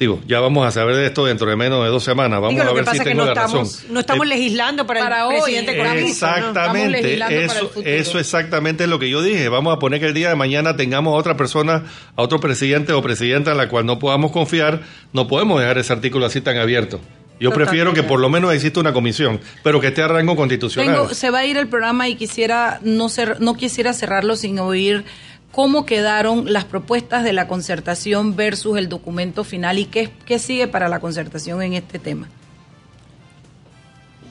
Digo, 0.00 0.18
ya 0.26 0.40
vamos 0.40 0.66
a 0.66 0.70
saber 0.70 0.96
de 0.96 1.04
esto 1.06 1.26
dentro 1.26 1.50
de 1.50 1.56
menos 1.56 1.84
de 1.84 1.90
dos 1.90 2.02
semanas. 2.02 2.40
Vamos 2.40 2.54
Digo, 2.58 2.70
a 2.70 2.72
ver 2.72 2.86
si 2.88 3.00
tengo 3.00 3.18
no 3.20 3.26
la 3.26 3.32
estamos, 3.32 3.74
razón. 3.82 3.92
no 3.94 4.00
estamos 4.00 4.24
Eh, 4.24 4.28
legislando 4.30 4.86
para, 4.86 5.00
Para 5.00 5.20
el 5.28 5.42
hoy. 5.42 5.54
Exactamente, 5.56 7.02
legislando 7.02 7.26
para 7.26 7.36
el 7.36 7.50
eso, 7.50 7.68
futuro. 7.68 7.86
eso 7.90 8.18
exactamente 8.18 8.84
es 8.84 8.90
lo 8.90 8.98
que 8.98 9.10
yo 9.10 9.22
dije. 9.22 9.50
Vamos 9.50 9.76
a 9.76 9.78
poner 9.78 10.00
que 10.00 10.06
el 10.06 10.14
día 10.14 10.30
de 10.30 10.36
mañana 10.36 10.74
tengamos 10.74 11.12
a 11.12 11.16
otra 11.18 11.36
persona, 11.36 11.84
a 12.16 12.22
otro 12.22 12.40
presidente 12.40 12.94
o 12.94 13.02
presidenta 13.02 13.50
en 13.52 13.58
la 13.58 13.68
cual 13.68 13.84
no 13.84 13.98
podamos 13.98 14.32
confiar, 14.32 14.80
no 15.12 15.28
podemos 15.28 15.60
dejar 15.60 15.76
ese 15.76 15.92
artículo 15.92 16.24
así 16.24 16.40
tan 16.40 16.56
abierto. 16.56 16.98
Yo 17.38 17.48
Totalmente. 17.50 17.70
prefiero 17.70 17.92
que 17.94 18.02
por 18.02 18.20
lo 18.20 18.30
menos 18.30 18.54
exista 18.54 18.80
una 18.80 18.94
comisión, 18.94 19.38
pero 19.62 19.80
que 19.82 19.88
esté 19.88 20.02
a 20.02 20.08
rango 20.08 20.34
constitucional. 20.34 20.94
Tengo, 20.94 21.14
se 21.14 21.28
va 21.30 21.38
a 21.40 21.44
ir 21.44 21.56
el 21.58 21.68
programa 21.68 22.08
y 22.08 22.14
quisiera 22.14 22.80
no 22.82 23.08
no 23.38 23.54
quisiera 23.54 23.92
cerrarlo 23.92 24.36
sin 24.36 24.58
oír 24.58 25.04
cómo 25.52 25.84
quedaron 25.86 26.52
las 26.52 26.64
propuestas 26.64 27.24
de 27.24 27.32
la 27.32 27.48
concertación 27.48 28.36
versus 28.36 28.78
el 28.78 28.88
documento 28.88 29.44
final 29.44 29.78
y 29.78 29.86
qué, 29.86 30.10
sigue 30.38 30.68
para 30.68 30.88
la 30.88 31.00
concertación 31.00 31.62
en 31.62 31.74
este 31.74 31.98
tema. 31.98 32.28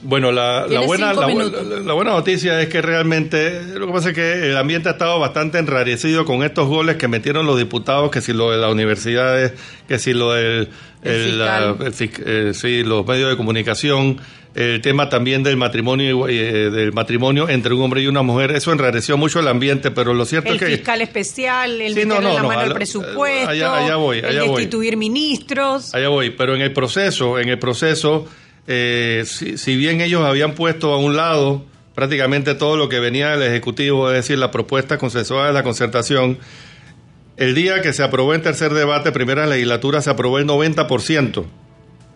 Bueno, 0.02 0.32
la, 0.32 0.66
la 0.66 0.80
buena, 0.80 1.12
la, 1.12 1.26
la- 1.28 1.92
buena 1.92 2.12
noticia 2.12 2.60
es 2.62 2.68
que 2.68 2.80
realmente 2.80 3.62
lo 3.74 3.86
que 3.86 3.92
pasa 3.92 4.08
es 4.10 4.14
que 4.14 4.48
el 4.50 4.56
ambiente 4.56 4.88
ha 4.88 4.92
estado 4.92 5.18
bastante 5.20 5.58
enrarecido 5.58 6.24
con 6.24 6.42
estos 6.42 6.68
goles 6.68 6.96
que 6.96 7.06
metieron 7.06 7.44
los 7.46 7.58
diputados, 7.58 8.10
que 8.10 8.20
si 8.22 8.32
lo 8.32 8.50
de 8.50 8.56
las 8.58 8.72
universidades, 8.72 9.52
que 9.88 9.98
si 9.98 10.12
lo 10.14 10.32
del 10.32 10.68
El 11.02 11.12
el, 11.12 11.38
la- 11.38 11.76
el 11.78 11.92
eh, 12.26 12.52
sí, 12.54 12.82
los 12.82 13.06
medios 13.06 13.28
de 13.30 13.36
comunicación, 13.36 14.18
el 14.54 14.80
tema 14.80 15.08
también 15.08 15.42
del 15.42 15.56
matrimonio 15.56 16.26
eh, 16.28 16.70
del 16.70 16.92
matrimonio 16.92 17.48
entre 17.48 17.72
un 17.74 17.82
hombre 17.82 18.00
y 18.02 18.06
una 18.06 18.22
mujer, 18.22 18.50
eso 18.52 18.72
enrareció 18.72 19.16
mucho 19.16 19.38
el 19.40 19.48
ambiente, 19.48 19.90
pero 19.90 20.12
lo 20.14 20.24
cierto 20.24 20.48
El 20.48 20.56
es 20.56 20.60
que 20.60 20.66
fiscal 20.66 21.02
especial, 21.02 21.80
el 21.80 21.94
Sí, 21.94 22.04
no, 22.06 22.20
la 22.20 22.40
no, 22.40 22.48
mano 22.48 22.60
al 22.60 22.72
presupuesto, 22.72 23.48
allá- 23.50 23.76
allá 23.84 23.96
voy, 23.96 24.18
allá 24.18 24.28
el 24.30 24.48
voy. 24.48 24.56
destituir 24.62 24.96
ministros. 24.96 25.94
Allá 25.94 26.08
voy, 26.08 26.30
pero 26.30 26.54
en 26.56 26.62
el 26.62 26.72
proceso, 26.72 27.38
en 27.38 27.48
el 27.50 27.58
proceso, 27.58 28.26
eh, 28.72 29.24
si, 29.26 29.76
bien 29.76 30.00
ellos 30.00 30.22
habían 30.22 30.54
puesto 30.54 30.92
a 30.92 30.98
un 30.98 31.16
lado 31.16 31.64
prácticamente 31.96 32.54
todo 32.54 32.76
lo 32.76 32.88
que 32.88 33.00
venía 33.00 33.30
del 33.30 33.50
Ejecutivo, 33.50 34.08
es 34.08 34.14
decir, 34.14 34.38
la 34.38 34.52
propuesta 34.52 34.96
consensuada 34.96 35.48
de 35.48 35.52
la 35.52 35.64
concertación, 35.64 36.38
el 37.36 37.56
día 37.56 37.82
que 37.82 37.92
se 37.92 38.04
aprobó 38.04 38.32
en 38.32 38.42
tercer 38.42 38.72
debate, 38.72 39.10
primera 39.10 39.44
legislatura, 39.48 40.02
se 40.02 40.10
aprobó 40.10 40.38
el 40.38 40.46
90% 40.46 41.46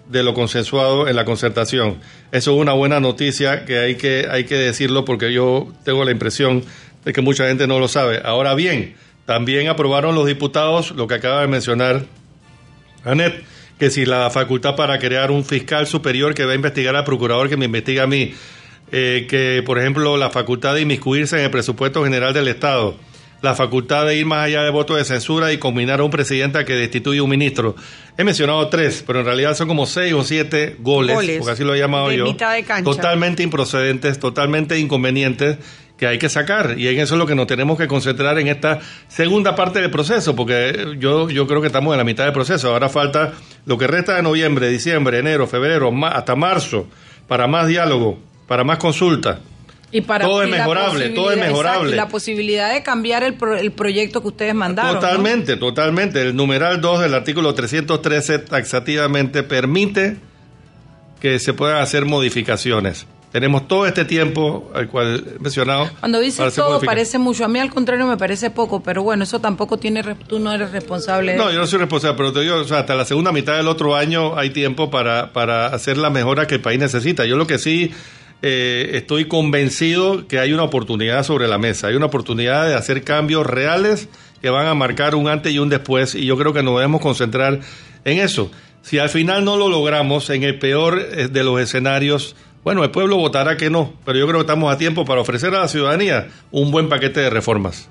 de 0.09 0.23
lo 0.23 0.33
consensuado 0.33 1.09
en 1.09 1.17
la 1.17 1.25
concertación. 1.25 1.99
Eso 2.31 2.55
es 2.55 2.61
una 2.61 2.73
buena 2.73 3.01
noticia 3.01 3.65
que 3.65 3.81
hay 3.81 3.97
que, 3.97 4.29
hay 4.31 4.45
que 4.45 4.55
decirlo 4.55 5.05
porque 5.05 5.33
yo 5.33 5.73
tengo 5.85 6.05
la 6.05 6.13
impresión 6.13 6.63
de 7.05 7.13
que 7.13 7.21
mucha 7.21 7.49
gente 7.49 7.67
no 7.67 7.81
lo 7.81 7.89
sabe. 7.89 8.21
Ahora 8.25 8.55
bien, 8.55 8.95
también 9.27 9.67
aprobaron 9.67 10.15
los 10.15 10.27
diputados 10.29 10.93
lo 10.93 11.09
que 11.09 11.15
acaba 11.15 11.41
de 11.41 11.49
mencionar 11.49 12.05
Anet, 13.03 13.43
que 13.79 13.91
si 13.91 14.05
la 14.07 14.31
facultad 14.31 14.77
para 14.77 14.99
crear 14.99 15.31
un 15.31 15.45
fiscal 15.45 15.87
superior 15.87 16.35
que 16.35 16.45
va 16.45 16.53
a 16.53 16.55
investigar 16.55 16.95
al 16.97 17.05
procurador 17.05 17.49
que 17.49 17.57
me 17.57 17.65
investiga 17.67 18.05
a 18.05 18.07
mí, 18.07 18.33
eh, 18.93 19.27
que 19.29 19.63
por 19.65 19.79
ejemplo 19.79 20.17
la 20.17 20.31
facultad 20.31 20.75
de 20.75 20.83
inmiscuirse 20.83 21.37
en 21.39 21.45
el 21.45 21.51
presupuesto 21.51 22.05
general 22.05 22.33
del 22.33 22.49
Estado, 22.49 22.97
la 23.43 23.55
facultad 23.55 24.07
de 24.07 24.17
ir 24.17 24.25
más 24.25 24.47
allá 24.47 24.63
de 24.63 24.71
voto 24.71 24.95
de 24.95 25.05
censura 25.05 25.53
y 25.53 25.59
combinar 25.59 26.01
a 26.01 26.05
un 26.05 26.11
presidente 26.11 26.59
a 26.59 26.65
que 26.65 26.73
destituye 26.75 27.21
un 27.21 27.29
ministro. 27.29 27.75
He 28.17 28.25
mencionado 28.25 28.69
tres, 28.69 29.05
pero 29.07 29.19
en 29.21 29.27
realidad 29.27 29.55
son 29.55 29.69
como 29.69 29.85
seis 29.85 30.15
o 30.15 30.25
siete 30.25 30.77
goles, 30.79 31.15
Goles. 31.17 31.39
porque 31.39 31.53
así 31.53 31.63
lo 31.65 31.75
he 31.75 31.79
llamado 31.79 32.09
De 32.09 32.17
yo, 32.19 32.25
mitad 32.25 32.55
de 32.55 32.63
cancha. 32.63 32.85
totalmente 32.85 33.43
improcedentes, 33.43 34.19
totalmente 34.19 34.79
inconvenientes 34.79 35.59
que 35.97 36.07
hay 36.09 36.19
que 36.19 36.29
sacar 36.29 36.75
y 36.79 36.89
en 36.89 36.99
eso 36.99 37.15
es 37.15 37.19
lo 37.19 37.27
que 37.27 37.35
nos 37.37 37.47
tenemos 37.47 37.79
que 37.79 37.87
concentrar 37.87 38.37
en 38.39 38.49
esta 38.49 38.81
segunda 39.09 39.55
parte 39.55 39.81
del 39.81 39.91
proceso 39.91 40.35
porque 40.35 40.97
yo, 40.99 41.31
yo 41.31 41.47
creo 41.47 41.61
que 41.61 41.69
estamos 41.69 41.93
en 41.95 41.99
la 41.99 42.05
mitad 42.05 42.25
del 42.25 42.33
proceso 42.33 42.71
ahora 42.73 42.89
falta 42.89 43.33
lo 43.65 43.79
que 43.79 43.87
resta 43.87 44.17
de 44.17 44.23
noviembre, 44.23 44.69
diciembre, 44.69 45.19
enero, 45.21 45.47
febrero, 45.47 45.93
ma- 45.93 46.09
hasta 46.09 46.35
marzo 46.35 46.89
para 47.29 47.47
más 47.47 47.69
diálogo, 47.69 48.19
para 48.49 48.65
más 48.65 48.79
consulta 48.79 49.39
Y 49.93 50.01
para 50.01 50.25
Todo 50.27 50.43
es 50.43 50.51
mejorable, 50.51 51.11
todo 51.11 51.31
es 51.31 51.37
exacto, 51.37 51.53
mejorable. 51.53 51.93
y 51.93 51.95
la 51.95 52.09
posibilidad 52.09 52.75
de 52.75 52.83
cambiar 52.83 53.23
el, 53.23 53.35
pro- 53.35 53.57
el 53.57 53.71
proyecto 53.71 54.21
que 54.21 54.27
ustedes 54.29 54.53
mandaron. 54.55 54.95
¿no? 54.95 55.01
Totalmente, 55.01 55.57
totalmente. 55.57 56.21
El 56.23 56.35
numeral 56.35 56.81
2 56.81 57.01
del 57.03 57.15
artículo 57.15 57.55
313 57.55 58.41
taxativamente 58.41 59.45
permite 59.45 60.17
que 61.21 61.39
se 61.39 61.55
puedan 61.55 61.81
hacer 61.81 62.05
modificaciones. 62.07 63.07
Tenemos 63.35 63.67
todo 63.67 63.85
este 63.85 64.05
tiempo 64.05 64.71
al 64.77 64.87
cual 64.87 65.25
mencionado. 65.41 65.91
Cuando 65.99 66.21
dices 66.21 66.55
todo 66.55 66.81
parece 66.81 67.19
mucho, 67.19 67.45
a 67.45 67.49
mí 67.49 67.59
al 67.59 67.69
contrario 67.69 68.07
me 68.07 68.17
parece 68.17 68.51
poco, 68.51 68.81
pero 68.81 69.03
bueno, 69.03 69.25
eso 69.25 69.41
tampoco 69.41 69.77
tiene, 69.77 70.05
tú 70.29 70.39
no 70.39 70.53
eres 70.53 70.71
responsable. 70.71 71.35
No, 71.35 71.51
yo 71.51 71.59
no 71.59 71.67
soy 71.67 71.81
responsable, 71.81 72.17
pero 72.17 72.33
te 72.33 72.43
digo, 72.43 72.55
o 72.55 72.63
sea, 72.63 72.79
hasta 72.79 72.95
la 72.95 73.05
segunda 73.05 73.33
mitad 73.33 73.57
del 73.57 73.67
otro 73.67 73.97
año 73.97 74.39
hay 74.39 74.51
tiempo 74.51 74.89
para, 74.89 75.33
para 75.33 75.67
hacer 75.67 75.99
la 75.99 76.11
mejora 76.11 76.47
que 76.47 76.55
el 76.55 76.61
país 76.61 76.79
necesita. 76.79 77.25
Yo 77.25 77.35
lo 77.35 77.49
que 77.49 77.59
sí 77.59 77.91
eh, 78.43 78.91
estoy 78.93 79.25
convencido 79.25 80.29
que 80.29 80.39
hay 80.39 80.53
una 80.53 80.63
oportunidad 80.63 81.25
sobre 81.25 81.49
la 81.49 81.59
mesa, 81.59 81.89
hay 81.89 81.97
una 81.97 82.07
oportunidad 82.07 82.69
de 82.69 82.77
hacer 82.77 83.03
cambios 83.03 83.45
reales 83.45 84.09
que 84.43 84.51
van 84.51 84.69
a 84.69 84.75
marcar 84.75 85.17
un 85.17 85.27
antes 85.27 85.53
y 85.53 85.59
un 85.59 85.71
después, 85.71 86.15
y 86.15 86.25
yo 86.25 86.39
creo 86.39 86.53
que 86.53 86.63
nos 86.63 86.77
debemos 86.77 87.01
concentrar 87.01 87.59
en 88.05 88.19
eso. 88.21 88.53
Si 88.83 88.99
al 88.99 89.09
final 89.09 89.45
no 89.45 89.57
lo 89.57 89.69
logramos, 89.69 90.31
en 90.31 90.45
el 90.45 90.61
peor 90.61 91.01
eh, 91.01 91.27
de 91.27 91.43
los 91.43 91.59
escenarios, 91.61 92.37
bueno, 92.65 92.83
el 92.83 92.91
pueblo 92.91 93.17
votará 93.19 93.57
que 93.57 93.71
no, 93.71 93.93
pero 94.05 94.19
yo 94.19 94.27
creo 94.27 94.39
que 94.39 94.45
estamos 94.47 94.73
a 94.73 94.79
tiempo 94.79 95.05
para 95.05 95.21
ofrecer 95.21 95.55
a 95.55 95.61
la 95.61 95.69
ciudadanía 95.69 96.29
un 96.51 96.71
buen 96.71 96.89
paquete 96.89 97.21
de 97.21 97.31
reformas. 97.31 97.89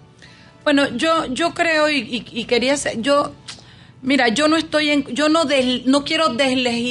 Bueno, 0.63 0.87
yo, 0.95 1.25
yo 1.27 1.53
creo 1.53 1.89
y, 1.89 1.97
y- 1.99 2.25
y 2.31 2.45
quería 2.45 2.75
ser, 2.77 3.01
yo, 3.01 3.33
mira, 4.01 4.29
yo 4.29 4.47
no 4.47 4.55
estoy 4.57 4.89
en, 4.89 5.03
yo 5.13 5.29
no, 5.29 5.45
des- 5.45 5.85
no 5.85 6.03
quiero 6.05 6.29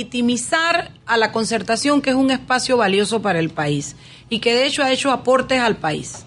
deslegitimizar 0.02 0.90
a 1.06 1.16
la 1.16 1.32
concertación, 1.32 2.02
que 2.02 2.10
es 2.10 2.16
un 2.16 2.30
espacio 2.30 2.76
valioso 2.76 3.20
para 3.22 3.38
el 3.38 3.50
país 3.50 3.96
y 4.28 4.38
que 4.40 4.54
de 4.54 4.66
hecho 4.66 4.82
ha 4.82 4.92
hecho 4.92 5.10
aportes 5.10 5.60
al 5.60 5.76
país. 5.76 6.24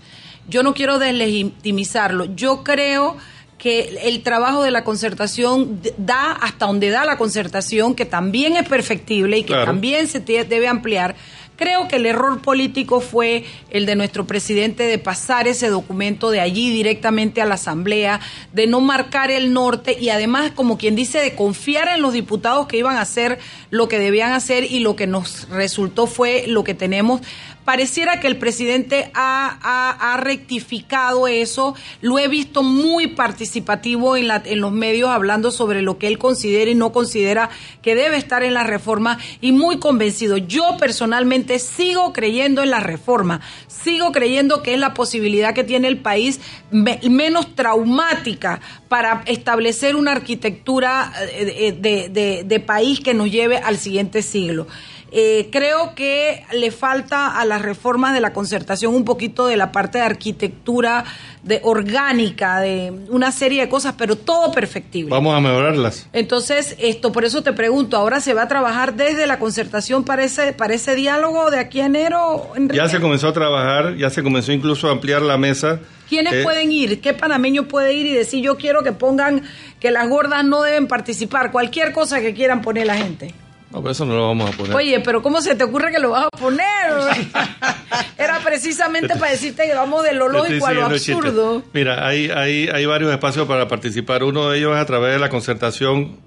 Yo 0.47 0.61
no 0.63 0.73
quiero 0.73 0.99
deslegitimizarlo. 0.99 2.25
Yo 2.35 2.63
creo 2.63 3.17
que 3.57 3.97
el 4.03 4.21
trabajo 4.21 4.61
de 4.63 4.69
la 4.71 4.83
concertación 4.83 5.81
da 5.97 6.33
hasta 6.33 6.67
donde 6.67 6.89
da 6.89 7.05
la 7.05 7.17
concertación, 7.17 7.95
que 7.95 8.05
también 8.05 8.55
es 8.55 8.67
perfectible 8.67 9.37
y 9.39 9.41
que 9.41 9.47
Claro. 9.53 9.65
también 9.65 10.07
se 10.07 10.19
debe 10.19 10.67
ampliar. 10.67 11.15
Creo 11.55 11.87
que 11.87 11.95
el 11.95 12.05
error 12.05 12.41
político 12.41 12.99
fue 12.99 13.45
el 13.69 13.85
de 13.85 13.95
nuestro 13.95 14.27
presidente 14.27 14.83
de 14.83 14.97
pasar 14.97 15.47
ese 15.47 15.69
documento 15.69 16.29
de 16.29 16.41
allí 16.41 16.69
directamente 16.69 17.41
a 17.41 17.45
la 17.45 17.55
Asamblea, 17.55 18.19
de 18.51 18.67
no 18.67 18.81
marcar 18.81 19.31
el 19.31 19.53
norte 19.53 19.97
y 19.99 20.09
además, 20.09 20.51
como 20.53 20.77
quien 20.77 20.95
dice, 20.95 21.19
de 21.19 21.35
confiar 21.35 21.87
en 21.87 22.01
los 22.01 22.13
diputados 22.13 22.67
que 22.67 22.77
iban 22.77 22.97
a 22.97 23.01
hacer 23.01 23.39
lo 23.69 23.87
que 23.87 23.99
debían 23.99 24.33
hacer 24.33 24.69
y 24.69 24.79
lo 24.79 24.95
que 24.95 25.07
nos 25.07 25.47
resultó 25.49 26.07
fue 26.07 26.45
lo 26.47 26.63
que 26.63 26.73
tenemos. 26.73 27.21
Pareciera 27.65 28.19
que 28.19 28.27
el 28.27 28.37
presidente 28.37 29.09
ha, 29.15 29.57
ha- 29.61 30.17
rectificado 30.17 31.27
eso. 31.27 31.75
Lo 32.01 32.19
he 32.19 32.27
visto 32.27 32.61
muy 32.63 33.07
participativo 33.07 34.15
en, 34.15 34.27
la- 34.27 34.43
en 34.45 34.61
los 34.61 34.71
medios 34.71 35.09
hablando 35.09 35.49
sobre 35.51 35.81
lo 35.81 35.97
que 35.97 36.05
él 36.07 36.17
considera 36.19 36.69
y 36.69 36.75
no 36.75 36.91
considera 36.91 37.49
que 37.81 37.95
debe 37.95 38.17
estar 38.17 38.43
en 38.43 38.53
la 38.53 38.63
reforma 38.63 39.17
y 39.41 39.51
muy 39.51 39.79
convencido. 39.79 40.37
Yo 40.37 40.77
personalmente 40.79 41.57
sigo 41.59 42.13
creyendo 42.13 42.61
en 42.61 42.69
la 42.69 42.79
reforma. 42.81 43.41
Sigo 43.67 44.11
creyendo 44.11 44.61
que 44.61 44.73
es 44.75 44.79
la 44.79 44.93
posibilidad 44.93 45.53
que 45.55 45.63
tiene 45.63 45.87
el 45.87 45.97
país 45.97 46.39
me- 46.71 46.99
menos 47.09 47.55
traumática 47.55 48.61
para 48.87 49.23
establecer 49.25 49.95
una 49.95 50.11
arquitectura 50.11 51.11
eh, 51.31 51.75
de- 51.79 52.43
de 52.45 52.59
país 52.59 52.99
que 52.99 53.13
nos 53.15 53.31
lleve 53.31 53.57
al 53.57 53.77
siguiente 53.77 54.21
siglo. 54.21 54.67
Eh, 55.11 55.49
creo 55.51 55.95
que 55.95 56.43
le 56.51 56.71
falta 56.71 57.39
a 57.39 57.45
las 57.45 57.61
reformas 57.61 58.13
de 58.13 58.19
la 58.19 58.33
concertación 58.33 58.93
un 58.93 59.05
poquito 59.05 59.47
de 59.47 59.55
la 59.55 59.71
parte 59.71 59.99
de 59.99 60.03
arquitectura 60.03 61.05
de 61.43 61.61
orgánica, 61.63 62.59
de 62.59 62.91
una 63.09 63.31
serie 63.31 63.61
de 63.61 63.69
cosas, 63.69 63.93
pero 63.97 64.17
todo 64.17 64.51
perfectible. 64.51 65.11
Vamos 65.11 65.35
a 65.35 65.39
mejorarlas. 65.39 66.07
Entonces, 66.11 66.75
esto, 66.79 67.11
por 67.11 67.23
eso 67.23 67.43
te 67.43 67.53
pregunto, 67.53 67.97
¿ahora 67.97 68.19
se 68.19 68.33
va 68.33 68.41
a 68.43 68.47
trabajar 68.47 68.95
desde 68.95 69.27
la 69.27 69.37
concertación 69.39 70.03
para 70.03 70.23
ese, 70.23 70.53
para 70.53 70.73
ese 70.73 70.95
diálogo 70.95 71.51
de 71.51 71.59
aquí 71.59 71.81
a 71.81 71.85
enero? 71.85 72.49
Enrique? 72.55 72.77
Ya 72.77 72.89
se 72.89 72.99
comenzó 72.99 73.27
a 73.27 73.33
trabajar, 73.33 73.95
ya 73.95 74.09
se 74.09 74.23
comenzó 74.23 74.51
incluso 74.51 74.89
a 74.89 74.91
ampliar 74.91 75.21
la 75.21 75.37
mesa. 75.37 75.79
¿Quiénes 76.09 76.33
Eh, 76.33 76.43
pueden 76.43 76.71
ir? 76.71 76.99
¿Qué 76.99 77.13
panameño 77.13 77.67
puede 77.67 77.93
ir 77.93 78.07
y 78.07 78.13
decir 78.13 78.43
yo 78.43 78.57
quiero 78.57 78.83
que 78.83 78.91
pongan 78.91 79.43
que 79.79 79.91
las 79.91 80.09
gordas 80.09 80.43
no 80.43 80.61
deben 80.63 80.87
participar? 80.87 81.51
Cualquier 81.51 81.93
cosa 81.93 82.19
que 82.21 82.33
quieran 82.33 82.61
poner 82.61 82.87
la 82.87 82.95
gente. 82.97 83.33
No, 83.75 83.81
pero 83.81 83.91
eso 83.91 84.05
no 84.05 84.15
lo 84.15 84.27
vamos 84.27 84.49
a 84.49 84.57
poner. 84.57 84.73
Oye, 84.73 85.01
pero 85.01 85.21
¿cómo 85.21 85.41
se 85.41 85.53
te 85.53 85.65
ocurre 85.65 85.91
que 85.91 85.99
lo 85.99 86.11
vas 86.11 86.27
a 86.27 86.37
poner? 86.37 86.63
Era 88.17 88.39
precisamente 88.39 89.17
para 89.17 89.31
decirte 89.31 89.65
que 89.67 89.75
vamos 89.75 90.01
de 90.03 90.13
lo 90.13 90.29
lógico 90.29 90.65
a 90.65 90.71
lo 90.71 90.93
chiste. 90.93 91.11
absurdo. 91.11 91.61
Mira, 91.73 92.07
hay, 92.07 92.29
hay, 92.29 92.69
hay 92.69 92.85
varios 92.85 93.11
espacios 93.11 93.45
para 93.45 93.67
participar. 93.67 94.23
Uno 94.23 94.49
de 94.49 94.59
ellos 94.59 94.73
es 94.73 94.81
a 94.81 94.85
través 94.85 95.11
de 95.11 95.19
la 95.19 95.27
concertación 95.27 96.21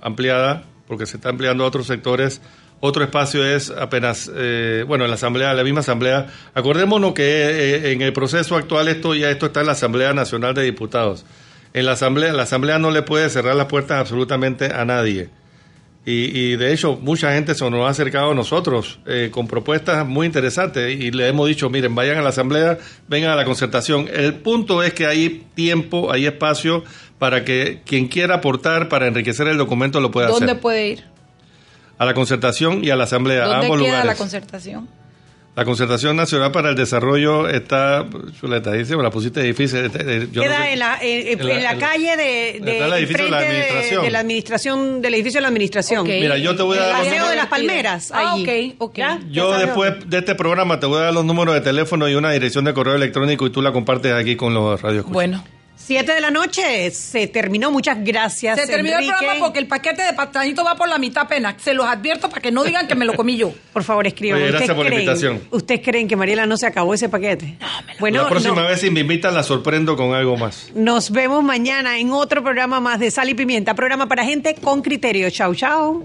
ampliada, 0.00 0.64
porque 0.88 1.04
se 1.04 1.18
está 1.18 1.28
ampliando 1.28 1.64
a 1.64 1.66
otros 1.66 1.86
sectores. 1.86 2.40
Otro 2.80 3.04
espacio 3.04 3.44
es 3.44 3.68
apenas, 3.68 4.30
eh, 4.34 4.82
bueno, 4.88 5.04
en 5.04 5.10
la 5.10 5.16
asamblea, 5.16 5.52
la 5.52 5.64
misma 5.64 5.80
asamblea. 5.80 6.28
Acordémonos 6.54 7.12
que 7.12 7.24
eh, 7.24 7.92
en 7.92 8.00
el 8.00 8.14
proceso 8.14 8.56
actual 8.56 8.88
esto 8.88 9.14
ya 9.14 9.28
esto 9.28 9.44
está 9.46 9.60
en 9.60 9.66
la 9.66 9.72
Asamblea 9.72 10.14
Nacional 10.14 10.54
de 10.54 10.62
Diputados. 10.62 11.26
En 11.74 11.84
la 11.84 11.92
asamblea, 11.92 12.32
la 12.32 12.44
asamblea 12.44 12.78
no 12.78 12.90
le 12.90 13.02
puede 13.02 13.28
cerrar 13.28 13.54
las 13.54 13.66
puertas 13.66 14.00
absolutamente 14.00 14.72
a 14.72 14.86
nadie. 14.86 15.28
Y, 16.08 16.38
y 16.52 16.56
de 16.56 16.72
hecho, 16.72 16.96
mucha 17.02 17.32
gente 17.34 17.56
se 17.56 17.68
nos 17.68 17.84
ha 17.84 17.88
acercado 17.88 18.30
a 18.30 18.34
nosotros 18.34 19.00
eh, 19.06 19.28
con 19.32 19.48
propuestas 19.48 20.06
muy 20.06 20.24
interesantes 20.24 20.94
y 20.98 21.10
le 21.10 21.26
hemos 21.26 21.48
dicho, 21.48 21.68
miren, 21.68 21.96
vayan 21.96 22.16
a 22.16 22.22
la 22.22 22.28
asamblea, 22.28 22.78
vengan 23.08 23.32
a 23.32 23.34
la 23.34 23.44
concertación. 23.44 24.08
El 24.14 24.34
punto 24.34 24.84
es 24.84 24.94
que 24.94 25.04
hay 25.06 25.44
tiempo, 25.56 26.12
hay 26.12 26.26
espacio 26.26 26.84
para 27.18 27.44
que 27.44 27.82
quien 27.84 28.06
quiera 28.06 28.36
aportar 28.36 28.88
para 28.88 29.08
enriquecer 29.08 29.48
el 29.48 29.58
documento 29.58 30.00
lo 30.00 30.12
pueda 30.12 30.28
¿Dónde 30.28 30.46
hacer. 30.46 30.60
puede 30.60 30.88
ir? 30.90 31.04
A 31.98 32.04
la 32.04 32.14
concertación 32.14 32.84
y 32.84 32.90
a 32.90 32.96
la 32.96 33.04
asamblea, 33.04 33.42
a 33.44 33.48
¿Dónde 33.48 33.64
ambos 33.66 33.78
queda 33.78 33.86
lugares. 33.88 34.06
la 34.06 34.14
concertación? 34.14 34.88
La 35.56 35.64
Concertación 35.64 36.16
Nacional 36.16 36.52
para 36.52 36.68
el 36.68 36.76
Desarrollo 36.76 37.48
está, 37.48 38.04
chuleta, 38.38 38.72
dice, 38.72 38.94
me 38.94 39.02
la 39.02 39.08
pusiste 39.10 39.42
difícil. 39.42 39.90
eh, 39.98 40.28
yo 40.30 40.42
no 40.42 40.48
Queda 40.48 40.64
sé- 40.64 40.72
en 40.74 40.78
la, 40.78 40.98
en, 41.00 41.26
en 41.28 41.40
en 41.40 41.46
la- 41.48 41.60
la 41.60 41.72
en- 41.72 41.80
calle 41.80 42.16
de, 42.18 42.60
de, 42.62 42.78
el 42.84 42.92
edificio 42.92 43.24
de 43.24 43.30
la 43.30 43.38
administración. 43.38 44.02
de 44.04 44.10
la 44.10 44.18
administración, 44.20 45.00
del 45.00 45.14
edificio 45.14 45.38
de 45.38 45.42
la 45.42 45.48
administración. 45.48 46.00
Ok. 46.00 46.08
Mira, 46.08 46.36
yo 46.36 46.54
te 46.54 46.62
voy 46.62 46.76
a 46.76 46.82
El 46.84 46.86
dar 46.90 46.98
los 46.98 47.08
Paseo 47.08 47.28
de 47.30 47.36
las 47.36 47.46
Palmeras. 47.46 48.12
Ah, 48.14 48.34
allí. 48.34 48.74
ok, 48.76 48.82
ok. 48.90 48.96
¿Ya? 48.98 49.18
Yo 49.30 49.46
¿Ya 49.46 49.50
sabes 49.52 49.66
después 49.66 49.94
de 50.10 50.18
este 50.18 50.34
programa 50.34 50.78
te 50.78 50.84
voy 50.84 50.98
a 50.98 51.04
dar 51.04 51.14
los 51.14 51.24
números 51.24 51.54
de 51.54 51.62
teléfono 51.62 52.06
y 52.06 52.14
una 52.16 52.32
dirección 52.32 52.66
de 52.66 52.74
correo 52.74 52.94
electrónico 52.94 53.46
y 53.46 53.50
tú 53.50 53.62
la 53.62 53.72
compartes 53.72 54.12
aquí 54.12 54.36
con 54.36 54.52
los 54.52 54.82
radios. 54.82 55.06
Bueno. 55.06 55.42
Siete 55.78 56.14
de 56.14 56.20
la 56.20 56.30
noche, 56.30 56.90
se 56.90 57.26
terminó. 57.28 57.70
Muchas 57.70 57.98
gracias. 58.02 58.58
Se 58.58 58.66
terminó 58.66 58.98
el 58.98 59.06
programa 59.06 59.34
porque 59.38 59.58
el 59.58 59.66
paquete 59.68 60.02
de 60.02 60.12
pastanito 60.14 60.64
va 60.64 60.74
por 60.74 60.88
la 60.88 60.98
mitad 60.98 61.24
apenas. 61.24 61.54
Se 61.62 61.74
los 61.74 61.86
advierto 61.86 62.28
para 62.28 62.40
que 62.42 62.50
no 62.50 62.64
digan 62.64 62.88
que 62.88 62.94
me 62.94 63.04
lo 63.04 63.14
comí 63.14 63.36
yo. 63.36 63.52
Por 63.72 63.84
favor, 63.84 64.06
escriban. 64.06 64.38
Oye, 64.40 64.48
gracias 64.48 64.70
¿Ustedes 64.70 64.76
por 64.76 64.84
la 64.84 64.90
creen- 64.90 65.00
invitación. 65.02 65.42
¿Ustedes 65.50 65.80
creen 65.84 66.08
que 66.08 66.16
Mariela 66.16 66.46
no 66.46 66.56
se 66.56 66.66
acabó 66.66 66.94
ese 66.94 67.08
paquete? 67.08 67.58
bueno, 68.00 68.22
la 68.22 68.28
próxima 68.28 68.62
no. 68.62 68.68
vez 68.68 68.80
si 68.80 68.90
me 68.90 69.00
invitan 69.00 69.34
la 69.34 69.42
sorprendo 69.42 69.96
con 69.96 70.14
algo 70.14 70.36
más. 70.36 70.70
Nos 70.74 71.10
vemos 71.10 71.44
mañana 71.44 71.98
en 71.98 72.10
otro 72.10 72.42
programa 72.42 72.80
más 72.80 72.98
de 72.98 73.10
Sal 73.10 73.28
y 73.28 73.34
Pimienta. 73.34 73.74
Programa 73.74 74.08
para 74.08 74.24
gente 74.24 74.54
con 74.54 74.82
criterio. 74.82 75.28
Chau, 75.30 75.54
chau. 75.54 76.04